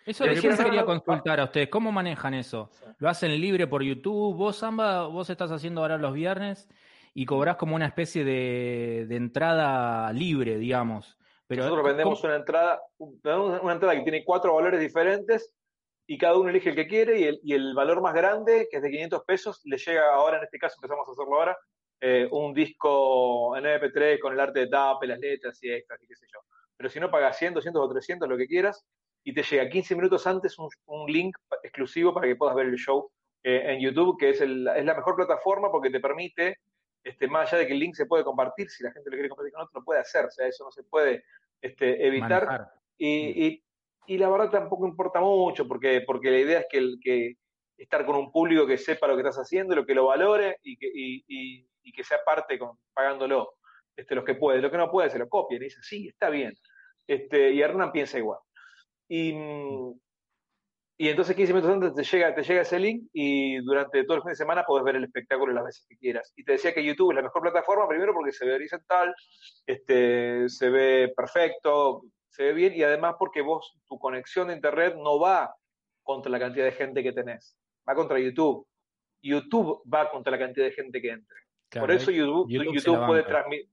Eso 0.07 0.25
les 0.25 0.41
quería 0.41 0.85
consultar 0.85 1.41
a 1.41 1.45
ustedes, 1.45 1.69
¿cómo 1.69 1.93
manejan 1.93 2.33
eso? 2.33 2.71
¿Lo 2.99 3.09
hacen 3.09 3.39
libre 3.39 3.67
por 3.67 3.83
YouTube? 3.83 4.37
¿Vos, 4.37 4.57
Samba, 4.57 5.09
vos 5.09 5.29
estás 5.29 5.51
haciendo 5.51 5.83
ahora 5.83 5.99
los 5.99 6.15
viernes 6.15 6.69
y 7.13 7.27
cobrás 7.27 7.57
como 7.57 7.75
una 7.75 7.87
especie 7.87 8.25
de, 8.25 9.05
de 9.07 9.17
entrada 9.17 10.11
libre, 10.13 10.57
digamos? 10.57 11.19
Pero, 11.49 11.65
Nosotros 11.65 11.87
vendemos 11.87 12.25
una 12.25 12.37
entrada, 12.37 12.81
una 12.99 13.73
entrada 13.73 13.95
que 13.95 14.03
tiene 14.03 14.25
cuatro 14.25 14.55
valores 14.55 14.81
diferentes 14.81 15.53
y 16.07 16.19
cada 16.19 16.39
uno 16.39 16.51
elige 16.51 16.71
el 16.71 16.77
que 16.77 16.87
quiere 16.87 17.19
y 17.19 17.25
el, 17.25 17.41
y 17.43 17.55
el 17.55 17.75
valor 17.75 18.01
más 18.01 18.15
grande, 18.15 18.69
que 18.71 18.77
es 18.77 18.83
de 18.83 18.91
500 18.91 19.25
pesos, 19.25 19.61
le 19.65 19.77
llega 19.77 20.15
ahora, 20.15 20.39
en 20.39 20.45
este 20.45 20.59
caso 20.59 20.77
empezamos 20.79 21.09
a 21.09 21.13
hacerlo 21.13 21.35
ahora, 21.37 21.57
eh, 22.01 22.29
un 22.31 22.55
disco 22.55 23.57
en 23.57 23.65
MP3 23.65 24.21
con 24.21 24.33
el 24.33 24.41
arte 24.41 24.61
de 24.61 24.69
tape, 24.69 25.07
las 25.07 25.19
letras 25.19 25.59
y 25.63 25.71
extras 25.71 26.01
y 26.03 26.07
qué 26.07 26.15
sé 26.15 26.27
yo. 26.33 26.41
Pero 26.77 26.91
si 26.91 27.01
no, 27.01 27.11
pagas 27.11 27.39
100, 27.39 27.55
200 27.55 27.83
o 27.83 27.89
300, 27.89 28.29
lo 28.29 28.37
que 28.37 28.47
quieras, 28.47 28.85
y 29.25 29.35
te 29.35 29.43
llega 29.43 29.69
15 29.69 29.97
minutos 29.97 30.27
antes 30.27 30.59
un, 30.59 30.69
un 30.87 31.11
link 31.11 31.37
exclusivo 31.63 32.15
para 32.15 32.29
que 32.29 32.37
puedas 32.37 32.55
ver 32.55 32.67
el 32.67 32.77
show 32.77 33.11
eh, 33.43 33.73
en 33.73 33.81
YouTube, 33.81 34.19
que 34.19 34.31
es, 34.31 34.41
el, 34.41 34.69
es 34.69 34.85
la 34.85 34.95
mejor 34.95 35.17
plataforma 35.17 35.71
porque 35.71 35.91
te 35.91 35.99
permite, 35.99 36.59
este, 37.03 37.27
más 37.27 37.49
allá 37.49 37.61
de 37.61 37.67
que 37.67 37.73
el 37.73 37.81
link 37.81 37.95
se 37.95 38.07
puede 38.07 38.25
compartir, 38.25 38.71
si 38.71 38.85
la 38.85 38.93
gente 38.93 39.11
lo 39.11 39.15
quiere 39.15 39.29
compartir 39.29 39.53
con 39.55 39.63
otro, 39.63 39.81
lo 39.81 39.85
puede 39.85 40.01
hacer, 40.01 40.27
o 40.27 40.31
sea, 40.31 40.47
eso 40.47 40.65
no 40.65 40.71
se 40.71 40.85
puede 40.85 41.25
este, 41.61 42.07
evitar. 42.07 42.71
Y, 42.99 43.47
y, 43.47 43.63
y, 44.07 44.19
la 44.19 44.29
verdad 44.29 44.51
tampoco 44.51 44.87
importa 44.87 45.21
mucho, 45.21 45.67
porque, 45.67 46.03
porque 46.07 46.31
la 46.31 46.39
idea 46.39 46.61
es 46.61 46.67
que, 46.71 46.79
el, 46.79 46.99
que 47.03 47.35
estar 47.77 48.05
con 48.07 48.17
un 48.17 48.33
público 48.33 48.67
que 48.67 48.79
sepa 48.79 49.07
lo 49.07 49.15
que 49.15 49.23
estás 49.23 49.39
haciendo, 49.39 49.75
lo 49.75 49.87
que 49.87 49.95
lo 49.95 50.07
valore 50.07 50.59
y 50.63 50.77
que, 50.77 50.91
y, 50.93 51.93
que 51.93 52.05
sea 52.05 52.19
parte 52.25 52.59
pagándolo. 52.93 53.55
Este, 53.97 54.15
los 54.15 54.25
que 54.25 54.35
puede, 54.35 54.61
lo 54.61 54.71
que 54.71 54.77
no 54.77 54.91
puede 54.91 55.09
se 55.09 55.19
lo 55.19 55.27
copien 55.29 55.63
y 55.63 55.67
dice, 55.67 55.79
sí, 55.83 56.09
está 56.09 56.29
bien. 56.29 56.53
Este, 57.07 57.53
y 57.53 57.63
Hernán 57.63 57.93
piensa 57.93 58.19
igual. 58.19 58.41
Y, 59.09 59.33
y 60.99 61.09
entonces 61.09 61.37
15 61.37 61.53
minutos 61.53 61.73
antes 61.73 61.95
te 61.95 62.05
llega, 62.05 62.35
te 62.35 62.43
llega 62.43 62.63
ese 62.63 62.79
link 62.79 63.09
y 63.13 63.59
durante 63.59 64.05
todo 64.05 64.17
el 64.17 64.23
fin 64.23 64.31
de 64.31 64.37
semana 64.37 64.65
puedes 64.67 64.85
ver 64.85 64.97
el 64.97 65.05
espectáculo 65.05 65.53
las 65.53 65.65
veces 65.65 65.87
que 65.89 65.97
quieras. 65.97 66.33
Y 66.37 66.45
te 66.45 66.53
decía 66.53 66.73
que 66.73 66.85
YouTube 66.85 67.11
es 67.11 67.17
la 67.17 67.23
mejor 67.23 67.43
plataforma, 67.43 67.87
primero 67.87 68.15
porque 68.15 68.33
se 68.33 68.47
ve 68.47 68.55
horizontal, 68.55 69.15
este, 69.67 70.49
se 70.49 70.71
ve 70.71 71.13
perfecto, 71.15 72.03
se 72.37 72.45
ve 72.45 72.53
bien 72.53 72.75
y 72.75 72.83
además 72.83 73.15
porque 73.19 73.41
vos, 73.41 73.79
tu 73.89 73.99
conexión 73.99 74.49
de 74.49 74.55
internet 74.55 74.95
no 74.97 75.19
va 75.19 75.57
contra 76.03 76.31
la 76.31 76.39
cantidad 76.39 76.67
de 76.67 76.73
gente 76.73 77.03
que 77.03 77.13
tenés, 77.13 77.57
va 77.89 77.95
contra 77.95 78.19
YouTube. 78.19 78.67
YouTube 79.23 79.83
va 79.93 80.11
contra 80.11 80.33
la 80.33 80.39
cantidad 80.39 80.67
de 80.67 80.73
gente 80.73 81.01
que 81.01 81.11
entre. 81.11 81.37
por 81.81 81.91
eso 81.91 82.11
YouTube, 82.11 82.47
YouTube, 82.51 83.07
puede 83.07 83.23
transmitir. 83.23 83.71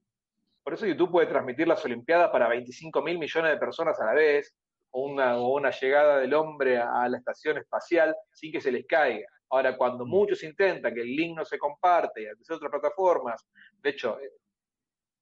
Por 0.64 0.72
eso 0.72 0.86
YouTube 0.86 1.10
puede 1.10 1.26
transmitir 1.26 1.68
las 1.68 1.84
Olimpiadas 1.84 2.30
para 2.30 2.48
25 2.48 3.02
mil 3.02 3.18
millones 3.18 3.52
de 3.52 3.58
personas 3.58 4.00
a 4.00 4.06
la 4.06 4.14
vez, 4.14 4.56
o 4.92 5.02
una, 5.02 5.38
una 5.38 5.70
llegada 5.70 6.18
del 6.18 6.32
hombre 6.32 6.78
a, 6.78 7.06
la 7.06 7.18
estación 7.18 7.58
espacial 7.58 8.16
sin 8.32 8.50
que 8.50 8.62
se 8.62 8.72
les 8.72 8.86
caiga. 8.86 9.28
Ahora, 9.50 9.76
cuando 9.76 10.06
mm. 10.06 10.08
muchos 10.08 10.42
intentan 10.42 10.94
que 10.94 11.02
el 11.02 11.14
link 11.14 11.36
no 11.36 11.44
se 11.44 11.58
comparte 11.58 12.22
y 12.22 12.26
hacer 12.26 12.56
otras 12.56 12.70
plataformas, 12.70 13.46
de 13.82 13.90
hecho, 13.90 14.18
eh, 14.18 14.30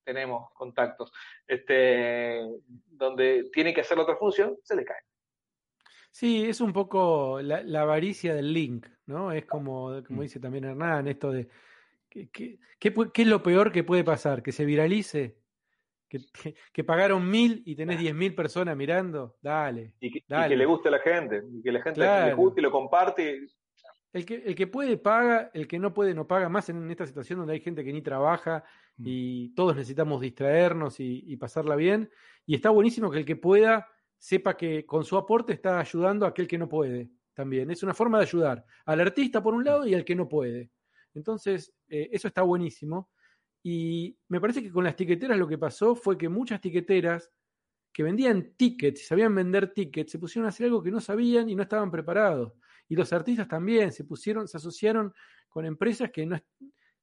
tenemos 0.04 0.50
contactos, 0.52 1.12
este, 1.46 2.40
donde 2.86 3.50
tiene 3.52 3.72
que 3.72 3.80
hacer 3.80 3.96
la 3.96 4.04
otra 4.04 4.16
función, 4.16 4.56
se 4.62 4.76
les 4.76 4.86
cae. 4.86 5.00
Sí, 6.10 6.44
es 6.44 6.60
un 6.60 6.72
poco 6.72 7.40
la, 7.40 7.80
avaricia 7.80 8.34
del 8.34 8.52
link, 8.52 8.86
¿no? 9.06 9.32
Es 9.32 9.46
como, 9.46 10.02
como 10.06 10.20
mm. 10.20 10.22
dice 10.22 10.40
también 10.40 10.64
Hernán, 10.64 11.08
esto 11.08 11.32
de 11.32 11.48
¿qué, 12.10 12.28
qué, 12.30 12.58
qué, 12.78 12.92
es 13.22 13.26
lo 13.26 13.42
peor 13.42 13.72
que 13.72 13.82
puede 13.82 14.04
pasar? 14.04 14.42
¿Que 14.42 14.52
se 14.52 14.64
viralice? 14.64 15.42
que, 16.72 16.84
pagaron 16.84 17.28
mil 17.28 17.62
y 17.64 17.74
tenés 17.74 17.98
diez 17.98 18.14
mil 18.14 18.34
personas 18.34 18.76
mirando, 18.76 19.36
dale 19.40 19.94
y, 20.00 20.10
que, 20.10 20.56
le 20.56 20.66
guste 20.66 20.88
a 20.88 20.92
la 20.92 20.98
gente, 20.98 21.42
y 21.50 21.62
que 21.62 21.72
la 21.72 21.82
gente 21.82 22.00
le 22.00 22.34
guste 22.34 22.60
y 22.60 22.64
lo 22.64 22.70
comparte. 22.70 23.46
El 24.12 24.26
que, 24.26 24.34
el 24.34 24.54
que 24.54 24.66
puede 24.66 24.98
paga, 24.98 25.50
el 25.54 25.66
que 25.66 25.78
no 25.78 25.94
puede 25.94 26.14
no 26.14 26.26
paga, 26.26 26.48
más 26.48 26.68
en 26.68 26.90
esta 26.90 27.06
situación 27.06 27.38
donde 27.38 27.54
hay 27.54 27.60
gente 27.60 27.82
que 27.82 27.92
ni 27.92 28.02
trabaja 28.02 28.62
mm. 28.98 29.04
y 29.06 29.48
todos 29.54 29.74
necesitamos 29.74 30.20
distraernos 30.20 30.96
y, 30.98 31.36
pasarla 31.36 31.76
bien. 31.76 32.10
Y 32.44 32.54
está 32.54 32.70
buenísimo 32.70 33.10
que 33.10 33.18
el 33.18 33.24
que 33.24 33.36
pueda 33.36 33.88
sepa 34.18 34.56
que 34.56 34.84
con 34.84 35.04
su 35.04 35.16
aporte 35.16 35.52
está 35.54 35.80
ayudando 35.80 36.26
a 36.26 36.28
aquel 36.28 36.46
que 36.46 36.58
no 36.58 36.68
puede 36.68 37.10
también. 37.32 37.70
Es 37.70 37.82
una 37.82 37.94
forma 37.94 38.18
de 38.18 38.24
ayudar 38.24 38.64
al 38.84 39.00
artista 39.00 39.42
por 39.42 39.54
un 39.54 39.64
lado 39.64 39.86
y 39.86 39.94
al 39.94 40.04
que 40.04 40.14
no 40.14 40.28
puede. 40.28 40.70
Entonces, 41.14 41.72
eh, 41.88 42.10
eso 42.12 42.28
está 42.28 42.42
buenísimo. 42.42 43.10
Y 43.62 44.16
me 44.28 44.40
parece 44.40 44.62
que 44.62 44.70
con 44.70 44.84
las 44.84 44.96
tiqueteras 44.96 45.38
lo 45.38 45.48
que 45.48 45.58
pasó 45.58 45.94
fue 45.94 46.18
que 46.18 46.28
muchas 46.28 46.60
tiqueteras 46.60 47.30
que 47.92 48.02
vendían 48.02 48.54
tickets 48.56 49.06
sabían 49.06 49.34
vender 49.34 49.72
tickets 49.72 50.12
se 50.12 50.18
pusieron 50.18 50.46
a 50.46 50.48
hacer 50.48 50.66
algo 50.66 50.82
que 50.82 50.90
no 50.90 51.00
sabían 51.00 51.48
y 51.48 51.54
no 51.54 51.62
estaban 51.62 51.90
preparados. 51.90 52.52
Y 52.92 52.94
los 52.94 53.10
artistas 53.14 53.48
también 53.48 53.90
se 53.90 54.04
pusieron, 54.04 54.46
se 54.46 54.58
asociaron 54.58 55.14
con 55.48 55.64
empresas 55.64 56.10
que 56.10 56.26
no, 56.26 56.38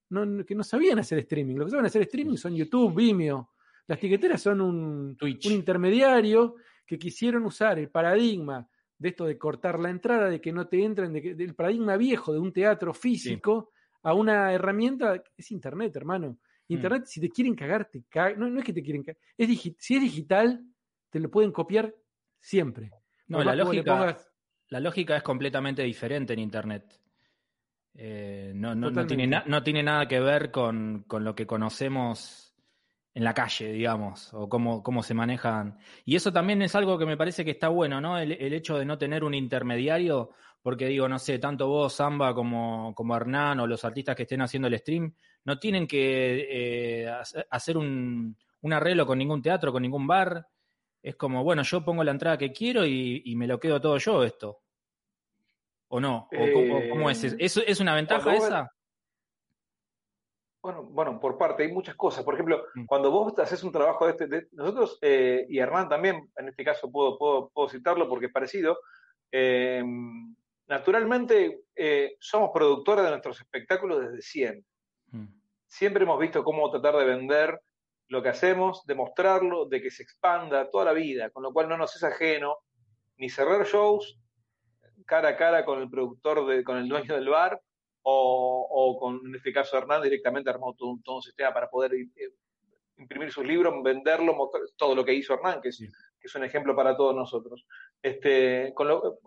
no, 0.09 0.45
que 0.45 0.53
no 0.53 0.63
sabían 0.63 0.99
hacer 0.99 1.17
streaming. 1.17 1.55
Lo 1.55 1.65
que 1.65 1.71
saben 1.71 1.87
hacer 1.87 2.03
streaming 2.03 2.35
son 2.35 2.55
YouTube, 2.55 2.95
Vimeo. 2.95 3.53
Las 3.87 3.99
tiqueteras 3.99 4.39
son 4.39 4.61
un, 4.61 5.17
un 5.19 5.51
intermediario 5.51 6.57
que 6.85 6.99
quisieron 6.99 7.43
usar 7.43 7.79
el 7.79 7.89
paradigma 7.89 8.69
de 8.99 9.09
esto 9.09 9.25
de 9.25 9.39
cortar 9.39 9.79
la 9.79 9.89
entrada, 9.89 10.29
de 10.29 10.39
que 10.39 10.53
no 10.53 10.67
te 10.67 10.83
entren, 10.83 11.11
de 11.11 11.33
del 11.33 11.55
paradigma 11.55 11.97
viejo 11.97 12.33
de 12.33 12.39
un 12.39 12.53
teatro 12.53 12.93
físico 12.93 13.71
a 14.03 14.13
una 14.13 14.53
herramienta, 14.53 15.23
es 15.35 15.49
Internet, 15.49 15.95
hermano. 15.95 16.37
Mm. 16.67 16.73
Internet, 16.73 17.05
si 17.07 17.19
te 17.19 17.29
quieren 17.31 17.55
cagar, 17.55 17.89
te 17.89 18.03
cagan. 18.07 18.39
No, 18.39 18.59
es 18.59 18.63
que 18.63 18.73
te 18.73 18.83
quieren 18.83 19.01
cagar. 19.01 19.19
Es 19.35 19.59
si 19.79 19.95
es 19.95 20.01
digital, 20.01 20.63
te 21.09 21.19
lo 21.19 21.31
pueden 21.31 21.51
copiar 21.51 21.95
siempre. 22.39 22.91
No, 23.25 23.43
la 23.43 23.55
lógica, 23.55 24.15
la 24.69 24.79
lógica 24.79 25.17
es 25.17 25.23
completamente 25.23 25.83
diferente 25.83 26.33
en 26.33 26.39
Internet. 26.39 26.99
Eh, 27.95 28.53
no, 28.55 28.75
no, 28.75 29.05
tiene 29.05 29.27
no, 29.27 29.63
tiene 29.63 29.83
nada 29.83 30.07
que 30.07 30.19
ver 30.19 30.51
con, 30.51 31.03
con, 31.07 31.23
lo 31.23 31.35
que 31.35 31.45
conocemos 31.45 32.49
en 33.13 33.23
la 33.23 33.33
calle, 33.33 33.73
digamos, 33.73 34.33
o 34.33 34.47
cómo, 34.47 34.83
cómo 34.83 35.03
se 35.03 35.13
manejan. 35.13 35.77
Y 36.05 36.15
eso 36.15 36.31
también 36.31 36.61
es 36.61 36.75
algo 36.75 36.97
que 36.97 37.05
me 37.05 37.17
parece 37.17 37.43
que 37.43 37.51
está 37.51 37.67
bueno, 37.67 37.99
¿no? 37.99 38.17
El, 38.17 38.31
hecho 38.53 38.77
de 38.77 38.85
no 38.85 38.97
tener 38.97 39.23
un 39.23 39.33
intermediario, 39.33 40.29
porque 40.61 40.85
digo, 40.87 41.09
no 41.09 41.19
sé, 41.19 41.39
tanto 41.39 41.67
vos, 41.67 41.93
Samba, 41.93 42.33
como, 42.33 42.93
como 42.95 43.15
Hernán 43.15 43.59
o 43.59 43.67
los 43.67 43.83
artistas 43.83 44.15
que 44.15 44.23
estén 44.23 44.41
haciendo 44.41 44.67
el 44.67 44.77
stream, 44.77 45.13
no 45.43 45.57
tienen 45.57 45.87
que 45.87 47.03
eh, 47.03 47.11
hacer 47.49 47.75
un, 47.75 48.37
un, 48.61 48.73
arreglo 48.73 49.05
con 49.05 49.17
ningún 49.17 49.41
teatro, 49.41 49.71
con 49.71 49.81
ningún 49.81 50.05
bar. 50.05 50.47
Es 51.01 51.15
como, 51.15 51.43
bueno, 51.43 51.63
yo 51.63 51.83
pongo 51.83 52.03
la 52.03 52.11
entrada 52.11 52.37
que 52.37 52.51
quiero 52.51 52.85
y, 52.85 53.33
me 53.35 53.47
lo 53.47 53.59
quedo 53.59 53.79
todo 53.79 53.97
yo 53.97 54.23
esto. 54.23 54.61
¿O 55.87 55.99
no? 55.99 56.27
¿O 56.31 56.89
cómo, 56.89 57.09
es? 57.09 57.23
¿Es, 57.23 57.57
¿Es 57.57 57.79
una 57.79 57.95
ventaja 57.95 58.35
esa? 58.35 58.71
Bueno, 60.61 60.83
bueno, 60.83 61.19
por 61.19 61.37
parte, 61.37 61.63
hay 61.63 61.71
muchas 61.71 61.95
cosas. 61.95 62.23
Por 62.23 62.33
ejemplo, 62.33 62.65
mm. 62.75 62.85
cuando 62.85 63.11
vos 63.11 63.37
haces 63.39 63.63
un 63.63 63.71
trabajo 63.71 64.05
de 64.05 64.11
este, 64.11 64.47
nosotros, 64.51 64.99
eh, 65.01 65.45
y 65.47 65.59
Hernán 65.59 65.87
también, 65.87 66.29
en 66.35 66.49
este 66.49 66.65
caso 66.65 66.91
puedo, 66.91 67.17
puedo, 67.17 67.69
citarlo 67.69 68.09
porque 68.09 68.25
es 68.25 68.31
parecido, 68.31 68.77
eh, 69.31 69.81
naturalmente 70.67 71.61
eh, 71.75 72.17
somos 72.19 72.51
productores 72.53 73.05
de 73.05 73.11
nuestros 73.11 73.39
espectáculos 73.39 74.01
desde 74.01 74.21
siempre. 74.21 74.65
Mm. 75.11 75.27
Siempre 75.65 76.03
hemos 76.03 76.19
visto 76.19 76.43
cómo 76.43 76.69
tratar 76.69 76.97
de 76.97 77.05
vender 77.05 77.61
lo 78.09 78.21
que 78.21 78.29
hacemos, 78.29 78.85
de 78.85 78.95
mostrarlo, 78.95 79.65
de 79.65 79.81
que 79.81 79.91
se 79.91 80.03
expanda 80.03 80.69
toda 80.69 80.85
la 80.85 80.93
vida, 80.93 81.29
con 81.29 81.43
lo 81.43 81.53
cual 81.53 81.69
no 81.69 81.77
nos 81.77 81.95
es 81.95 82.03
ajeno 82.03 82.57
ni 83.17 83.29
cerrar 83.29 83.65
shows 83.65 84.19
cara 85.05 85.29
a 85.29 85.35
cara 85.35 85.65
con 85.65 85.81
el 85.81 85.89
productor, 85.89 86.45
de, 86.45 86.63
con 86.63 86.77
el 86.77 86.87
dueño 86.87 87.15
del 87.15 87.29
bar, 87.29 87.59
o, 88.03 88.97
con, 88.99 89.21
en 89.25 89.35
este 89.35 89.51
caso, 89.51 89.77
Hernán 89.77 90.01
directamente 90.01 90.49
armó 90.49 90.73
todo, 90.75 90.97
un 91.05 91.21
sistema 91.21 91.53
para 91.53 91.69
poder 91.69 91.93
eh, 91.93 92.31
imprimir 92.97 93.31
sus 93.31 93.45
libros, 93.45 93.73
venderlo, 93.83 94.49
todo 94.77 94.95
lo 94.95 95.03
que 95.03 95.13
hizo 95.13 95.33
Hernán, 95.33 95.61
que 95.61 95.69
es, 95.69 95.77
que 95.77 96.27
es 96.27 96.35
un 96.35 96.43
ejemplo 96.43 96.75
para 96.75 96.95
todos 96.95 97.15
nosotros. 97.15 97.65
Este, 98.01 98.73
con 98.73 98.87
lo, 98.87 99.19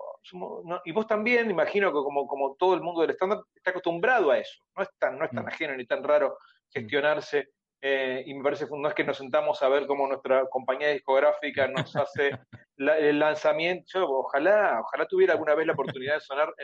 y 0.85 0.93
vos 0.93 1.07
también, 1.07 1.51
imagino 1.51 1.89
que 1.89 1.95
como, 1.95 2.27
como 2.27 2.55
todo 2.57 2.75
el 2.75 2.81
mundo 2.81 3.03
del 3.03 3.11
stand-up 3.11 3.47
está 3.55 3.71
acostumbrado 3.71 4.31
a 4.31 4.39
eso, 4.39 4.63
no 4.77 4.83
es 4.83 4.89
tan, 4.99 5.19
no 5.19 5.25
es 5.25 5.31
tan 5.31 5.45
mm. 5.45 5.49
ajeno 5.49 5.77
ni 5.77 5.87
tan 5.87 6.03
raro 6.03 6.39
gestionarse. 6.71 7.51
Eh, 7.85 8.23
y 8.27 8.35
me 8.35 8.45
parece 8.45 8.67
no 8.71 8.89
es 8.89 8.95
que 8.95 9.03
nos 9.03 9.17
sentamos 9.17 9.61
a 9.61 9.69
ver 9.69 9.89
cómo 9.89 10.07
nuestra 10.07 10.47
compañía 10.49 10.91
discográfica 10.91 11.67
nos 11.67 11.95
hace 11.97 12.31
el 12.77 13.19
lanzamiento. 13.19 14.09
ojalá, 14.09 14.81
ojalá 14.81 15.07
tuviera 15.07 15.33
alguna 15.33 15.57
vez 15.57 15.67
la 15.67 15.73
oportunidad 15.73 16.15
de 16.15 16.21
sonar 16.21 16.55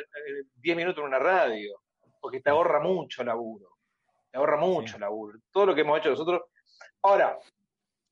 10 0.54 0.76
minutos 0.76 1.02
en 1.02 1.08
una 1.08 1.18
radio 1.18 1.82
porque 2.20 2.40
te 2.40 2.50
ahorra 2.50 2.80
mucho 2.80 3.24
laburo. 3.24 3.78
Te 4.30 4.38
ahorra 4.38 4.58
mucho 4.58 4.96
laburo. 4.98 5.38
Todo 5.50 5.66
lo 5.66 5.74
que 5.74 5.80
hemos 5.80 5.98
hecho 5.98 6.10
nosotros. 6.10 6.42
Ahora, 7.02 7.36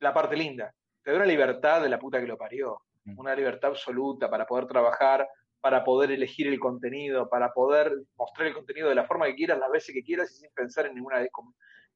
la 0.00 0.12
parte 0.12 0.36
linda, 0.36 0.74
te 1.02 1.12
da 1.12 1.18
una 1.18 1.26
libertad 1.26 1.82
de 1.82 1.88
la 1.88 1.98
puta 1.98 2.20
que 2.20 2.26
lo 2.26 2.36
parió. 2.36 2.80
Una 3.16 3.36
libertad 3.36 3.70
absoluta 3.70 4.28
para 4.28 4.46
poder 4.46 4.66
trabajar, 4.66 5.28
para 5.60 5.84
poder 5.84 6.10
elegir 6.10 6.48
el 6.48 6.58
contenido, 6.58 7.28
para 7.28 7.52
poder 7.52 7.92
mostrar 8.16 8.48
el 8.48 8.54
contenido 8.54 8.88
de 8.88 8.96
la 8.96 9.04
forma 9.04 9.26
que 9.26 9.36
quieras, 9.36 9.60
las 9.60 9.70
veces 9.70 9.94
que 9.94 10.02
quieras 10.02 10.32
y 10.32 10.40
sin 10.40 10.50
pensar 10.52 10.86
en 10.86 10.94
ninguna 10.96 11.20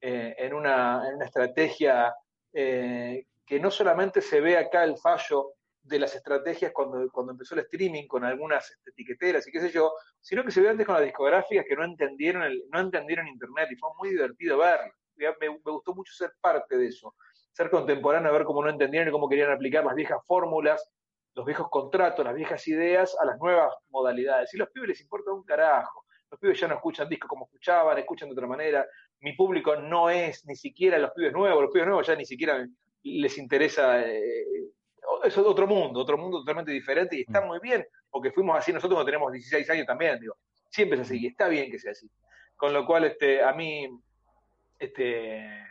eh, 0.01 0.34
en, 0.38 0.55
una, 0.55 1.09
en 1.09 1.16
una 1.16 1.26
estrategia 1.26 2.14
eh, 2.53 3.26
que 3.46 3.61
no 3.61 3.70
solamente 3.70 4.20
se 4.20 4.40
ve 4.40 4.57
acá 4.57 4.84
el 4.84 4.96
fallo 4.96 5.55
de 5.82 5.98
las 5.98 6.14
estrategias 6.14 6.72
cuando, 6.72 7.11
cuando 7.11 7.32
empezó 7.32 7.55
el 7.55 7.62
streaming 7.62 8.07
con 8.07 8.24
algunas 8.24 8.70
este, 8.70 8.90
etiqueteras 8.90 9.46
y 9.46 9.53
qué 9.53 9.61
sé 9.61 9.70
yo, 9.70 9.92
sino 10.20 10.44
que 10.44 10.51
se 10.51 10.61
ve 10.61 10.68
antes 10.68 10.86
con 10.86 10.94
las 10.94 11.05
discográficas 11.05 11.64
que 11.68 11.76
no 11.76 11.84
entendieron 11.84 12.42
el, 12.42 12.62
no 12.70 12.80
entendieron 12.80 13.26
internet 13.28 13.68
y 13.70 13.76
fue 13.76 13.90
muy 13.98 14.11
divertido 14.11 14.59
verlo. 14.59 14.92
Me, 15.16 15.48
gustó 15.48 15.94
mucho 15.94 16.12
ser 16.14 16.32
parte 16.40 16.78
de 16.78 16.86
eso, 16.86 17.14
ser 17.53 17.68
contemporáneo, 17.70 18.32
ver 18.32 18.44
cómo 18.44 18.62
no 18.64 18.70
entendieron 18.70 19.09
y 19.09 19.12
cómo 19.12 19.28
querían 19.28 19.51
aplicar 19.51 19.84
las 19.84 19.94
viejas 19.94 20.18
fórmulas, 20.26 20.90
los 21.34 21.44
viejos 21.44 21.68
contratos, 21.68 22.24
las 22.24 22.34
viejas 22.34 22.66
ideas 22.68 23.16
a 23.20 23.26
las 23.26 23.38
nuevas 23.38 23.74
modalidades. 23.90 24.53
Y 24.55 24.57
a 24.57 24.61
los 24.61 24.70
pibes 24.70 24.88
les 24.90 25.01
importa 25.03 25.32
un 25.32 25.44
carajo. 25.44 26.07
Los 26.30 26.40
pibes 26.40 26.59
ya 26.59 26.68
no 26.68 26.76
escuchan 26.76 27.09
discos 27.09 27.28
como 27.28 27.44
escuchaban, 27.44 27.98
escuchan 27.98 28.28
de 28.28 28.32
otra 28.32 28.46
manera. 28.46 28.86
Mi 29.21 29.35
público 29.35 29.77
no 29.77 30.11
es 30.11 30.45
ni 30.47 30.57
siquiera 30.57 30.99
los 30.99 31.11
pibes 31.12 31.33
nuevos, 31.33 31.62
los 31.62 31.73
pibes 31.73 31.87
nuevos 31.87 32.07
ya 32.07 32.16
ni 32.16 32.25
siquiera 32.25 32.66
les 33.03 33.39
interesa 33.39 34.03
eh, 34.07 34.45
es 35.25 35.37
otro 35.39 35.66
mundo, 35.66 36.01
otro 36.01 36.18
mundo 36.18 36.39
totalmente 36.39 36.73
diferente 36.73 37.16
y 37.16 37.23
está 37.23 37.41
mm. 37.41 37.47
muy 37.47 37.59
bien, 37.61 37.87
porque 38.11 38.33
fuimos 38.33 38.57
así 38.57 38.73
nosotros 38.73 38.97
cuando 38.97 39.11
tenemos 39.11 39.33
16 39.33 39.68
años 39.71 39.87
también, 39.87 40.18
digo, 40.18 40.37
siempre 40.68 41.01
es 41.01 41.07
así 41.07 41.21
y 41.21 41.27
está 41.27 41.49
bien 41.49 41.71
que 41.71 41.79
sea 41.79 41.93
así. 41.93 42.09
Con 42.57 42.73
lo 42.73 42.87
cual, 42.87 43.05
este, 43.05 43.43
a 43.43 43.53
mí, 43.53 43.89
este, 44.79 45.64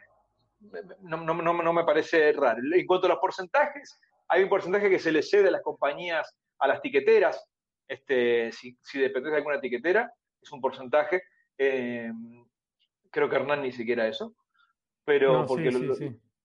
no, 1.02 1.18
no, 1.18 1.74
me 1.74 1.84
parece 1.84 2.32
raro. 2.34 2.62
En 2.74 2.86
cuanto 2.86 3.06
a 3.06 3.10
los 3.10 3.20
porcentajes, 3.20 4.00
hay 4.28 4.44
un 4.44 4.50
porcentaje 4.50 4.90
que 4.90 5.00
se 5.00 5.12
le 5.12 5.22
cede 5.22 5.50
a 5.50 5.52
las 5.52 5.62
compañías, 5.62 6.36
a 6.58 6.68
las 6.68 6.82
tiqueteras, 6.82 7.44
este, 7.88 8.52
si, 8.52 8.78
si 8.82 9.00
dependes 9.00 9.32
de 9.32 9.38
alguna 9.38 9.62
tiquetera, 9.62 10.12
es 10.42 10.52
un 10.52 10.62
porcentaje. 10.62 11.24
Eh, 11.58 12.12
creo 13.10 13.30
que 13.30 13.36
Hernán 13.36 13.62
ni 13.62 13.72
siquiera 13.72 14.08
eso, 14.08 14.36
pero 15.06 15.46
porque 15.46 15.72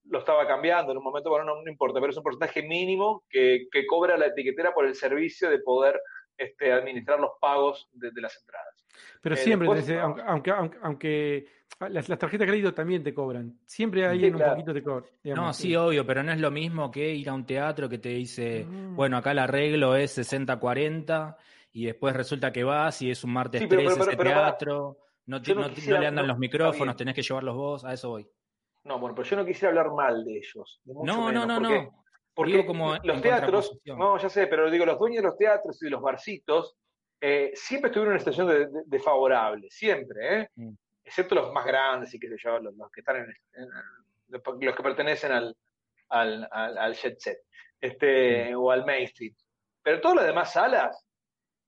lo 0.06 0.18
estaba 0.18 0.46
cambiando 0.46 0.92
en 0.92 0.98
un 0.98 1.04
momento, 1.04 1.30
bueno, 1.30 1.44
no, 1.44 1.70
importa, 1.70 2.00
pero 2.00 2.10
es 2.10 2.16
un 2.16 2.22
porcentaje 2.22 2.62
mínimo 2.62 3.24
que, 3.28 3.68
cobra 3.88 4.16
la 4.16 4.26
etiquetera 4.26 4.72
por 4.72 4.86
el 4.86 4.94
servicio 4.94 5.50
de 5.50 5.60
poder 5.60 6.00
este, 6.36 6.72
administrar 6.72 7.20
los 7.20 7.32
pagos 7.40 7.88
de, 7.92 8.10
las 8.20 8.36
entradas. 8.38 8.84
Pero 9.20 9.34
eh, 9.34 9.38
siempre, 9.38 9.68
aunque, 10.00 10.50
aunque, 10.50 10.78
aunque, 10.82 11.46
las, 11.90 12.06
tarjetas 12.06 12.40
de 12.40 12.46
crédito 12.46 12.74
también 12.74 13.02
te 13.02 13.14
cobran, 13.14 13.58
siempre 13.64 14.06
hay 14.06 14.26
un 14.26 14.38
poquito 14.38 14.72
de 14.72 14.82
cobran. 14.82 15.10
No, 15.24 15.52
sí, 15.52 15.74
obvio, 15.74 16.06
pero 16.06 16.22
no 16.22 16.32
es 16.32 16.40
lo 16.40 16.50
mismo 16.50 16.90
que 16.90 17.14
ir 17.14 17.28
a 17.28 17.34
un 17.34 17.46
teatro 17.46 17.88
que 17.88 17.98
te 17.98 18.10
dice, 18.10 18.64
mm. 18.64 18.94
bueno, 18.94 19.16
acá 19.16 19.32
el 19.32 19.38
arreglo 19.38 19.96
es 19.96 20.18
60-40 20.18 21.36
y 21.72 21.86
después 21.86 22.14
resulta 22.14 22.52
que 22.52 22.62
vas 22.62 23.00
y 23.02 23.10
es 23.10 23.24
un 23.24 23.32
martes 23.32 23.66
3 23.68 23.98
ese 23.98 24.16
teatro, 24.16 24.98
no, 25.26 25.38
no, 25.38 25.68
le 25.68 26.06
andan 26.06 26.26
los 26.28 26.38
micrófonos, 26.38 26.96
tenés 26.96 27.14
que 27.14 27.22
llevarlos 27.22 27.56
vos, 27.56 27.84
a 27.84 27.92
eso 27.92 28.10
voy. 28.10 28.28
No, 28.84 28.98
bueno, 28.98 29.14
pero 29.14 29.26
yo 29.28 29.36
no 29.36 29.46
quisiera 29.46 29.68
hablar 29.68 29.92
mal 29.92 30.24
de 30.24 30.36
ellos. 30.36 30.80
no, 30.84 31.32
no, 31.32 31.46
no, 31.46 31.60
no. 31.60 32.04
Porque 32.34 32.66
como 32.66 32.96
los 33.04 33.22
teatros, 33.22 33.78
no, 33.84 34.18
ya 34.18 34.28
sé, 34.28 34.48
pero 34.48 34.70
digo, 34.70 34.84
los 34.84 34.98
dueños 34.98 35.22
de 35.22 35.28
los 35.28 35.38
teatros 35.38 35.80
y 35.80 35.84
de 35.84 35.90
los 35.90 36.02
barcitos 36.02 36.76
eh, 37.20 37.52
siempre 37.54 37.88
estuvieron 37.88 38.12
en 38.12 38.22
una 38.22 38.32
situación 38.32 38.84
desfavorable, 38.86 39.70
siempre, 39.70 40.40
¿eh? 40.40 40.48
Mm. 40.56 40.74
excepto 41.04 41.36
los 41.36 41.52
más 41.52 41.64
grandes 41.64 42.12
y 42.12 42.18
qué 42.18 42.28
sé 42.28 42.34
yo, 42.38 42.58
los, 42.58 42.74
que 42.92 43.00
están 43.00 43.16
en, 43.16 43.68
los 44.28 44.76
que 44.76 44.82
pertenecen 44.82 45.30
al, 45.30 45.56
al, 46.08 46.48
al, 46.50 46.94
jet 46.94 47.18
set, 47.20 47.38
este, 47.80 48.52
mm. 48.52 48.58
o 48.58 48.70
al 48.72 48.84
Main 48.84 49.04
Street. 49.04 49.34
Pero 49.82 50.00
todas 50.00 50.16
las 50.16 50.26
demás 50.26 50.52
salas, 50.52 51.03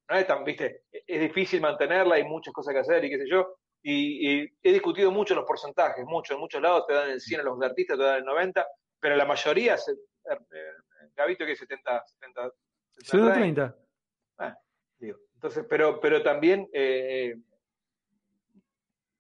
no 0.09 0.17
es 0.17 0.27
tan, 0.27 0.45
viste, 0.45 0.83
es 0.91 1.21
difícil 1.21 1.61
mantenerla, 1.61 2.17
hay 2.17 2.25
muchas 2.25 2.55
cosas 2.55 2.75
que 2.75 2.81
hacer 2.81 3.05
y 3.05 3.11
qué 3.11 3.19
sé 3.19 3.29
yo, 3.29 3.57
y, 3.83 4.45
he 4.63 4.73
discutido 4.73 5.13
mucho 5.13 5.35
los 5.35 5.45
porcentajes, 5.45 6.05
mucho, 6.05 6.35
en 6.35 6.41
muchos 6.41 6.61
lados 6.61 6.87
te 6.87 6.95
dan 6.95 7.11
el 7.11 7.21
100 7.21 7.41
a 7.41 7.45
los 7.45 7.63
artistas, 7.63 7.97
te 7.97 8.03
dan 8.03 8.19
el 8.19 8.25
90, 8.25 8.67
pero 8.99 9.17
la 9.17 9.25
mayoría, 9.25 9.77
se, 9.77 9.93
eh, 9.93 10.73
Gabito 11.15 11.47
que 11.47 11.53
es 11.53 11.59
70, 11.59 12.05
70, 12.05 12.51
70 12.97 13.35
30. 13.35 13.77
Ah, 14.39 14.59
digo. 14.99 15.19
Entonces, 15.35 15.65
pero, 15.69 16.01
pero 16.01 16.23
también 16.23 16.69
eh, 16.73 17.37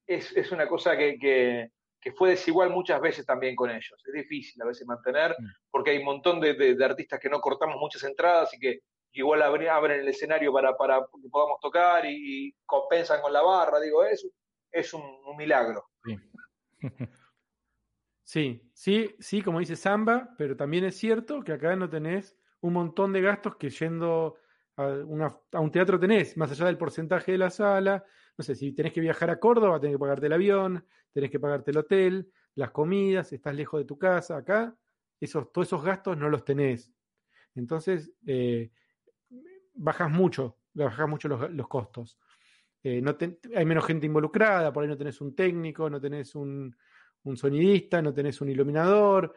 es, 0.07 0.37
es, 0.37 0.51
una 0.51 0.66
cosa 0.66 0.97
que, 0.97 1.18
que, 1.18 1.70
que, 2.01 2.12
fue 2.12 2.30
desigual 2.30 2.70
muchas 2.70 3.01
veces 3.01 3.24
también 3.24 3.55
con 3.55 3.70
ellos. 3.70 4.03
Es 4.05 4.12
difícil 4.12 4.61
a 4.62 4.66
veces 4.66 4.87
mantener, 4.87 5.30
mm. 5.39 5.47
porque 5.70 5.91
hay 5.91 5.99
un 5.99 6.05
montón 6.05 6.41
de, 6.41 6.55
de, 6.55 6.84
artistas 6.84 7.20
que 7.20 7.30
no 7.30 7.41
cortamos 7.41 7.76
muchas 7.78 8.03
entradas 8.05 8.53
y 8.55 8.59
que 8.59 8.80
igual 9.21 9.43
abren, 9.43 10.01
el 10.01 10.09
escenario 10.09 10.53
para, 10.53 10.77
para 10.77 11.01
que 11.01 11.29
podamos 11.29 11.59
tocar 11.61 12.05
y, 12.07 12.55
compensan 12.64 13.21
con 13.21 13.33
la 13.33 13.43
barra, 13.43 13.81
digo, 13.81 14.05
eso 14.05 14.29
es 14.71 14.95
un, 14.95 15.03
milagro. 15.37 15.85
Sí. 18.29 18.61
sí, 18.75 19.14
sí, 19.21 19.41
como 19.41 19.61
dice 19.61 19.77
Samba, 19.77 20.35
pero 20.37 20.57
también 20.57 20.85
es 20.85 20.97
cierto 20.97 21.45
que 21.45 21.53
acá 21.53 21.77
no 21.77 21.89
tenés 21.89 22.37
un 22.61 22.73
montón 22.73 23.12
de 23.12 23.21
gastos 23.21 23.55
que 23.55 23.71
yendo 23.71 24.35
a, 24.77 25.61
un 25.61 25.71
teatro 25.71 26.01
tenés, 26.01 26.37
más 26.37 26.51
allá 26.51 26.67
del 26.67 26.77
porcentaje 26.77 27.31
de 27.31 27.39
la 27.39 27.51
sala, 27.51 28.05
no 28.37 28.43
sé, 28.43 28.57
si 28.57 28.73
tenés 28.73 28.93
que 28.93 29.01
viajar 29.01 29.31
a 29.31 29.39
Córdoba, 29.39 29.79
tenés 29.79 29.95
que 29.95 30.01
pagarte 30.01 30.27
el 30.27 30.33
avión, 30.33 30.85
tenés 31.12 31.31
que 31.31 31.39
pagarte 31.39 31.71
el 31.71 31.79
hotel, 31.79 32.33
las 32.57 32.73
comidas, 32.73 33.33
estás 33.33 33.55
lejos 33.55 33.79
de 33.81 33.85
tu 33.85 33.97
casa, 33.97 34.37
acá, 34.39 34.77
esos, 35.21 35.53
todos 35.53 35.69
esos 35.69 35.85
gastos 35.85 36.17
no 36.19 36.29
los 36.29 36.45
tenés. 36.45 36.93
Entonces, 37.55 38.12
eh, 38.27 38.71
bajas 39.77 40.11
mucho, 40.11 40.59
bajas 40.74 41.09
mucho 41.09 41.29
los 41.29 41.68
costos. 41.68 42.18
Eh, 42.83 43.01
no 43.01 43.16
hay 43.55 43.64
menos 43.64 43.85
gente 43.85 44.07
involucrada, 44.07 44.72
por 44.72 44.83
ahí 44.83 44.89
no 44.89 44.97
tenés 44.97 45.20
un 45.20 45.35
técnico, 45.35 45.91
no 45.91 46.01
tenés 46.01 46.35
un, 46.35 46.74
sonidista, 47.35 48.01
no 48.01 48.14
tenés 48.14 48.41
un 48.41 48.49
iluminador, 48.49 49.35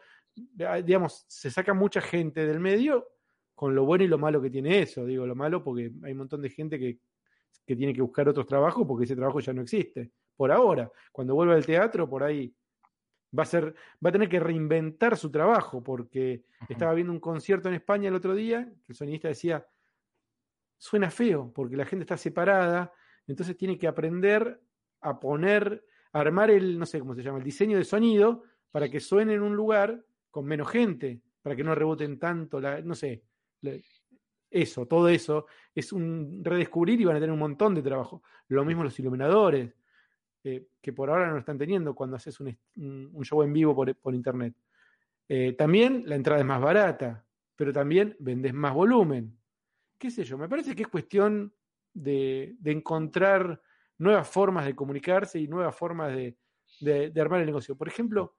digamos, 0.84 1.24
se 1.26 1.50
saca 1.50 1.74
mucha 1.74 2.00
gente 2.00 2.46
del 2.46 2.60
medio 2.60 3.08
con 3.54 3.74
lo 3.74 3.84
bueno 3.84 4.04
y 4.04 4.08
lo 4.08 4.16
malo 4.16 4.40
que 4.40 4.48
tiene 4.48 4.78
eso, 4.78 5.04
digo 5.04 5.26
lo 5.26 5.34
malo 5.34 5.64
porque 5.64 5.90
hay 6.04 6.12
un 6.12 6.18
montón 6.18 6.40
de 6.40 6.50
gente 6.50 6.78
que, 6.78 7.00
que 7.66 7.74
tiene 7.74 7.92
que 7.92 8.00
buscar 8.00 8.28
otros 8.28 8.46
trabajos 8.46 8.86
porque 8.86 9.04
ese 9.04 9.16
trabajo 9.16 9.40
ya 9.40 9.52
no 9.52 9.62
existe, 9.62 10.12
por 10.36 10.52
ahora, 10.52 10.88
cuando 11.10 11.34
vuelva 11.34 11.54
al 11.54 11.66
teatro, 11.66 12.08
por 12.08 12.22
ahí 12.22 12.54
Va 13.36 13.44
a, 13.44 13.46
ser, 13.46 13.74
va 14.04 14.10
a 14.10 14.12
tener 14.12 14.28
que 14.28 14.40
reinventar 14.40 15.16
su 15.16 15.30
trabajo 15.30 15.82
porque 15.84 16.42
estaba 16.68 16.94
viendo 16.94 17.12
un 17.12 17.20
concierto 17.20 17.68
en 17.68 17.76
España 17.76 18.08
el 18.08 18.16
otro 18.16 18.34
día, 18.34 18.64
que 18.64 18.92
el 18.92 18.96
sonidista 18.96 19.28
decía, 19.28 19.64
suena 20.80 21.10
feo 21.10 21.52
porque 21.54 21.76
la 21.76 21.84
gente 21.84 22.04
está 22.04 22.16
separada, 22.16 22.92
entonces 23.26 23.56
tiene 23.56 23.78
que 23.78 23.86
aprender 23.86 24.60
a 25.02 25.20
poner, 25.20 25.84
a 26.12 26.20
armar 26.20 26.50
el, 26.50 26.78
no 26.78 26.86
sé 26.86 26.98
cómo 26.98 27.14
se 27.14 27.22
llama, 27.22 27.38
el 27.38 27.44
diseño 27.44 27.76
de 27.76 27.84
sonido 27.84 28.42
para 28.70 28.88
que 28.88 28.98
suene 28.98 29.34
en 29.34 29.42
un 29.42 29.54
lugar 29.54 30.04
con 30.30 30.46
menos 30.46 30.70
gente, 30.70 31.20
para 31.42 31.54
que 31.54 31.62
no 31.62 31.74
reboten 31.74 32.18
tanto, 32.18 32.60
la, 32.60 32.80
no 32.80 32.94
sé, 32.94 33.22
eso, 34.50 34.86
todo 34.86 35.08
eso 35.08 35.46
es 35.74 35.92
un 35.92 36.40
redescubrir 36.42 37.00
y 37.00 37.04
van 37.04 37.16
a 37.16 37.20
tener 37.20 37.32
un 37.32 37.38
montón 37.38 37.74
de 37.74 37.82
trabajo. 37.82 38.22
Lo 38.48 38.64
mismo 38.64 38.82
los 38.82 38.98
iluminadores, 38.98 39.74
eh, 40.42 40.66
que 40.80 40.92
por 40.92 41.10
ahora 41.10 41.30
no 41.30 41.38
están 41.38 41.58
teniendo 41.58 41.94
cuando 41.94 42.16
haces 42.16 42.40
un, 42.40 42.56
show 43.22 43.42
en 43.42 43.52
vivo 43.52 43.74
por, 43.74 43.94
por 43.96 44.14
internet. 44.14 44.54
Eh, 45.28 45.52
también 45.52 46.04
la 46.06 46.16
entrada 46.16 46.40
es 46.40 46.46
más 46.46 46.60
barata, 46.60 47.24
pero 47.54 47.72
también 47.72 48.16
vendes 48.18 48.54
más 48.54 48.72
volumen. 48.72 49.39
¿Qué 50.00 50.10
sé 50.10 50.24
yo? 50.24 50.38
Me 50.38 50.48
parece 50.48 50.74
que 50.74 50.84
es 50.84 50.88
cuestión 50.88 51.54
de, 51.92 52.56
encontrar 52.64 53.60
nuevas 53.98 54.26
formas 54.26 54.64
de 54.64 54.74
comunicarse 54.74 55.38
y 55.38 55.46
nuevas 55.46 55.76
formas 55.76 56.16
de, 56.16 57.12
armar 57.20 57.40
el 57.40 57.46
negocio. 57.46 57.76
Por 57.76 57.86
ejemplo, 57.86 58.34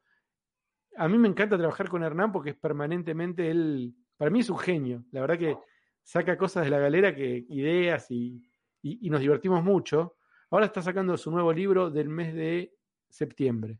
a 0.97 1.07
mí 1.07 1.19
me 1.19 1.27
encanta 1.27 1.59
trabajar 1.59 1.87
con 1.87 2.01
Hernán 2.01 2.31
porque 2.31 2.49
es 2.49 2.55
permanentemente 2.55 3.51
él, 3.51 3.93
para 4.17 4.31
mí 4.31 4.39
es 4.39 4.49
un 4.49 4.57
genio. 4.57 5.05
La 5.11 5.21
verdad 5.21 5.37
que 5.37 5.55
saca 6.01 6.35
cosas 6.35 6.63
de 6.63 6.71
la 6.71 6.79
galera, 6.79 7.13
que 7.13 7.45
ideas 7.49 8.09
y, 8.09 8.41
y 8.81 9.07
nos 9.11 9.21
divertimos 9.21 9.63
mucho. 9.63 10.17
Ahora 10.49 10.65
está 10.65 10.81
sacando 10.81 11.15
su 11.15 11.29
nuevo 11.29 11.53
libro 11.53 11.91
del 11.91 12.09
mes 12.09 12.33
de 12.33 12.75
septiembre. 13.07 13.77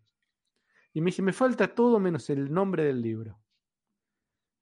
Y 0.94 1.02
me 1.02 1.08
dice, 1.08 1.24
me 1.24 1.34
falta 1.34 1.74
todo 1.74 2.00
menos 2.00 2.30
el 2.30 2.54
nombre 2.54 2.84
del 2.84 3.02
libro. 3.02 3.42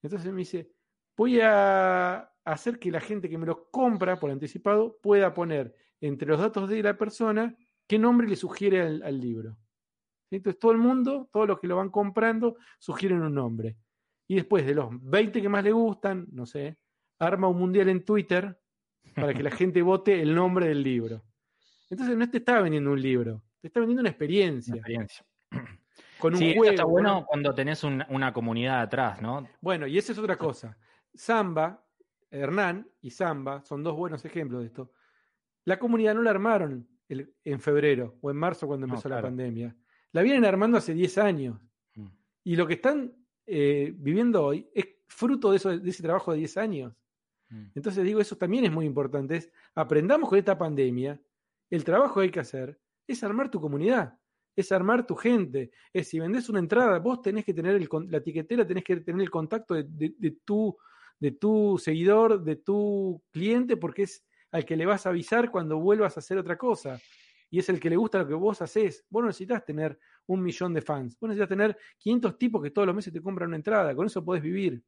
Entonces 0.02 0.32
me 0.32 0.40
dice, 0.40 0.72
voy 1.20 1.42
a 1.42 2.32
hacer 2.46 2.80
que 2.80 2.90
la 2.90 3.02
gente 3.02 3.30
que 3.30 3.38
me 3.38 3.46
lo 3.46 3.70
compra 3.72 4.18
por 4.18 4.32
anticipado 4.32 4.98
pueda 5.02 5.34
poner 5.34 5.76
entre 6.00 6.30
los 6.30 6.40
datos 6.40 6.70
de 6.70 6.82
la 6.82 6.98
persona 6.98 7.58
qué 7.86 8.00
nombre 8.00 8.26
le 8.26 8.38
sugiere 8.38 8.80
al, 8.80 9.04
al 9.04 9.20
libro. 9.20 9.58
Entonces 10.32 10.58
todo 10.58 10.72
el 10.72 10.78
mundo, 10.78 11.30
todos 11.34 11.46
los 11.46 11.60
que 11.60 11.68
lo 11.68 11.76
van 11.76 11.90
comprando, 11.90 12.56
sugieren 12.80 13.22
un 13.22 13.34
nombre. 13.34 13.76
Y 14.30 14.36
después 14.36 14.66
de 14.66 14.74
los 14.74 14.88
20 14.92 15.42
que 15.42 15.50
más 15.50 15.62
le 15.62 15.74
gustan, 15.74 16.26
no 16.32 16.46
sé, 16.46 16.78
arma 17.20 17.50
un 17.50 17.60
mundial 17.60 17.90
en 17.90 18.06
Twitter 18.06 18.58
para 19.14 19.34
que 19.34 19.44
la 19.44 19.52
gente 19.52 19.82
vote 19.82 20.22
el 20.22 20.34
nombre 20.34 20.70
del 20.70 20.82
libro. 20.82 21.22
Entonces 21.90 22.16
no 22.16 22.30
te 22.30 22.38
está 22.38 22.62
vendiendo 22.62 22.94
un 22.94 23.02
libro, 23.02 23.44
te 23.60 23.68
está 23.68 23.82
vendiendo 23.82 24.00
una 24.00 24.10
experiencia. 24.10 24.72
Una 24.72 24.80
experiencia. 24.80 25.26
Con 26.18 26.34
un 26.36 26.40
sí, 26.40 26.54
juego. 26.56 26.72
está 26.72 26.86
bueno 26.86 27.26
cuando 27.28 27.54
tenés 27.54 27.84
un, 27.84 28.06
una 28.08 28.32
comunidad 28.32 28.80
atrás, 28.80 29.22
¿no? 29.22 29.46
Bueno, 29.60 29.86
y 29.86 29.98
esa 29.98 30.14
es 30.14 30.18
otra 30.18 30.38
cosa. 30.38 30.78
Samba, 31.14 31.86
Hernán 32.32 32.88
y 33.02 33.12
Samba 33.12 33.62
son 33.64 33.84
dos 33.84 33.96
buenos 33.96 34.24
ejemplos 34.26 34.62
de 34.62 34.68
esto. 34.68 34.92
La 35.66 35.80
comunidad 35.80 36.16
no 36.16 36.22
la 36.22 36.32
armaron 36.32 36.88
el, 37.08 37.34
en 37.44 37.60
febrero 37.60 38.18
o 38.22 38.30
en 38.32 38.38
marzo 38.38 38.68
cuando 38.68 38.86
empezó 38.86 39.10
no, 39.10 39.14
claro. 39.14 39.22
la 39.24 39.28
pandemia. 39.28 39.76
La 40.12 40.22
vienen 40.22 40.46
armando 40.46 40.78
hace 40.78 40.94
10 40.94 41.18
años. 41.18 41.60
Mm. 41.96 42.08
Y 42.44 42.56
lo 42.56 42.66
que 42.66 42.74
están 42.74 43.14
eh, 43.46 43.94
viviendo 43.96 44.44
hoy 44.44 44.70
es 44.74 44.88
fruto 45.08 45.52
de, 45.52 45.58
eso, 45.58 45.78
de 45.78 45.90
ese 45.90 46.04
trabajo 46.04 46.32
de 46.32 46.40
10 46.40 46.58
años. 46.58 46.94
Mm. 47.50 47.66
Entonces 47.76 48.04
digo, 48.04 48.20
eso 48.20 48.38
también 48.38 48.66
es 48.66 48.72
muy 48.72 48.86
importante. 48.86 49.36
Es, 49.36 49.52
aprendamos 49.76 50.30
con 50.30 50.38
esta 50.38 50.58
pandemia 50.58 51.20
el 51.70 51.84
trabajo 51.84 52.16
que 52.16 52.26
hay 52.26 52.32
que 52.32 52.40
hacer 52.40 52.80
es 53.08 53.24
armar 53.24 53.50
tu 53.50 53.60
comunidad, 53.60 54.18
es 54.56 54.72
armar 54.72 55.06
tu 55.06 55.16
gente. 55.16 55.72
Es 55.94 56.10
si 56.10 56.20
vendés 56.20 56.50
una 56.50 56.60
entrada, 56.60 57.00
vos 57.00 57.22
tenés 57.22 57.46
que 57.46 57.54
tener 57.54 57.76
el, 57.76 57.88
la 58.10 58.18
etiquetera, 58.18 58.66
tenés 58.66 58.84
que 58.84 58.98
tener 58.98 59.22
el 59.22 59.30
contacto 59.30 59.76
de, 59.76 59.84
de, 59.84 60.16
de, 60.18 60.32
tu, 60.44 60.76
de 61.20 61.32
tu 61.32 61.78
seguidor, 61.78 62.44
de 62.44 62.56
tu 62.56 63.22
cliente, 63.32 63.78
porque 63.78 64.04
es 64.04 64.26
al 64.52 64.66
que 64.66 64.76
le 64.76 64.86
vas 64.86 65.06
a 65.06 65.10
avisar 65.10 65.52
cuando 65.52 65.78
vuelvas 65.80 66.18
a 66.18 66.22
hacer 66.22 66.38
otra 66.38 66.58
cosa. 66.58 67.00
Y 67.52 67.60
es 67.60 67.70
el 67.70 67.80
que 67.80 67.90
le 67.90 67.98
gusta 67.98 68.20
lo 68.20 68.28
que 68.28 68.34
vos 68.34 68.62
haces. 68.62 69.06
Vos 69.10 69.22
no 69.22 69.28
necesitas 69.28 69.66
tener 69.66 70.00
un 70.28 70.42
millón 70.42 70.74
de 70.74 70.82
fans. 70.82 71.18
Vos 71.20 71.30
necesitas 71.30 71.50
tener 71.50 71.78
500 71.98 72.38
tipos 72.38 72.62
que 72.62 72.72
todos 72.72 72.86
los 72.86 72.96
meses 72.96 73.12
te 73.12 73.22
compran 73.22 73.50
una 73.50 73.58
entrada. 73.58 73.96
Con 73.96 74.06
eso 74.06 74.24
podés 74.24 74.44
vivir. 74.44 74.84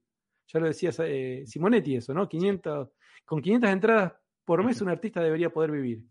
Ya 0.47 0.59
lo 0.59 0.67
decía 0.67 0.91
eh, 0.99 1.43
Simonetti 1.45 1.95
eso, 1.95 2.13
¿no? 2.13 2.27
500, 2.27 2.89
con 3.25 3.41
500 3.41 3.69
entradas 3.69 4.13
por 4.45 4.63
mes 4.63 4.81
un 4.81 4.89
artista 4.89 5.21
debería 5.21 5.49
poder 5.51 5.71
vivir. 5.71 6.05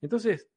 Entonces, 0.00 0.48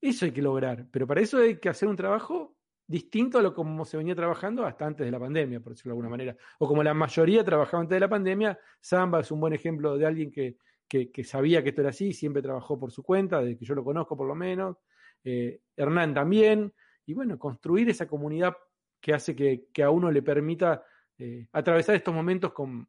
eso 0.00 0.24
hay 0.24 0.32
que 0.32 0.42
lograr, 0.42 0.86
pero 0.90 1.06
para 1.06 1.20
eso 1.20 1.38
hay 1.38 1.58
que 1.58 1.68
hacer 1.68 1.88
un 1.88 1.96
trabajo 1.96 2.56
distinto 2.92 3.38
a 3.38 3.42
lo 3.42 3.54
como 3.54 3.86
se 3.86 3.96
venía 3.96 4.14
trabajando 4.14 4.66
hasta 4.66 4.84
antes 4.86 5.06
de 5.06 5.10
la 5.10 5.18
pandemia, 5.18 5.60
por 5.60 5.72
decirlo 5.72 5.90
de 5.90 5.92
alguna 5.94 6.10
manera. 6.10 6.36
O 6.58 6.68
como 6.68 6.82
la 6.82 6.92
mayoría 6.92 7.42
trabajaba 7.42 7.80
antes 7.80 7.96
de 7.96 8.00
la 8.00 8.08
pandemia, 8.08 8.58
Samba 8.80 9.20
es 9.20 9.30
un 9.30 9.40
buen 9.40 9.54
ejemplo 9.54 9.96
de 9.96 10.04
alguien 10.04 10.30
que, 10.30 10.58
que, 10.86 11.10
que 11.10 11.24
sabía 11.24 11.62
que 11.62 11.70
esto 11.70 11.80
era 11.80 11.88
así, 11.88 12.12
siempre 12.12 12.42
trabajó 12.42 12.78
por 12.78 12.92
su 12.92 13.02
cuenta, 13.02 13.40
desde 13.40 13.56
que 13.56 13.64
yo 13.64 13.74
lo 13.74 13.82
conozco 13.82 14.14
por 14.14 14.28
lo 14.28 14.34
menos. 14.34 14.76
Eh, 15.24 15.62
Hernán 15.74 16.12
también. 16.12 16.74
Y 17.06 17.14
bueno, 17.14 17.38
construir 17.38 17.88
esa 17.88 18.06
comunidad 18.06 18.54
que 19.00 19.14
hace 19.14 19.34
que, 19.34 19.68
que 19.72 19.82
a 19.82 19.88
uno 19.88 20.10
le 20.10 20.20
permita 20.20 20.84
eh, 21.16 21.48
atravesar 21.52 21.94
estos 21.94 22.14
momentos 22.14 22.52
con, 22.52 22.86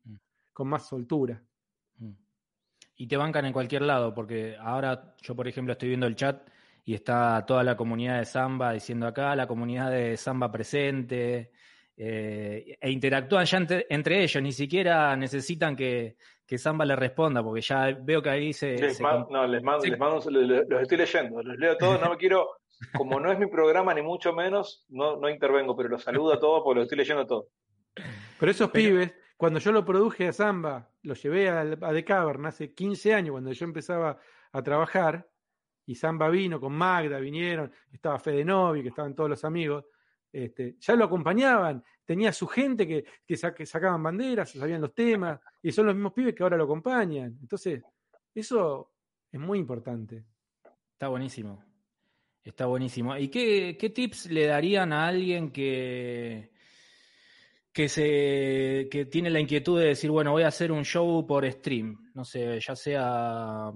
con 0.51 0.67
más 0.67 0.85
soltura. 0.85 1.41
Y 2.97 3.07
te 3.07 3.15
bancan 3.15 3.45
en 3.45 3.53
cualquier 3.53 3.83
lado, 3.83 4.13
porque 4.13 4.57
ahora 4.59 5.15
yo, 5.21 5.33
por 5.33 5.47
ejemplo, 5.47 5.71
estoy 5.71 5.89
viendo 5.89 6.07
el 6.07 6.15
chat 6.15 6.45
y 6.85 6.93
está 6.93 7.45
toda 7.45 7.63
la 7.63 7.77
comunidad 7.77 8.19
de 8.19 8.25
Samba 8.25 8.73
diciendo 8.73 9.07
acá, 9.07 9.35
la 9.35 9.47
comunidad 9.47 9.89
de 9.91 10.17
Samba 10.17 10.51
presente, 10.51 11.51
eh, 11.95 12.77
e 12.81 12.91
interactúan 12.91 13.45
ya 13.45 13.57
entre, 13.57 13.85
entre, 13.89 14.23
ellos, 14.23 14.41
ni 14.43 14.51
siquiera 14.51 15.15
necesitan 15.15 15.75
que, 15.75 16.17
que, 16.45 16.57
Samba 16.57 16.85
le 16.85 16.95
responda, 16.95 17.41
porque 17.43 17.61
ya 17.61 17.97
veo 18.01 18.21
que 18.21 18.29
ahí 18.29 18.53
se... 18.53 18.77
Les 18.77 18.97
se 18.97 19.03
no, 19.03 19.47
les 19.47 19.63
mando, 19.63 19.81
se, 19.81 19.89
les 19.89 19.99
mando, 19.99 20.15
los 20.29 20.81
estoy 20.81 20.97
leyendo, 20.97 21.41
los 21.41 21.57
leo 21.57 21.77
todos, 21.77 22.01
no 22.01 22.09
me 22.09 22.17
quiero, 22.17 22.57
como 22.97 23.19
no 23.19 23.31
es 23.31 23.39
mi 23.39 23.47
programa 23.47 23.93
ni 23.93 24.01
mucho 24.01 24.33
menos, 24.33 24.85
no, 24.89 25.15
no 25.17 25.29
intervengo, 25.29 25.77
pero 25.77 25.89
los 25.89 26.03
saludo 26.03 26.33
a 26.33 26.39
todos 26.39 26.63
porque 26.63 26.79
los 26.79 26.85
estoy 26.85 26.97
leyendo 26.97 27.25
todos. 27.25 27.45
Pero 28.39 28.51
esos 28.51 28.71
pero, 28.71 28.89
pibes, 28.89 29.13
cuando 29.37 29.59
yo 29.59 29.71
lo 29.71 29.85
produje 29.85 30.27
a 30.27 30.33
Samba, 30.33 30.89
lo 31.03 31.13
llevé 31.13 31.49
a, 31.49 31.61
a 31.61 31.93
The 31.93 32.03
Cavern 32.03 32.45
hace 32.47 32.73
15 32.73 33.13
años, 33.13 33.31
cuando 33.31 33.53
yo 33.53 33.65
empezaba 33.65 34.19
a 34.51 34.61
trabajar, 34.63 35.27
y 35.85 35.95
Samba 35.95 36.29
vino 36.29 36.59
con 36.59 36.73
Magda, 36.73 37.19
vinieron, 37.19 37.71
estaba 37.91 38.19
Fede 38.19 38.45
Novi, 38.45 38.81
que 38.81 38.89
estaban 38.89 39.15
todos 39.15 39.29
los 39.29 39.43
amigos, 39.43 39.85
este, 40.31 40.77
ya 40.79 40.95
lo 40.95 41.05
acompañaban, 41.05 41.83
tenía 42.03 42.31
su 42.31 42.47
gente 42.47 42.87
que, 42.87 43.05
que, 43.25 43.37
sa 43.37 43.53
que, 43.53 43.65
sacaban 43.65 44.01
banderas, 44.01 44.51
sabían 44.51 44.81
los 44.81 44.93
temas, 44.93 45.39
y 45.61 45.71
son 45.71 45.85
los 45.85 45.95
mismos 45.95 46.13
pibes 46.13 46.33
que 46.33 46.43
ahora 46.43 46.57
lo 46.57 46.63
acompañan. 46.63 47.37
Entonces, 47.41 47.83
eso 48.33 48.93
es 49.31 49.39
muy 49.39 49.59
importante. 49.59 50.25
Está 50.93 51.09
buenísimo. 51.09 51.63
Está 52.43 52.65
buenísimo. 52.65 53.15
¿Y 53.17 53.29
qué, 53.29 53.77
qué 53.79 53.89
tips 53.89 54.31
le 54.31 54.47
darían 54.47 54.91
a 54.91 55.07
alguien 55.07 55.51
que, 55.51 56.51
que 57.71 57.87
se 57.87 58.87
que 58.91 59.05
tiene 59.05 59.29
la 59.29 59.39
inquietud 59.39 59.79
de 59.79 59.87
decir, 59.87 60.11
bueno, 60.11 60.31
voy 60.31 60.43
a 60.43 60.47
hacer 60.47 60.71
un 60.71 60.83
show 60.83 61.25
por 61.25 61.49
stream, 61.49 62.11
no 62.13 62.25
sé, 62.25 62.59
ya 62.59 62.75
sea 62.75 63.71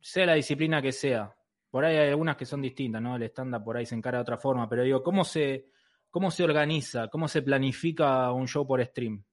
sea 0.00 0.26
la 0.26 0.34
disciplina 0.34 0.82
que 0.82 0.92
sea. 0.92 1.34
Por 1.70 1.84
ahí 1.84 1.96
hay 1.96 2.08
algunas 2.08 2.36
que 2.36 2.44
son 2.44 2.60
distintas, 2.60 3.00
¿no? 3.00 3.16
El 3.16 3.22
estándar 3.22 3.62
por 3.62 3.76
ahí 3.76 3.86
se 3.86 3.94
encara 3.94 4.18
de 4.18 4.22
otra 4.22 4.38
forma, 4.38 4.68
pero 4.68 4.82
digo, 4.82 5.02
¿cómo 5.02 5.24
se 5.24 5.66
cómo 6.10 6.30
se 6.30 6.42
organiza, 6.42 7.08
cómo 7.08 7.28
se 7.28 7.42
planifica 7.42 8.32
un 8.32 8.48
show 8.48 8.66
por 8.66 8.84
stream? 8.84 9.24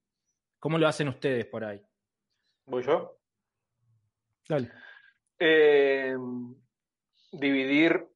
¿Cómo 0.59 0.77
lo 0.77 0.87
hacen 0.87 1.07
ustedes 1.07 1.45
por 1.47 1.63
ahí? 1.63 1.81
¿Voy 2.65 2.83
yo? 2.83 3.19
Dale. 4.47 4.71
Eh, 5.39 6.15
dividir 7.31 8.07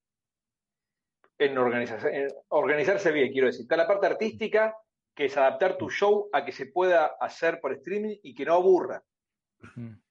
en, 1.37 1.57
organización, 1.57 2.13
en 2.13 2.27
organizarse 2.49 3.11
bien, 3.11 3.31
quiero 3.31 3.47
decir. 3.47 3.63
Está 3.63 3.77
la 3.77 3.87
parte 3.87 4.07
artística, 4.07 4.75
que 5.15 5.25
es 5.25 5.37
adaptar 5.37 5.77
tu 5.77 5.89
show 5.89 6.29
a 6.31 6.45
que 6.45 6.51
se 6.51 6.67
pueda 6.67 7.13
hacer 7.19 7.59
por 7.59 7.73
streaming 7.73 8.17
y 8.23 8.33
que 8.33 8.45
no 8.45 8.53
aburra. 8.53 9.03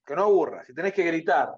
Que 0.07 0.17
no 0.17 0.23
aburra. 0.23 0.65
Si 0.65 0.75
tenés 0.75 0.93
que 0.93 1.05
gritar, 1.05 1.51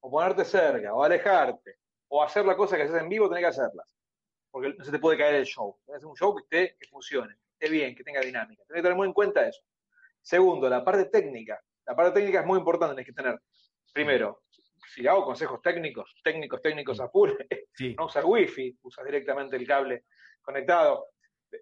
o 0.00 0.10
ponerte 0.10 0.44
cerca, 0.44 0.94
o 0.94 1.02
alejarte, 1.02 1.78
o 2.16 2.22
hacer 2.22 2.46
la 2.46 2.56
cosa 2.56 2.76
que 2.76 2.84
haces 2.84 3.02
en 3.02 3.08
vivo, 3.08 3.28
tenés 3.28 3.42
que 3.42 3.48
hacerlas. 3.48 3.92
Porque 4.48 4.72
no 4.78 4.84
se 4.84 4.92
te 4.92 5.00
puede 5.00 5.18
caer 5.18 5.34
el 5.34 5.46
show. 5.46 5.76
Tenés 5.84 5.94
que 5.94 5.96
hacer 5.96 6.06
un 6.06 6.16
show 6.16 6.36
que 6.36 6.42
esté, 6.42 6.76
que 6.78 6.86
funcione, 6.86 7.34
que 7.34 7.52
esté 7.54 7.68
bien, 7.68 7.96
que 7.96 8.04
tenga 8.04 8.20
dinámica. 8.20 8.62
Tenés 8.68 8.78
que 8.78 8.82
tener 8.82 8.96
muy 8.96 9.08
en 9.08 9.12
cuenta 9.12 9.48
eso. 9.48 9.62
Segundo, 10.22 10.68
la 10.68 10.84
parte 10.84 11.06
técnica. 11.06 11.60
La 11.84 11.96
parte 11.96 12.20
técnica 12.20 12.38
es 12.38 12.46
muy 12.46 12.56
importante, 12.56 12.94
tenés 12.94 13.06
que 13.06 13.12
tener, 13.12 13.40
primero, 13.92 14.44
si 14.86 15.04
hago 15.08 15.24
consejos 15.24 15.60
técnicos, 15.60 16.14
técnicos, 16.22 16.62
técnicos 16.62 17.00
a 17.00 17.08
full, 17.08 17.30
sí. 17.74 17.96
no 17.98 18.06
usar 18.06 18.24
wifi, 18.24 18.78
usas 18.82 19.04
directamente 19.04 19.56
el 19.56 19.66
cable 19.66 20.04
conectado 20.40 21.08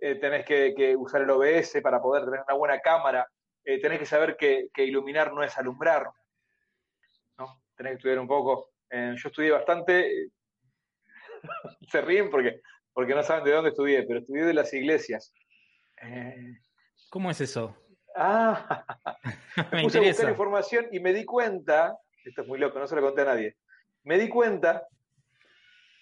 eh, 0.01 0.17
tenés 0.17 0.45
que, 0.45 0.75
que, 0.75 0.95
usar 0.95 1.23
el 1.23 1.31
OBS 1.31 1.81
para 1.83 2.01
poder 2.01 2.25
tener 2.27 2.41
una 2.47 2.57
buena 2.57 2.79
cámara, 2.81 3.27
eh, 3.65 3.81
tenés 3.81 3.99
que 3.99 4.07
saber 4.07 4.37
que, 4.37 4.69
que, 4.73 4.85
iluminar 4.85 5.33
no 5.33 5.43
es 5.43 5.57
alumbrar, 5.57 6.11
¿no? 7.39 7.63
Tenés 7.75 7.93
que 7.93 7.97
estudiar 7.97 8.19
un 8.19 8.29
poco. 8.29 8.73
Eh, 8.91 9.15
yo 9.17 9.29
estudié 9.29 9.51
bastante, 9.51 10.29
se 11.91 12.01
ríen 12.01 12.31
porque 12.31 12.61
porque 12.93 13.15
no 13.15 13.23
saben 13.23 13.45
de 13.45 13.53
dónde 13.53 13.71
estudié, 13.71 14.03
pero 14.05 14.21
estudié 14.21 14.45
de 14.45 14.55
las 14.55 14.73
iglesias. 14.73 15.33
Eh, 16.03 16.59
¿Cómo 17.11 17.31
es 17.31 17.41
eso? 17.41 17.77
Ah, 18.15 18.85
me, 19.73 19.83
puse 19.83 19.99
a 19.99 20.03
buscar 20.03 20.31
información 20.31 20.87
y 20.93 21.01
me 21.01 21.13
di 21.13 21.25
cuenta, 21.25 21.97
esto 22.25 22.43
es 22.43 22.49
muy 22.49 22.59
loco, 22.59 22.79
no 22.79 22.87
se 22.87 22.97
lo 22.97 23.03
conté 23.03 23.23
a 23.23 23.27
nadie, 23.27 23.57
me 24.05 24.19
di 24.19 24.29
cuenta 24.29 24.87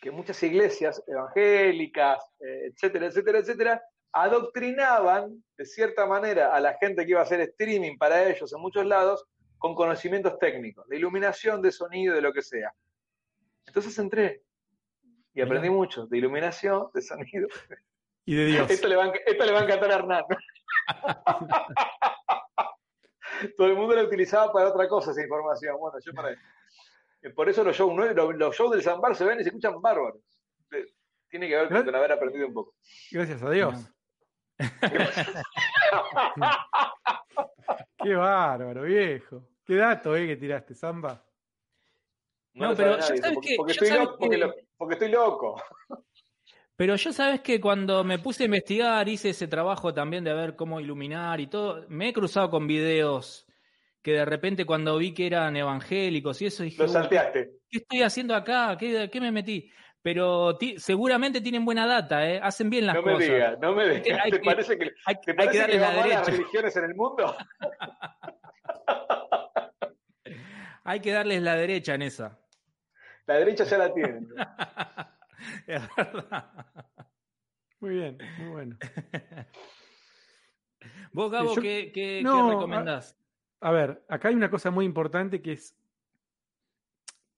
que 0.01 0.11
muchas 0.11 0.43
iglesias 0.43 1.03
evangélicas, 1.07 2.25
eh, 2.41 2.71
etcétera, 2.73 3.07
etcétera, 3.07 3.39
etcétera, 3.39 3.83
adoctrinaban 4.13 5.45
de 5.57 5.65
cierta 5.67 6.07
manera 6.07 6.55
a 6.55 6.59
la 6.59 6.77
gente 6.79 7.05
que 7.05 7.13
iba 7.13 7.21
a 7.21 7.25
hacer 7.25 7.41
streaming 7.41 7.97
para 7.97 8.29
ellos 8.29 8.53
en 8.53 8.61
muchos 8.61 8.85
lados 8.87 9.25
con 9.59 9.75
conocimientos 9.75 10.39
técnicos, 10.39 10.89
de 10.89 10.97
iluminación, 10.97 11.61
de 11.61 11.71
sonido, 11.71 12.15
de 12.15 12.23
lo 12.23 12.33
que 12.33 12.43
sea. 12.43 12.73
Entonces 13.67 13.97
entré 13.99 14.43
y 15.41 15.43
aprendí 15.43 15.71
mucho 15.71 16.07
de 16.07 16.19
iluminación, 16.19 16.91
de 16.93 17.01
sonido. 17.01 17.49
Y 18.27 18.35
de 18.35 18.45
Dios. 18.45 18.71
Esto 18.71 18.89
le 18.89 18.97
va, 18.97 19.11
esto 19.25 19.47
le 19.47 19.53
va 19.53 19.61
a 19.61 19.65
encantar 19.65 19.91
a 19.91 19.95
Hernán. 19.95 20.25
Todo 23.57 23.69
el 23.69 23.75
mundo 23.75 23.95
la 23.95 24.03
utilizaba 24.03 24.53
para 24.53 24.69
otra 24.69 24.87
cosa 24.87 25.13
esa 25.13 25.23
información. 25.23 25.79
Bueno, 25.79 25.97
yo 26.05 26.13
para 26.13 26.33
eh, 26.33 26.37
Por 27.35 27.49
eso 27.49 27.65
los 27.65 27.75
shows, 27.75 27.97
los, 28.15 28.55
shows 28.55 28.71
del 28.71 28.83
Zambar 28.83 29.17
se 29.17 29.25
ven 29.25 29.41
y 29.41 29.43
se 29.43 29.49
escuchan 29.49 29.81
bárbaros. 29.81 30.21
Tiene 31.31 31.49
que 31.49 31.57
ver 31.57 31.69
con 31.69 31.95
haber 31.95 32.13
aprendido 32.13 32.49
un 32.49 32.53
poco. 32.53 32.75
Gracias 33.11 33.43
a 33.43 33.51
Dios. 33.51 33.91
Qué 38.03 38.15
bárbaro, 38.15 38.83
viejo. 38.83 39.49
Qué 39.65 39.77
dato, 39.77 40.15
eh, 40.15 40.27
que 40.27 40.37
tiraste, 40.37 40.75
Zamba. 40.75 41.25
No, 42.53 42.77
pero 42.77 42.97
ya 42.97 43.03
sabes 43.03 43.23
porque, 43.33 43.57
que, 43.57 43.73
estoy 43.73 43.91
loco, 43.91 44.19
porque, 44.19 44.69
estoy 44.91 45.11
loco. 45.11 45.61
Pero 46.77 46.97
yo 46.97 47.13
sabes 47.13 47.43
que 47.43 47.61
cuando 47.61 48.05
me 48.05 48.19
puse 48.19 48.45
a 48.45 48.47
investigar, 48.47 49.07
hice 49.09 49.31
ese 49.31 49.47
trabajo 49.47 49.93
también 49.93 50.25
de 50.25 50.33
ver 50.33 50.57
cómo 50.57 50.81
iluminar 50.81 51.41
y 51.41 51.47
todo, 51.47 51.85
me 51.89 52.09
he 52.09 52.13
cruzado 52.13 52.49
con 52.49 52.67
videos 52.67 53.47
que 54.03 54.13
de 54.13 54.25
repente 54.25 54.65
cuando 54.65 54.97
vi 54.97 55.13
que 55.13 55.27
eran 55.27 55.57
evangélicos 55.57 56.41
y 56.41 56.47
eso 56.47 56.63
dije, 56.63 56.83
Lo 56.83 56.89
salteaste. 56.89 57.51
¿qué 57.69 57.79
estoy 57.79 58.03
haciendo 58.03 58.35
acá? 58.35 58.77
¿Qué, 58.79 59.11
qué 59.13 59.21
me 59.21 59.31
metí? 59.31 59.71
Pero 60.03 60.57
seguramente 60.79 61.43
tienen 61.43 61.67
buena 61.67 61.87
data, 61.87 62.27
¿eh? 62.27 62.41
hacen 62.43 62.71
bien 62.71 62.87
las 62.87 62.97
no 62.97 63.03
cosas. 63.03 63.19
Me 63.19 63.25
digas, 63.27 63.59
no 63.61 63.75
me 63.75 64.01
digas, 64.01 64.31
¿Te 64.31 64.39
parece 64.39 64.79
que, 64.79 64.93
hay, 65.05 65.21
¿te 65.21 65.35
parece 65.35 65.53
que, 65.53 65.59
darle 65.59 65.79
la 65.79 65.91
derecha. 65.91 66.19
las 66.21 66.31
religiones 66.31 66.77
en 66.77 66.85
el 66.85 66.95
mundo? 66.95 67.37
hay 70.85 71.01
que 71.01 71.13
darles 71.13 71.43
la 71.43 71.57
derecha 71.57 71.95
en 71.95 72.03
esa. 72.03 72.39
La 73.31 73.37
derecha 73.37 73.63
ya 73.63 73.79
la 73.79 73.95
tienen. 73.95 74.27
es 75.69 75.83
verdad. 75.97 76.51
Muy 77.79 77.91
bien, 77.91 78.19
muy 78.41 78.49
bueno. 78.49 78.77
Vos, 81.13 81.31
Gabo, 81.31 81.55
¿qué, 81.55 81.93
qué, 81.95 82.23
¿qué 82.25 82.43
recomendás? 82.51 83.17
A 83.61 83.71
ver, 83.71 84.05
acá 84.09 84.31
hay 84.31 84.35
una 84.35 84.51
cosa 84.51 84.73
muy 84.73 84.85
importante 84.85 85.41
que 85.41 85.53
es, 85.53 85.79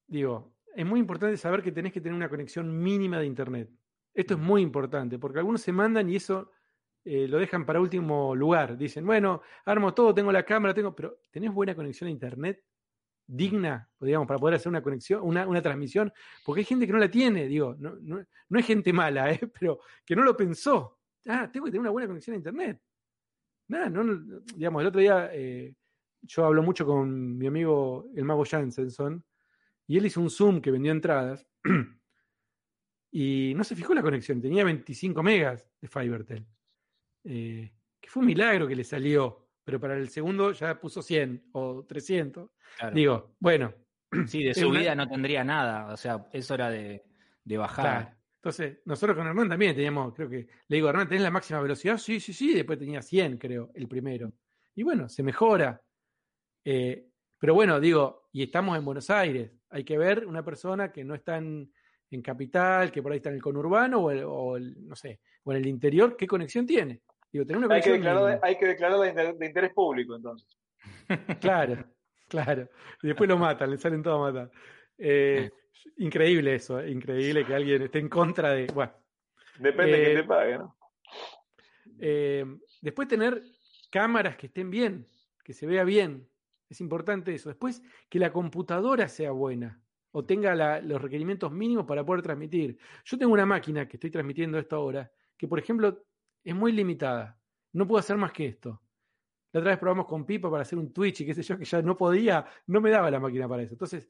digo, 0.06 0.54
es 0.74 0.86
muy 0.86 0.98
importante 0.98 1.36
saber 1.36 1.62
que 1.62 1.72
tenés 1.72 1.92
que 1.92 2.00
tener 2.00 2.16
una 2.16 2.30
conexión 2.30 2.82
mínima 2.82 3.18
de 3.18 3.26
Internet. 3.26 3.68
Esto 4.14 4.32
es 4.32 4.40
muy 4.40 4.62
importante, 4.62 5.18
porque 5.18 5.40
algunos 5.40 5.60
se 5.60 5.72
mandan 5.72 6.08
y 6.08 6.16
eso 6.16 6.52
eh, 7.04 7.28
lo 7.28 7.38
dejan 7.38 7.66
para 7.66 7.82
último 7.82 8.34
lugar. 8.34 8.78
Dicen, 8.78 9.04
bueno, 9.04 9.42
armo 9.66 9.92
todo, 9.92 10.14
tengo 10.14 10.32
la 10.32 10.44
cámara, 10.46 10.72
tengo, 10.72 10.96
pero 10.96 11.20
¿tenés 11.30 11.52
buena 11.52 11.74
conexión 11.74 12.08
a 12.08 12.12
Internet? 12.12 12.64
Digna, 13.26 13.88
digamos, 14.00 14.26
para 14.26 14.38
poder 14.38 14.56
hacer 14.56 14.68
una 14.68 14.82
conexión, 14.82 15.22
una, 15.22 15.46
una 15.46 15.62
transmisión, 15.62 16.12
porque 16.44 16.60
hay 16.60 16.64
gente 16.64 16.86
que 16.86 16.92
no 16.92 16.98
la 16.98 17.10
tiene, 17.10 17.46
digo, 17.46 17.76
no, 17.78 17.96
no, 18.00 18.24
no 18.48 18.58
es 18.58 18.66
gente 18.66 18.92
mala, 18.92 19.32
¿eh? 19.32 19.40
pero 19.58 19.80
que 20.04 20.16
no 20.16 20.22
lo 20.22 20.36
pensó. 20.36 20.98
Ah, 21.26 21.48
tengo 21.50 21.66
que 21.66 21.72
tener 21.72 21.80
una 21.80 21.90
buena 21.90 22.08
conexión 22.08 22.34
a 22.34 22.36
Internet. 22.38 22.80
Nada, 23.68 23.88
no, 23.88 24.42
digamos, 24.54 24.82
el 24.82 24.88
otro 24.88 25.00
día 25.00 25.30
eh, 25.32 25.74
yo 26.22 26.44
hablo 26.44 26.62
mucho 26.62 26.86
con 26.86 27.36
mi 27.36 27.46
amigo 27.46 28.10
el 28.14 28.24
mago 28.24 28.44
Jansenson 28.44 29.24
y 29.86 29.98
él 29.98 30.06
hizo 30.06 30.20
un 30.20 30.30
Zoom 30.30 30.60
que 30.60 30.70
vendió 30.70 30.92
entradas 30.92 31.46
y 33.10 33.52
no 33.56 33.64
se 33.64 33.76
fijó 33.76 33.94
la 33.94 34.02
conexión, 34.02 34.40
tenía 34.40 34.64
25 34.64 35.22
megas 35.22 35.68
de 35.80 35.88
FiberTel. 35.88 36.46
Eh, 37.24 37.72
que 38.00 38.10
fue 38.10 38.20
un 38.20 38.26
milagro 38.26 38.66
que 38.66 38.74
le 38.74 38.84
salió, 38.84 39.41
pero 39.64 39.80
para 39.80 39.96
el 39.96 40.08
segundo 40.08 40.52
ya 40.52 40.78
puso 40.80 41.02
100 41.02 41.50
o 41.52 41.84
300. 41.84 42.50
Digo, 42.92 43.34
bueno. 43.38 43.74
Sí, 44.26 44.44
de 44.44 44.52
subida 44.52 44.94
no 44.94 45.08
tendría 45.08 45.42
nada, 45.42 45.90
o 45.90 45.96
sea, 45.96 46.26
eso 46.32 46.52
era 46.52 46.68
de, 46.68 47.02
de 47.44 47.56
bajar. 47.56 48.18
Entonces, 48.42 48.80
nosotros 48.84 49.16
con 49.16 49.26
Hernán 49.26 49.48
también 49.48 49.74
teníamos, 49.74 50.12
creo 50.14 50.28
que, 50.28 50.48
le 50.66 50.76
digo, 50.76 50.88
Hernán, 50.88 51.08
¿tenés 51.08 51.22
la 51.22 51.30
máxima 51.30 51.60
velocidad? 51.60 51.96
Sí, 51.96 52.20
sí, 52.20 52.32
sí, 52.32 52.52
después 52.52 52.78
tenía 52.78 53.00
100, 53.00 53.38
creo, 53.38 53.70
el 53.72 53.86
primero. 53.88 54.32
Y 54.74 54.82
bueno, 54.82 55.08
se 55.08 55.22
mejora. 55.22 55.80
Eh, 56.64 57.06
pero 57.38 57.54
bueno, 57.54 57.78
digo, 57.78 58.28
y 58.32 58.42
estamos 58.42 58.76
en 58.76 58.84
Buenos 58.84 59.10
Aires, 59.10 59.52
hay 59.70 59.84
que 59.84 59.96
ver 59.96 60.26
una 60.26 60.44
persona 60.44 60.90
que 60.90 61.04
no 61.04 61.14
está 61.14 61.38
en, 61.38 61.72
capital, 62.22 62.92
que 62.92 63.00
por 63.00 63.12
ahí 63.12 63.16
está 63.16 63.30
en 63.30 63.36
el 63.36 63.42
conurbano 63.42 64.00
o, 64.02 64.58
no 64.58 64.96
sé, 64.96 65.20
o 65.44 65.52
en 65.52 65.58
el 65.58 65.66
interior, 65.66 66.14
¿qué 66.14 66.26
conexión 66.26 66.66
tiene? 66.66 67.00
Digo, 67.32 67.46
tener 67.46 67.64
una 67.64 67.74
hay, 67.74 67.80
que 67.80 67.92
declarar, 67.92 68.40
hay 68.42 68.58
que 68.58 68.66
declarar 68.66 69.36
de, 69.38 69.46
interés 69.46 69.72
público 69.72 70.14
entonces. 70.16 70.48
Claro, 71.40 71.84
claro. 72.28 72.68
Y 73.02 73.08
después 73.08 73.28
lo 73.28 73.38
matan, 73.38 73.70
le 73.70 73.78
salen 73.78 74.02
todo 74.02 74.24
a 74.24 74.32
matar. 74.32 74.50
Eh, 74.98 75.50
increíble 75.96 76.54
eso, 76.54 76.78
eh, 76.80 76.90
increíble 76.90 77.44
que 77.44 77.54
alguien 77.54 77.82
esté 77.82 77.98
en 77.98 78.08
contra 78.08 78.50
de. 78.50 78.66
Bueno. 78.66 78.92
Depende 79.58 79.98
de 79.98 80.04
quién 80.04 80.16
te 80.16 80.24
pague, 80.24 80.58
¿no? 80.58 80.76
después 82.80 83.06
tener 83.06 83.40
cámaras 83.90 84.36
que 84.36 84.46
estén 84.46 84.70
bien, 84.70 85.06
que 85.44 85.52
se 85.52 85.66
vea 85.66 85.84
bien, 85.84 86.28
es 86.68 86.80
importante 86.80 87.34
eso. 87.34 87.48
Después, 87.48 87.82
que 88.08 88.18
la 88.18 88.32
computadora 88.32 89.06
sea 89.08 89.30
buena 89.30 89.80
o 90.12 90.24
tenga 90.24 90.80
los 90.80 91.00
requerimientos 91.00 91.52
mínimos 91.52 91.86
para 91.86 92.04
poder 92.04 92.22
transmitir. 92.22 92.78
Yo 93.04 93.18
tengo 93.18 93.32
una 93.32 93.46
máquina 93.46 93.86
que 93.88 93.96
estoy 93.96 94.10
transmitiendo 94.10 94.58
esto 94.58 94.76
ahora, 94.76 95.10
que 95.36 95.48
por 95.48 95.58
ejemplo 95.58 96.04
es 96.44 96.54
muy 96.54 96.72
limitada. 96.72 97.38
No 97.72 97.86
puedo 97.86 98.00
hacer 98.00 98.16
más 98.16 98.32
que 98.32 98.46
esto. 98.46 98.82
La 99.52 99.60
otra 99.60 99.72
vez 99.72 99.78
probamos 99.78 100.06
con 100.06 100.24
Pipa 100.24 100.50
para 100.50 100.62
hacer 100.62 100.78
un 100.78 100.92
Twitch 100.92 101.20
y 101.20 101.26
qué 101.26 101.34
sé 101.34 101.42
yo, 101.42 101.58
que 101.58 101.64
ya 101.64 101.82
no 101.82 101.96
podía, 101.96 102.46
no 102.66 102.80
me 102.80 102.90
daba 102.90 103.10
la 103.10 103.20
máquina 103.20 103.46
para 103.48 103.62
eso. 103.62 103.74
Entonces, 103.74 104.08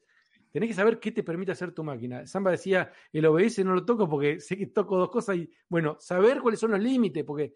tenés 0.51 0.69
que 0.69 0.75
saber 0.75 0.99
qué 0.99 1.11
te 1.11 1.23
permite 1.23 1.51
hacer 1.51 1.73
tu 1.73 1.83
máquina. 1.83 2.25
Samba 2.25 2.51
decía, 2.51 2.91
el 3.11 3.25
OBS 3.25 3.65
no 3.65 3.75
lo 3.75 3.83
toco 3.83 4.09
porque 4.09 4.39
sé 4.39 4.57
que 4.57 4.67
toco 4.67 4.97
dos 4.97 5.09
cosas 5.09 5.35
y, 5.35 5.51
bueno, 5.67 5.97
saber 5.99 6.39
cuáles 6.39 6.59
son 6.59 6.71
los 6.71 6.79
límites, 6.79 7.25
porque 7.25 7.55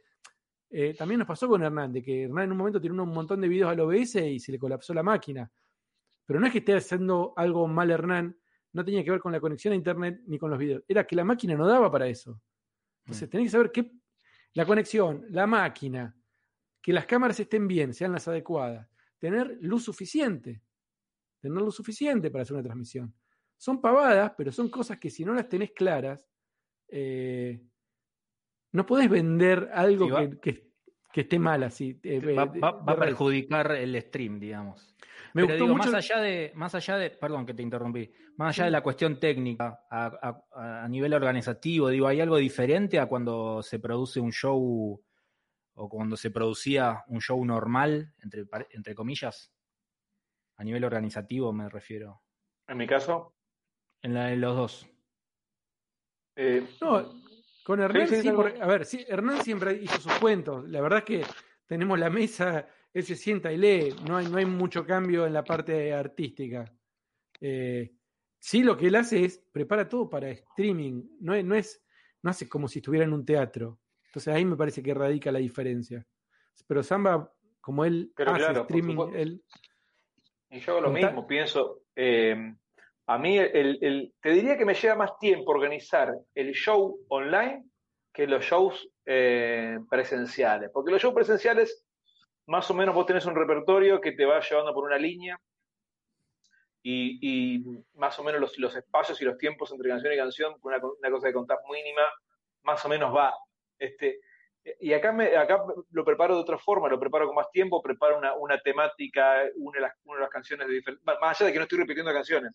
eh, 0.69 0.93
también 0.95 1.19
nos 1.19 1.27
pasó 1.27 1.47
con 1.47 1.63
Hernández, 1.63 2.03
que 2.03 2.23
Hernán 2.23 2.45
en 2.45 2.51
un 2.51 2.57
momento 2.57 2.81
tiene 2.81 3.01
un 3.01 3.09
montón 3.09 3.39
de 3.39 3.47
videos 3.47 3.71
al 3.71 3.79
OBS 3.79 4.15
y 4.15 4.39
se 4.39 4.51
le 4.51 4.59
colapsó 4.59 4.93
la 4.93 5.03
máquina. 5.03 5.49
Pero 6.25 6.41
no 6.41 6.47
es 6.47 6.51
que 6.51 6.59
esté 6.59 6.75
haciendo 6.75 7.33
algo 7.37 7.67
mal 7.67 7.89
Hernán, 7.89 8.37
no 8.73 8.83
tenía 8.83 9.03
que 9.03 9.11
ver 9.11 9.21
con 9.21 9.31
la 9.31 9.39
conexión 9.39 9.71
a 9.71 9.77
internet 9.77 10.21
ni 10.27 10.37
con 10.37 10.49
los 10.49 10.59
videos, 10.59 10.83
era 10.87 11.07
que 11.07 11.15
la 11.15 11.23
máquina 11.23 11.55
no 11.55 11.65
daba 11.65 11.89
para 11.89 12.07
eso. 12.07 12.41
Entonces, 13.05 13.29
mm. 13.29 13.31
tenés 13.31 13.45
que 13.47 13.51
saber 13.51 13.71
qué, 13.71 13.91
la 14.57 14.65
conexión, 14.65 15.23
la 15.29 15.45
máquina, 15.45 16.17
que 16.81 16.91
las 16.91 17.05
cámaras 17.05 17.39
estén 17.39 17.67
bien, 17.67 17.93
sean 17.93 18.11
las 18.11 18.27
adecuadas, 18.27 18.89
tener 19.19 19.55
luz 19.61 19.83
suficiente, 19.83 20.63
tener 21.39 21.61
luz 21.61 21.75
suficiente 21.75 22.31
para 22.31 22.41
hacer 22.41 22.55
una 22.55 22.63
transmisión. 22.63 23.13
Son 23.55 23.79
pavadas, 23.79 24.33
pero 24.35 24.51
son 24.51 24.69
cosas 24.69 24.97
que 24.97 25.11
si 25.11 25.23
no 25.23 25.35
las 25.35 25.47
tenés 25.47 25.73
claras, 25.73 26.27
eh, 26.87 27.61
no 28.71 28.83
podés 28.83 29.07
vender 29.11 29.69
algo 29.71 30.07
que, 30.41 30.71
esté 31.13 31.39
mal 31.39 31.63
así. 31.63 31.99
Eh, 32.03 32.19
va, 32.33 32.43
a 32.69 32.95
perjudicar 32.95 33.71
el 33.73 33.99
stream, 34.01 34.39
digamos. 34.39 34.95
Me 35.33 35.43
gustó 35.43 35.67
mucho... 35.67 35.91
más 35.91 35.93
allá 35.93 36.21
de, 36.21 36.51
más 36.55 36.75
allá 36.75 36.97
de, 36.97 37.09
perdón 37.11 37.45
que 37.45 37.53
te 37.53 37.61
interrumpí, 37.61 38.11
más 38.37 38.55
allá 38.55 38.65
de 38.65 38.71
la 38.71 38.81
cuestión 38.81 39.19
técnica, 39.19 39.85
a, 39.89 40.87
nivel 40.89 41.13
organizativo, 41.13 41.89
digo, 41.89 42.07
¿hay 42.07 42.21
algo 42.21 42.37
diferente 42.37 42.99
a 42.99 43.05
cuando 43.07 43.61
se 43.61 43.79
produce 43.79 44.19
un 44.19 44.31
show 44.31 45.03
o 45.75 45.89
cuando 45.89 46.17
se 46.17 46.31
producía 46.31 47.03
un 47.07 47.21
show 47.21 47.43
normal, 47.45 48.13
entre, 48.23 48.45
entre 48.71 48.95
comillas? 48.95 49.51
A 50.55 50.63
nivel 50.63 50.83
organizativo 50.83 51.53
me 51.53 51.69
refiero. 51.69 52.23
¿En 52.67 52.77
mi 52.77 52.87
caso? 52.87 53.35
En 54.01 54.13
la 54.13 54.25
de 54.25 54.37
los 54.37 54.55
dos. 54.55 54.87
Eh, 56.35 56.67
no, 56.81 57.26
con 57.67 57.81
Hernán, 57.81 58.07
sí, 58.07 58.29
a 58.29 58.65
ver, 58.65 58.85
sí, 58.85 59.03
Hernán 59.09 59.43
siempre 59.43 59.73
hizo 59.73 59.99
sus 59.99 60.13
cuentos. 60.19 60.65
La 60.69 60.79
verdad 60.79 60.99
es 60.99 61.03
que 61.03 61.21
tenemos 61.65 61.99
la 61.99 62.09
mesa, 62.09 62.65
él 62.93 63.03
se 63.03 63.17
sienta 63.17 63.51
y 63.51 63.57
lee. 63.57 63.93
No 64.07 64.15
hay, 64.15 64.29
no 64.29 64.37
hay 64.37 64.45
mucho 64.45 64.85
cambio 64.85 65.27
en 65.27 65.33
la 65.33 65.43
parte 65.43 65.93
artística. 65.93 66.63
Eh, 67.41 67.91
sí, 68.39 68.63
lo 68.63 68.77
que 68.77 68.87
él 68.87 68.95
hace 68.95 69.25
es 69.25 69.43
prepara 69.51 69.89
todo 69.89 70.09
para 70.09 70.29
streaming. 70.29 71.09
No 71.19 71.35
es, 71.35 71.43
no 71.43 71.55
es, 71.55 71.83
no 72.21 72.29
hace 72.29 72.47
como 72.47 72.69
si 72.69 72.79
estuviera 72.79 73.03
en 73.03 73.11
un 73.11 73.25
teatro. 73.25 73.81
Entonces 74.05 74.33
ahí 74.33 74.45
me 74.45 74.55
parece 74.55 74.81
que 74.81 74.93
radica 74.93 75.29
la 75.29 75.39
diferencia. 75.39 76.07
Pero 76.67 76.83
Samba, 76.83 77.33
como 77.59 77.83
él 77.83 78.13
hace 78.15 78.61
streaming, 78.61 78.97
él. 79.13 79.43
Y 80.51 80.61
yo 80.61 80.71
hago 80.71 80.81
lo 80.83 80.91
mismo, 80.91 81.27
pienso. 81.27 81.81
Eh, 81.93 82.55
a 83.09 83.17
mí 83.17 83.37
el, 83.37 84.13
te 84.21 84.29
diría 84.31 84.57
que 84.57 84.65
me 84.65 84.73
lleva 84.73 84.95
más 84.95 85.17
tiempo 85.17 85.51
organizar 85.51 86.13
el 86.35 86.51
show 86.51 86.99
online 87.07 87.63
que 88.13 88.27
los 88.27 88.43
shows 88.43 88.89
eh, 89.05 89.79
presenciales. 89.89 90.69
Porque 90.73 90.91
los 90.91 91.01
shows 91.01 91.13
presenciales, 91.13 91.85
más 92.47 92.69
o 92.69 92.73
menos 92.73 92.93
vos 92.93 93.05
tenés 93.05 93.25
un 93.25 93.35
repertorio 93.35 94.01
que 94.01 94.11
te 94.11 94.25
va 94.25 94.41
llevando 94.41 94.73
por 94.73 94.83
una 94.83 94.97
línea 94.97 95.39
y, 96.83 97.63
más 97.95 98.17
o 98.19 98.23
menos 98.23 98.41
los, 98.41 98.57
los, 98.59 98.75
espacios 98.75 99.21
y 99.21 99.25
los 99.25 99.37
tiempos 99.37 99.71
entre 99.71 99.89
canción 99.89 100.13
y 100.13 100.17
canción, 100.17 100.55
una, 100.61 100.79
cosa 100.79 101.27
de 101.27 101.33
contar 101.33 101.59
mínima, 101.71 102.03
más 102.63 102.83
o 102.85 102.89
menos 102.89 103.15
va. 103.15 103.33
Este, 103.77 104.19
y 104.79 104.91
acá, 104.93 105.13
me, 105.13 105.35
acá 105.37 105.63
lo 105.91 106.03
preparo 106.03 106.35
de 106.35 106.41
otra 106.41 106.57
forma, 106.57 106.89
lo 106.89 106.99
preparo 106.99 107.27
con 107.27 107.35
más 107.35 107.49
tiempo, 107.51 107.81
preparo 107.81 108.17
una, 108.17 108.35
una 108.35 108.59
temática, 108.59 109.43
una 109.55 109.77
de, 109.77 109.81
las, 109.81 109.93
una 110.03 110.15
de 110.15 110.21
las 110.21 110.29
canciones 110.29 110.67
de 110.67 110.73
diferentes. 110.73 111.05
Más 111.05 111.39
allá 111.39 111.47
de 111.47 111.53
que 111.53 111.59
no 111.59 111.63
estoy 111.63 111.79
repitiendo 111.79 112.13
canciones, 112.13 112.53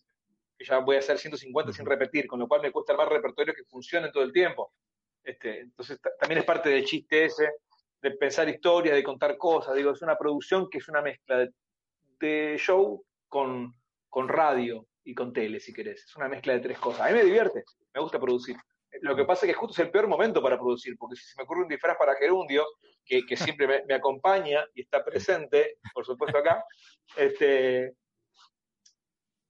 que 0.63 0.69
ya 0.69 0.79
voy 0.79 0.95
a 0.95 0.99
hacer 0.99 1.17
150 1.17 1.73
sin 1.73 1.85
repetir, 1.85 2.27
con 2.27 2.39
lo 2.39 2.47
cual 2.47 2.61
me 2.61 2.71
cuesta 2.71 2.93
armar 2.93 3.09
repertorios 3.09 3.55
que 3.55 3.63
funcionen 3.65 4.11
todo 4.11 4.23
el 4.23 4.31
tiempo. 4.31 4.73
Este, 5.23 5.61
entonces 5.61 5.99
también 6.19 6.39
es 6.39 6.45
parte 6.45 6.69
del 6.69 6.85
chiste 6.85 7.25
ese, 7.25 7.49
de 8.01 8.11
pensar 8.11 8.47
historias, 8.49 8.95
de 8.95 9.03
contar 9.03 9.37
cosas. 9.37 9.75
Digo, 9.75 9.91
es 9.91 10.01
una 10.01 10.17
producción 10.17 10.69
que 10.69 10.77
es 10.79 10.87
una 10.87 11.01
mezcla 11.01 11.37
de, 11.37 11.51
de 12.19 12.55
show 12.57 13.03
con, 13.27 13.73
con 14.09 14.27
radio 14.27 14.85
y 15.03 15.13
con 15.13 15.33
tele, 15.33 15.59
si 15.59 15.73
querés. 15.73 16.03
Es 16.03 16.15
una 16.15 16.29
mezcla 16.29 16.53
de 16.53 16.59
tres 16.59 16.79
cosas. 16.79 17.01
A 17.01 17.09
mí 17.09 17.17
me 17.17 17.23
divierte, 17.23 17.63
me 17.93 18.01
gusta 18.01 18.19
producir. 18.19 18.55
Lo 19.01 19.15
que 19.15 19.25
pasa 19.25 19.45
es 19.45 19.51
que 19.51 19.57
justo 19.57 19.73
es 19.73 19.79
el 19.85 19.91
peor 19.91 20.07
momento 20.07 20.41
para 20.41 20.57
producir, 20.57 20.95
porque 20.97 21.15
si 21.15 21.25
se 21.25 21.33
me 21.37 21.43
ocurre 21.43 21.63
un 21.63 21.67
disfraz 21.67 21.97
para 21.97 22.15
Gerundio, 22.15 22.65
que, 23.03 23.25
que 23.25 23.35
siempre 23.35 23.67
me, 23.67 23.83
me, 23.85 23.95
acompaña 23.95 24.63
y 24.75 24.81
está 24.81 25.03
presente, 25.03 25.77
por 25.93 26.05
supuesto 26.05 26.37
acá, 26.37 26.63
este, 27.17 27.95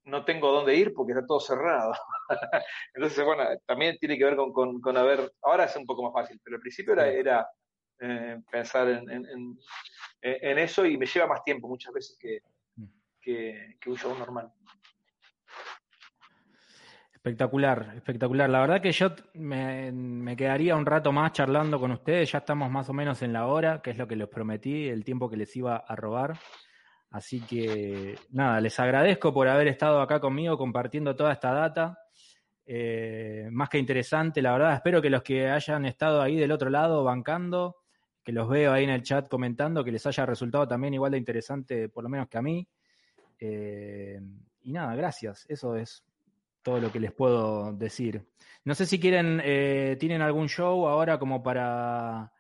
no 0.06 0.26
tengo 0.26 0.52
dónde 0.52 0.76
ir 0.76 0.94
porque 0.94 1.14
está 1.14 1.26
todo 1.26 1.40
cerrado. 1.40 1.94
Entonces, 2.94 3.24
bueno, 3.24 3.44
también 3.66 3.98
tiene 3.98 4.18
que 4.18 4.26
ver 4.26 4.36
con, 4.36 4.52
con, 4.52 4.82
con, 4.82 4.98
haber, 4.98 5.32
ahora 5.42 5.66
es 5.66 5.76
un 5.76 5.86
poco 5.86 6.04
más 6.04 6.14
fácil, 6.14 6.40
pero 6.44 6.58
al 6.58 6.62
principio 6.62 6.94
era, 6.94 7.08
era 7.08 7.48
eh, 8.00 8.42
pensar 8.52 8.90
en, 8.90 9.10
en, 9.10 9.58
en, 10.22 10.58
eso 10.58 10.86
y 10.86 10.98
me 10.98 11.06
lleva 11.06 11.28
más 11.28 11.44
tiempo 11.44 11.68
muchas 11.68 11.94
veces 11.94 12.18
que, 12.20 12.40
que, 13.22 13.78
que 13.80 13.90
un 13.90 13.98
show 13.98 14.18
normal. 14.18 14.52
Espectacular, 17.14 17.94
espectacular. 17.96 18.50
La 18.50 18.60
verdad 18.60 18.82
que 18.82 18.92
yo 18.92 19.10
me, 19.36 19.94
me, 19.94 20.36
quedaría 20.36 20.76
un 20.76 20.86
rato 20.86 21.14
más 21.14 21.32
charlando 21.32 21.80
con 21.80 21.92
ustedes. 21.92 22.30
Ya 22.30 22.40
estamos 22.40 22.70
más 22.70 22.90
o 22.90 22.94
menos 22.94 23.22
en 23.22 23.32
la 23.32 23.48
hora, 23.48 23.82
que 23.82 23.92
es 23.92 23.98
lo 23.98 24.10
que 24.10 24.18
les 24.18 24.28
prometí, 24.28 24.90
el 24.90 25.06
tiempo 25.06 25.30
que 25.30 25.38
les 25.38 25.56
iba 25.56 25.78
a 25.78 25.96
robar. 25.96 26.38
Así 27.14 27.42
que 27.42 28.18
nada, 28.32 28.60
les 28.60 28.80
agradezco 28.80 29.32
por 29.32 29.48
haber 29.48 29.68
estado 29.68 30.02
acá 30.02 30.20
conmigo 30.20 30.58
compartiendo 30.58 31.16
toda 31.16 31.32
esta 31.32 31.54
data. 31.54 32.00
Eh, 32.66 33.50
más 33.52 33.70
que 33.70 33.78
interesante, 33.78 34.42
la 34.42 34.54
verdad. 34.54 34.74
Espero 34.74 35.00
que 35.00 35.12
los 35.12 35.22
que 35.22 35.48
hayan 35.48 35.86
estado 35.86 36.24
ahí 36.24 36.38
del 36.38 36.52
otro 36.52 36.72
lado 36.72 37.04
bancando, 37.04 37.76
que 38.24 38.32
los 38.32 38.50
veo 38.50 38.74
ahí 38.74 38.86
en 38.86 38.90
el 38.90 39.04
chat 39.04 39.30
comentando, 39.30 39.84
que 39.84 39.92
les 39.92 40.04
haya 40.08 40.26
resultado 40.26 40.68
también 40.68 40.96
igual 40.96 41.12
de 41.12 41.20
interesante, 41.20 41.88
por 41.88 42.04
lo 42.04 42.10
menos 42.10 42.28
que 42.30 42.38
a 42.40 42.42
mí. 42.42 42.68
Eh, 43.40 44.20
y 44.64 44.72
nada, 44.72 44.96
gracias. 44.96 45.46
Eso 45.48 45.76
es 45.76 46.04
todo 46.64 46.80
lo 46.80 46.92
que 46.92 47.00
les 47.00 47.12
puedo 47.12 47.74
decir. 47.74 48.26
No 48.66 48.74
sé 48.74 48.88
si 48.88 49.00
quieren, 49.00 49.40
eh, 49.46 49.98
tienen 50.00 50.24
algún 50.24 50.50
show 50.50 50.88
ahora 50.88 51.20
como 51.20 51.44
para, 51.44 52.32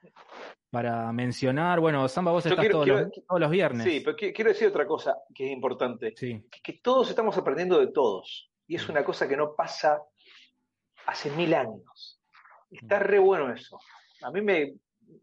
para 0.73 1.11
mencionar. 1.11 1.79
Bueno, 1.79 2.07
Samba, 2.07 2.31
vos 2.31 2.43
estás 2.43 2.59
quiero, 2.59 2.77
todos, 2.77 2.85
quiero, 2.85 2.99
los, 3.01 3.25
todos, 3.27 3.39
los, 3.39 3.51
viernes. 3.51 3.83
Sí, 3.83 3.99
pero 4.03 4.17
quiero 4.17 4.49
decir 4.49 4.69
otra 4.69 4.87
cosa 4.87 5.15
que 5.31 5.45
es 5.45 5.51
importante. 5.51 6.15
Sí. 6.17 6.43
Que, 6.49 6.61
que, 6.63 6.79
todos 6.81 7.11
estamos 7.11 7.37
aprendiendo 7.37 7.79
de 7.79 7.91
todos. 7.91 8.49
Y 8.65 8.75
es 8.75 8.89
una 8.89 9.03
cosa 9.05 9.27
que 9.27 9.37
no 9.37 9.53
pasa 9.55 10.01
hace 11.05 11.29
mil 11.29 11.53
años. 11.53 12.19
Está 12.71 12.97
re 12.97 13.19
bueno 13.19 13.53
eso. 13.53 13.77
A 14.23 14.31
mí 14.31 14.41
me, 14.41 14.73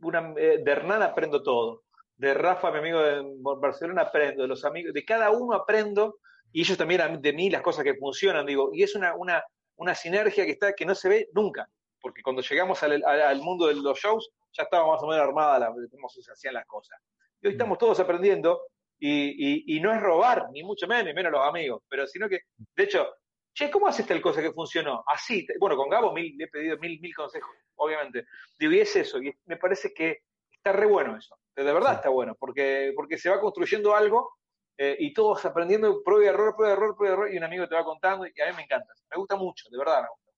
una, 0.03 0.33
eh, 0.37 0.61
de 0.63 0.71
Hernán 0.71 1.03
aprendo 1.03 1.43
todo. 1.43 1.83
De 2.17 2.33
Rafa, 2.33 2.71
mi 2.71 2.79
amigo 2.79 3.03
de 3.03 3.21
Barcelona, 3.41 4.03
aprendo. 4.03 4.43
De 4.43 4.49
los 4.49 4.65
amigos, 4.65 4.95
de 4.95 5.05
cada 5.05 5.33
uno 5.33 5.55
aprendo 5.55 6.21
y 6.53 6.61
ellos 6.61 6.79
también 6.79 7.21
de 7.21 7.33
mí 7.33 7.51
las 7.51 7.63
cosas 7.63 7.83
que 7.83 7.95
funcionan, 7.95 8.47
digo, 8.47 8.71
y 8.73 8.85
es 8.85 8.95
una, 8.95 9.17
una, 9.17 9.43
una 9.77 9.97
sinergia 9.97 10.45
que, 10.45 10.53
está, 10.53 10.73
que 10.75 10.87
no 10.87 10.95
se 10.95 11.09
ve 11.09 11.29
nunca, 11.33 11.69
porque 12.01 12.23
cuando 12.23 12.43
llegamos 12.43 12.83
al, 12.83 13.05
al 13.05 13.41
mundo 13.41 13.67
de 13.67 13.75
los 13.75 13.99
shows 13.99 14.31
ya 14.53 14.65
estaba 14.65 14.87
más 14.87 15.03
o 15.03 15.07
menos 15.07 15.23
armada 15.23 15.59
la, 15.59 15.75
cómo 15.91 16.09
se 16.09 16.31
hacían 16.31 16.55
las 16.55 16.67
cosas. 16.67 16.99
Y 17.41 17.47
hoy 17.47 17.53
estamos 17.53 17.79
todos 17.79 17.99
aprendiendo, 18.01 18.63
y, 18.99 19.31
y, 19.31 19.77
y, 19.77 19.81
no 19.81 19.93
es 19.93 20.01
robar, 20.01 20.51
ni 20.53 20.63
mucho 20.63 20.87
menos, 20.87 21.07
ni 21.07 21.15
menos 21.15 21.33
los 21.33 21.47
amigos, 21.47 21.83
pero 21.89 22.07
sino 22.07 22.29
que, 22.29 22.41
de 22.77 22.85
hecho, 22.85 23.09
che, 23.55 23.71
¿cómo 23.71 23.87
haces 23.87 24.07
tal 24.07 24.21
cosa 24.21 24.43
que 24.43 24.53
funcionó? 24.53 25.03
Así, 25.07 25.47
bueno, 25.59 25.75
con 25.75 25.89
Gabo 25.89 26.13
mil, 26.13 26.37
le 26.37 26.45
he 26.45 26.49
pedido 26.49 26.77
mil, 26.77 27.01
mil 27.01 27.15
consejos, 27.15 27.51
obviamente. 27.77 28.27
Digo, 28.59 28.73
y 28.73 28.81
es 28.81 28.95
eso, 28.95 29.23
y 29.23 29.35
me 29.47 29.57
parece 29.57 29.95
que 29.95 30.19
está 30.53 30.73
re 30.73 30.85
bueno 30.85 31.17
eso, 31.17 31.39
de 31.57 31.73
verdad 31.73 31.95
está 31.95 32.11
bueno, 32.11 32.37
porque, 32.39 32.93
porque 32.95 33.17
se 33.17 33.31
va 33.31 33.41
construyendo 33.41 33.95
algo 33.95 34.35
eh, 34.77 34.97
y 34.99 35.13
todos 35.15 35.45
aprendiendo 35.45 36.03
prueba 36.03 36.25
y 36.25 36.29
error, 36.29 36.55
prueba 36.57 36.73
y 36.73 36.77
error, 36.77 36.97
prueba 36.97 37.13
y 37.13 37.17
error, 37.17 37.35
y 37.35 37.39
un 37.39 37.45
amigo 37.45 37.69
te 37.69 37.75
va 37.75 37.85
contando, 37.85 38.27
y 38.27 38.41
a 38.41 38.51
mí 38.51 38.57
me 38.57 38.63
encanta. 38.63 38.93
Me 39.11 39.17
gusta 39.17 39.37
mucho, 39.37 39.69
de 39.71 39.79
verdad 39.79 40.03
me 40.03 40.09
gusta. 40.09 40.33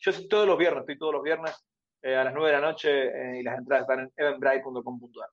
Yo 0.00 0.10
estoy 0.10 0.28
todos 0.28 0.46
los 0.46 0.58
viernes, 0.58 0.80
estoy 0.80 0.98
todos 0.98 1.14
los 1.14 1.22
viernes 1.22 1.54
eh, 2.04 2.14
a 2.14 2.24
las 2.24 2.34
9 2.34 2.50
de 2.50 2.60
la 2.60 2.66
noche 2.66 2.90
eh, 3.06 3.40
y 3.40 3.42
las 3.42 3.58
entradas 3.58 3.82
están 3.82 4.00
en 4.00 4.12
evenbright.com.ar. 4.14 5.30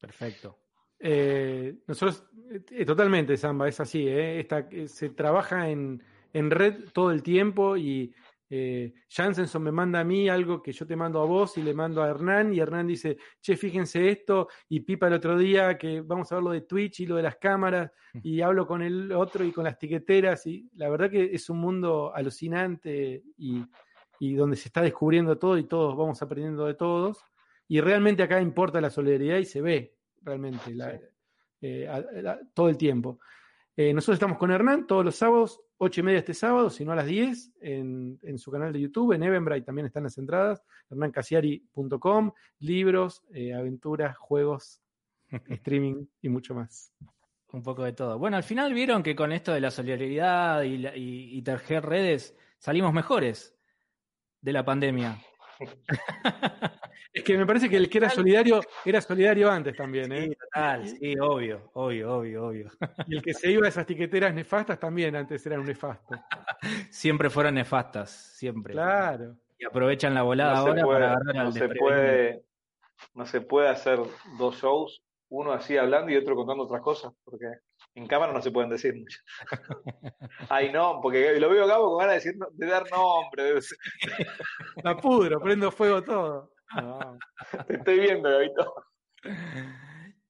Perfecto. 0.00 0.58
Eh, 0.98 1.76
nosotros, 1.86 2.24
totalmente, 2.86 3.36
Samba, 3.36 3.68
es 3.68 3.80
así, 3.80 4.08
Esta, 4.08 4.66
se 4.86 5.10
trabaja 5.10 5.68
en, 5.68 6.02
en 6.32 6.50
red 6.50 6.90
todo 6.92 7.10
el 7.10 7.22
tiempo 7.22 7.76
y 7.76 8.14
eh, 8.52 8.92
Jansenson 9.08 9.62
me 9.62 9.70
manda 9.70 10.00
a 10.00 10.04
mí 10.04 10.28
algo 10.28 10.60
que 10.60 10.72
yo 10.72 10.84
te 10.84 10.96
mando 10.96 11.22
a 11.22 11.24
vos 11.24 11.56
y 11.56 11.62
le 11.62 11.72
mando 11.72 12.02
a 12.02 12.08
Hernán 12.08 12.52
y 12.52 12.58
Hernán 12.58 12.88
dice, 12.88 13.16
che, 13.40 13.56
fíjense 13.56 14.08
esto 14.08 14.48
y 14.68 14.80
Pipa 14.80 15.06
el 15.06 15.12
otro 15.12 15.38
día 15.38 15.78
que 15.78 16.00
vamos 16.00 16.32
a 16.32 16.34
ver 16.34 16.44
lo 16.44 16.50
de 16.50 16.62
Twitch 16.62 17.00
y 17.00 17.06
lo 17.06 17.14
de 17.14 17.22
las 17.22 17.36
cámaras 17.36 17.92
y 18.24 18.40
hablo 18.40 18.66
con 18.66 18.82
el 18.82 19.12
otro 19.12 19.44
y 19.44 19.52
con 19.52 19.62
las 19.62 19.78
tiqueteras 19.78 20.46
y 20.46 20.68
la 20.74 20.88
verdad 20.88 21.10
que 21.10 21.30
es 21.32 21.48
un 21.48 21.58
mundo 21.58 22.12
alucinante 22.12 23.22
y, 23.38 23.64
y 24.20 24.34
donde 24.34 24.54
se 24.54 24.68
está 24.68 24.82
descubriendo 24.82 25.38
todo 25.38 25.56
y 25.56 25.64
todos 25.64 25.96
vamos 25.96 26.20
aprendiendo 26.20 26.66
de 26.66 26.74
todos 26.74 27.24
y 27.66 27.80
realmente 27.80 28.22
acá 28.22 28.40
importa 28.40 28.80
la 28.80 28.90
solidaridad 28.90 29.38
y 29.38 29.46
se 29.46 29.62
ve 29.62 29.96
realmente 30.20 30.74
la, 30.74 31.00
eh, 31.62 31.88
a, 31.88 31.96
a, 31.96 32.38
todo 32.52 32.68
el 32.68 32.76
tiempo. 32.76 33.18
Eh, 33.74 33.94
nosotros 33.94 34.16
estamos 34.16 34.36
con 34.36 34.50
Hernán 34.50 34.86
todos 34.86 35.06
los 35.06 35.16
sábados, 35.16 35.62
8 35.78 36.00
y 36.00 36.02
media 36.02 36.18
este 36.18 36.34
sábado, 36.34 36.68
si 36.68 36.84
no 36.84 36.92
a 36.92 36.96
las 36.96 37.06
10, 37.06 37.52
en, 37.62 38.18
en 38.22 38.38
su 38.38 38.50
canal 38.50 38.74
de 38.74 38.80
YouTube, 38.80 39.12
en 39.12 39.22
Eventbrite 39.22 39.64
también 39.64 39.86
están 39.86 40.02
las 40.02 40.18
entradas, 40.18 40.62
hernancasiari.com, 40.90 42.32
libros, 42.58 43.22
eh, 43.32 43.54
aventuras, 43.54 44.18
juegos, 44.18 44.82
streaming 45.48 46.04
y 46.20 46.28
mucho 46.28 46.54
más. 46.54 46.92
Un 47.52 47.62
poco 47.62 47.84
de 47.84 47.94
todo. 47.94 48.18
Bueno, 48.18 48.36
al 48.36 48.44
final 48.44 48.74
vieron 48.74 49.02
que 49.02 49.16
con 49.16 49.32
esto 49.32 49.54
de 49.54 49.60
la 49.60 49.70
solidaridad 49.70 50.62
y, 50.62 50.76
la, 50.76 50.94
y, 50.94 51.38
y 51.38 51.42
tejer 51.42 51.86
redes 51.86 52.36
salimos 52.58 52.92
mejores 52.92 53.56
de 54.40 54.52
la 54.52 54.64
pandemia. 54.64 55.18
Es 57.12 57.24
que 57.24 57.36
me 57.36 57.44
parece 57.44 57.68
que 57.68 57.76
el 57.76 57.90
que 57.90 57.98
era 57.98 58.08
solidario 58.08 58.60
era 58.84 59.00
solidario 59.00 59.50
antes 59.50 59.76
también, 59.76 60.12
¿eh? 60.12 60.28
Sí, 60.28 60.36
total, 60.36 60.88
sí, 60.88 61.18
obvio, 61.18 61.70
obvio, 61.74 62.16
obvio, 62.16 62.46
obvio. 62.46 62.70
Y 63.08 63.16
el 63.16 63.22
que 63.22 63.34
se 63.34 63.50
iba 63.50 63.66
a 63.66 63.68
esas 63.68 63.84
tiqueteras 63.84 64.32
nefastas 64.32 64.78
también 64.78 65.16
antes 65.16 65.44
era 65.44 65.58
un 65.58 65.66
nefasto. 65.66 66.14
Siempre 66.90 67.28
fueron 67.28 67.54
nefastas, 67.54 68.10
siempre. 68.10 68.72
Claro. 68.72 69.36
Y 69.58 69.64
aprovechan 69.64 70.14
la 70.14 70.22
volada 70.22 70.52
no 70.52 70.58
ahora 70.58 70.82
puede, 70.82 70.98
para 70.98 71.12
agarrar 71.12 71.34
no 71.34 71.40
al 71.40 71.52
se 71.52 71.68
puede 71.68 72.44
No 73.14 73.26
se 73.26 73.40
puede 73.40 73.68
hacer 73.68 73.98
dos 74.38 74.56
shows, 74.62 75.02
uno 75.28 75.52
así 75.52 75.76
hablando 75.76 76.12
y 76.12 76.16
otro 76.16 76.36
contando 76.36 76.64
otras 76.64 76.80
cosas, 76.80 77.12
porque 77.24 77.46
en 77.94 78.06
cámara 78.06 78.32
no 78.32 78.40
se 78.40 78.50
pueden 78.50 78.70
decir 78.70 78.94
mucho. 78.94 79.18
Ay, 80.48 80.70
no, 80.72 81.00
porque 81.02 81.38
lo 81.38 81.50
veo 81.50 81.66
Gabo 81.66 81.90
con 81.90 81.98
ganas 81.98 82.22
de, 82.22 82.30
decir, 82.30 82.42
de 82.52 82.66
dar 82.66 82.84
nombre. 82.90 83.60
La 84.84 84.96
pudro, 84.96 85.40
prendo 85.40 85.70
fuego 85.70 86.02
todo. 86.02 86.52
No. 86.76 87.18
Te 87.66 87.74
estoy 87.74 88.00
viendo, 88.00 88.30
Gabito. 88.30 88.74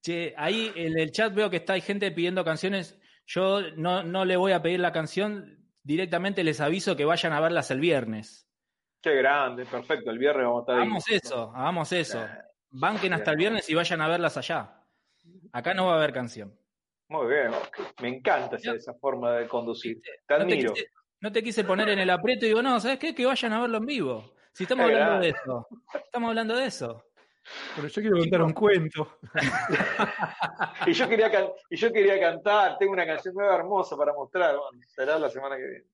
Che, 0.03 0.35
ahí 0.37 0.73
en 0.75 0.99
el 0.99 1.13
chat 1.13 1.35
veo 1.35 1.51
que 1.51 1.59
está 1.59 1.75
hay 1.75 1.83
gente 1.83 2.11
pidiendo 2.11 2.45
canciones. 2.45 2.99
Yo 3.27 3.61
no, 3.77 4.03
no 4.03 4.25
le 4.25 4.37
voy 4.37 4.53
a 4.53 4.63
pedir 4.63 4.81
la 4.81 4.93
canción, 4.93 5.69
directamente 5.83 6.43
les 6.43 6.61
aviso 6.61 6.97
que 6.97 7.05
vayan 7.05 7.33
a 7.33 7.41
verlas 7.41 7.71
el 7.71 7.81
viernes. 7.81 8.49
Qué 9.03 9.15
grande, 9.15 9.67
perfecto. 9.67 10.11
El 10.11 10.19
viernes 10.19 10.47
vamos 10.47 10.61
a 10.61 10.63
estar 10.63 10.77
Hagamos 10.77 11.09
ahí. 11.09 11.17
eso, 11.17 11.53
hagamos 11.55 11.93
eso. 11.93 12.27
Banquen 12.71 13.13
hasta 13.13 13.31
el 13.33 13.37
viernes 13.37 13.69
y 13.69 13.75
vayan 13.75 14.01
a 14.01 14.09
verlas 14.09 14.37
allá. 14.37 14.83
Acá 15.53 15.75
no 15.75 15.87
va 15.87 15.95
a 15.95 15.97
haber 15.97 16.13
canción. 16.13 16.60
Muy 17.11 17.27
bien, 17.27 17.51
me 18.01 18.09
encanta 18.09 18.55
esa, 18.55 18.73
esa 18.73 18.95
forma 18.95 19.33
de 19.33 19.49
conducir. 19.49 20.01
Te 20.29 20.35
admiro. 20.35 20.69
No 20.69 20.75
te, 20.75 20.81
quise, 20.81 20.91
no 21.21 21.33
te 21.33 21.43
quise 21.43 21.65
poner 21.65 21.89
en 21.89 21.99
el 21.99 22.09
aprieto 22.09 22.45
y 22.45 22.51
digo, 22.51 22.63
no, 22.63 22.79
¿sabes 22.79 23.01
qué? 23.01 23.13
Que 23.13 23.27
vayan 23.27 23.53
a 23.53 23.61
verlo 23.63 23.79
en 23.79 23.87
vivo. 23.87 24.35
Si 24.53 24.63
estamos 24.63 24.85
hablando 24.85 25.19
de 25.19 25.31
eso. 25.31 25.67
Estamos 25.93 26.29
hablando 26.29 26.57
de 26.57 26.67
eso. 26.67 27.05
Pero 27.75 27.89
yo 27.89 28.01
quiero 28.01 28.17
contar 28.17 28.43
un 28.43 28.53
cuento. 28.53 29.19
y, 30.87 30.93
yo 30.93 31.09
quería 31.09 31.33
y 31.69 31.77
yo 31.77 31.93
quería 31.93 32.21
cantar, 32.21 32.79
tengo 32.79 32.93
una 32.93 33.05
canción 33.05 33.35
nueva 33.35 33.57
hermosa 33.57 33.97
para 33.97 34.13
mostrar. 34.13 34.57
Bueno, 34.57 34.81
será 34.87 35.19
la 35.19 35.29
semana 35.29 35.57
que 35.57 35.67
viene. 35.67 35.87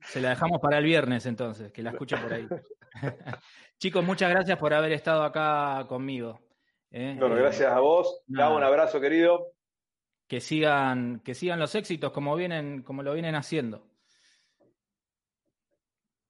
Se 0.00 0.20
la 0.20 0.30
dejamos 0.30 0.60
para 0.60 0.76
el 0.76 0.84
viernes 0.84 1.24
entonces, 1.24 1.72
que 1.72 1.82
la 1.82 1.92
escuchen 1.92 2.20
por 2.20 2.34
ahí. 2.34 2.46
Chicos, 3.78 4.04
muchas 4.04 4.28
gracias 4.28 4.58
por 4.58 4.74
haber 4.74 4.92
estado 4.92 5.22
acá 5.22 5.86
conmigo. 5.88 6.45
¿Eh? 6.96 7.16
Bueno, 7.18 7.34
gracias 7.34 7.70
a 7.70 7.80
vos. 7.80 8.22
Damos 8.26 8.58
un 8.58 8.64
abrazo, 8.64 9.00
querido. 9.00 9.52
Que 10.26 10.40
sigan, 10.40 11.20
que 11.20 11.34
sigan 11.34 11.60
los 11.60 11.74
éxitos 11.74 12.10
como 12.10 12.34
vienen, 12.34 12.82
como 12.82 13.02
lo 13.02 13.12
vienen 13.12 13.34
haciendo. 13.34 13.86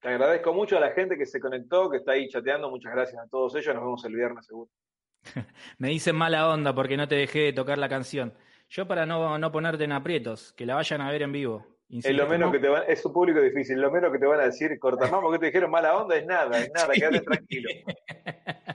Te 0.00 0.08
agradezco 0.08 0.52
mucho 0.52 0.76
a 0.76 0.80
la 0.80 0.90
gente 0.90 1.16
que 1.16 1.24
se 1.24 1.40
conectó, 1.40 1.88
que 1.88 1.98
está 1.98 2.12
ahí 2.12 2.28
chateando. 2.28 2.68
Muchas 2.68 2.92
gracias 2.92 3.22
a 3.22 3.28
todos 3.28 3.54
ellos. 3.54 3.74
Nos 3.74 3.84
vemos 3.84 4.04
el 4.04 4.14
viernes 4.14 4.46
seguro. 4.46 4.70
Me 5.78 5.88
dicen 5.88 6.16
mala 6.16 6.48
onda 6.50 6.74
porque 6.74 6.96
no 6.96 7.08
te 7.08 7.14
dejé 7.14 7.52
tocar 7.52 7.78
la 7.78 7.88
canción. 7.88 8.34
Yo 8.68 8.86
para 8.86 9.06
no, 9.06 9.38
no 9.38 9.52
ponerte 9.52 9.84
en 9.84 9.92
aprietos, 9.92 10.52
que 10.52 10.66
la 10.66 10.74
vayan 10.74 11.00
a 11.00 11.10
ver 11.10 11.22
en 11.22 11.32
vivo. 11.32 11.64
es 11.88 12.14
lo 12.14 12.26
menos 12.26 12.50
que 12.50 12.58
te 12.58 12.68
van, 12.68 12.82
es 12.88 13.04
un 13.04 13.12
público 13.12 13.40
difícil, 13.40 13.80
lo 13.80 13.92
menos 13.92 14.10
que 14.12 14.18
te 14.18 14.26
van 14.26 14.40
a 14.40 14.46
decir, 14.46 14.76
cortamamos 14.80 15.32
que 15.32 15.38
te 15.38 15.46
dijeron 15.46 15.70
mala 15.70 15.96
onda, 15.96 16.16
es 16.16 16.26
nada, 16.26 16.58
es 16.58 16.72
nada, 16.72 16.88
quédate 16.92 17.20
tranquilo. 17.20 17.70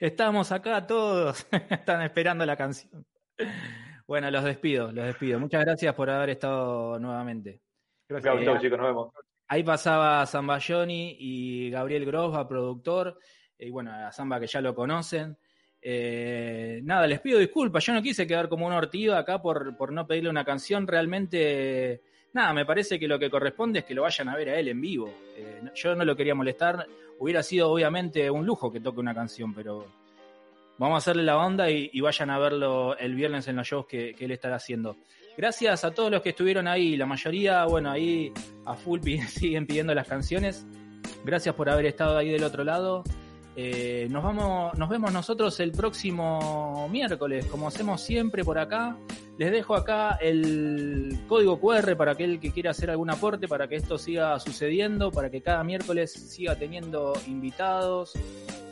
Estamos 0.00 0.52
acá 0.52 0.86
todos, 0.86 1.46
están 1.70 2.02
esperando 2.02 2.44
la 2.44 2.56
canción. 2.56 3.06
Bueno, 4.06 4.30
los 4.30 4.44
despido, 4.44 4.92
los 4.92 5.06
despido. 5.06 5.40
Muchas 5.40 5.64
gracias 5.64 5.94
por 5.94 6.10
haber 6.10 6.30
estado 6.30 6.98
nuevamente. 6.98 7.60
Gracias, 8.08 8.34
eh, 8.36 8.58
chicos, 8.60 8.78
nos 8.78 8.86
vemos. 8.86 9.12
Ahí 9.48 9.62
pasaba 9.62 10.26
Zambayoni 10.26 11.16
y 11.18 11.70
Gabriel 11.70 12.04
Grosva, 12.04 12.46
productor, 12.46 13.18
y 13.58 13.70
bueno, 13.70 13.92
a 13.92 14.12
Zamba 14.12 14.40
que 14.40 14.46
ya 14.46 14.60
lo 14.60 14.74
conocen. 14.74 15.38
Eh, 15.80 16.80
nada, 16.82 17.06
les 17.06 17.20
pido 17.20 17.38
disculpas, 17.38 17.84
yo 17.84 17.92
no 17.92 18.02
quise 18.02 18.26
quedar 18.26 18.48
como 18.48 18.66
un 18.66 18.72
ortigo 18.72 19.14
acá 19.14 19.40
por, 19.40 19.76
por 19.76 19.92
no 19.92 20.06
pedirle 20.06 20.30
una 20.30 20.44
canción, 20.44 20.86
realmente, 20.86 22.02
nada, 22.36 22.52
me 22.52 22.64
parece 22.64 22.98
que 23.00 23.08
lo 23.08 23.18
que 23.18 23.28
corresponde 23.28 23.80
es 23.80 23.84
que 23.84 23.94
lo 23.94 24.02
vayan 24.02 24.28
a 24.28 24.36
ver 24.36 24.50
a 24.50 24.58
él 24.60 24.68
en 24.68 24.80
vivo. 24.80 25.12
Eh, 25.36 25.62
yo 25.74 25.94
no 25.96 26.04
lo 26.04 26.14
quería 26.14 26.34
molestar, 26.34 26.86
hubiera 27.18 27.42
sido 27.42 27.70
obviamente 27.70 28.30
un 28.30 28.46
lujo 28.46 28.70
que 28.70 28.78
toque 28.78 29.00
una 29.00 29.14
canción, 29.14 29.52
pero 29.52 29.86
vamos 30.78 30.94
a 30.94 30.98
hacerle 30.98 31.24
la 31.24 31.38
onda 31.38 31.68
y, 31.70 32.00
vayan 32.00 32.30
a 32.30 32.38
verlo 32.38 32.96
el 32.98 33.14
viernes 33.14 33.48
en 33.48 33.56
los 33.56 33.66
shows 33.66 33.86
que, 33.86 34.14
él 34.18 34.30
estará 34.30 34.56
haciendo. 34.56 34.96
Gracias 35.36 35.84
a 35.84 35.90
todos 35.92 36.10
los 36.10 36.22
que 36.22 36.30
estuvieron 36.30 36.68
ahí, 36.68 36.96
la 36.96 37.06
mayoría, 37.06 37.64
bueno, 37.64 37.90
ahí 37.90 38.32
a 38.64 38.74
full 38.74 39.00
siguen 39.28 39.66
pidiendo 39.66 39.94
las 39.94 40.06
canciones. 40.06 40.64
Gracias 41.24 41.54
por 41.54 41.68
haber 41.68 41.86
estado 41.86 42.16
ahí 42.16 42.30
del 42.30 42.44
otro 42.44 42.64
lado. 42.64 43.02
Eh, 43.58 44.06
nos, 44.10 44.22
vamos, 44.22 44.76
nos 44.76 44.88
vemos 44.90 45.10
nosotros 45.10 45.58
el 45.60 45.72
próximo 45.72 46.88
miércoles, 46.90 47.46
como 47.46 47.68
hacemos 47.68 48.02
siempre 48.02 48.44
por 48.44 48.58
acá. 48.58 48.98
Les 49.38 49.50
dejo 49.50 49.74
acá 49.74 50.18
el 50.20 51.18
código 51.26 51.58
QR 51.58 51.96
para 51.96 52.12
aquel 52.12 52.38
que 52.38 52.52
quiera 52.52 52.72
hacer 52.72 52.90
algún 52.90 53.10
aporte, 53.10 53.48
para 53.48 53.66
que 53.66 53.76
esto 53.76 53.96
siga 53.96 54.38
sucediendo, 54.40 55.10
para 55.10 55.30
que 55.30 55.40
cada 55.40 55.64
miércoles 55.64 56.12
siga 56.12 56.56
teniendo 56.56 57.14
invitados 57.26 58.12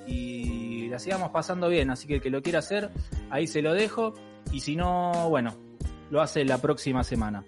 y 0.07 0.89
la 0.89 0.99
sigamos 0.99 1.31
pasando 1.31 1.69
bien. 1.69 1.91
Así 1.91 2.07
que 2.07 2.17
el 2.17 2.21
que 2.21 2.31
lo 2.31 2.43
quiera 2.43 2.59
hacer, 2.59 2.91
ahí 3.31 3.47
se 3.47 3.63
lo 3.63 3.73
dejo. 3.73 4.13
Y 4.53 4.61
si 4.61 4.77
no, 4.77 5.29
bueno, 5.31 5.55
lo 6.11 6.21
hace 6.21 6.45
la 6.45 6.59
próxima 6.59 7.05
semana. 7.05 7.45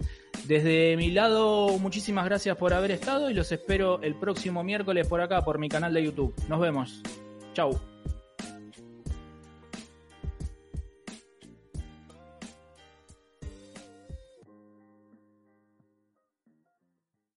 Desde 0.47 0.97
mi 0.97 1.11
lado, 1.11 1.78
muchísimas 1.78 2.24
gracias 2.24 2.57
por 2.57 2.72
haber 2.72 2.93
estado 2.93 3.30
y 3.30 3.34
los 3.34 3.53
espero 3.53 4.01
el 4.03 4.14
próximo 4.14 4.62
miércoles 4.62 5.07
por 5.07 5.20
acá, 5.20 5.43
por 5.43 5.59
mi 5.59 5.68
canal 5.68 5.93
de 5.93 6.05
YouTube. 6.05 6.34
Nos 6.49 6.61
vemos. 6.61 7.03
Chau. 7.57 7.95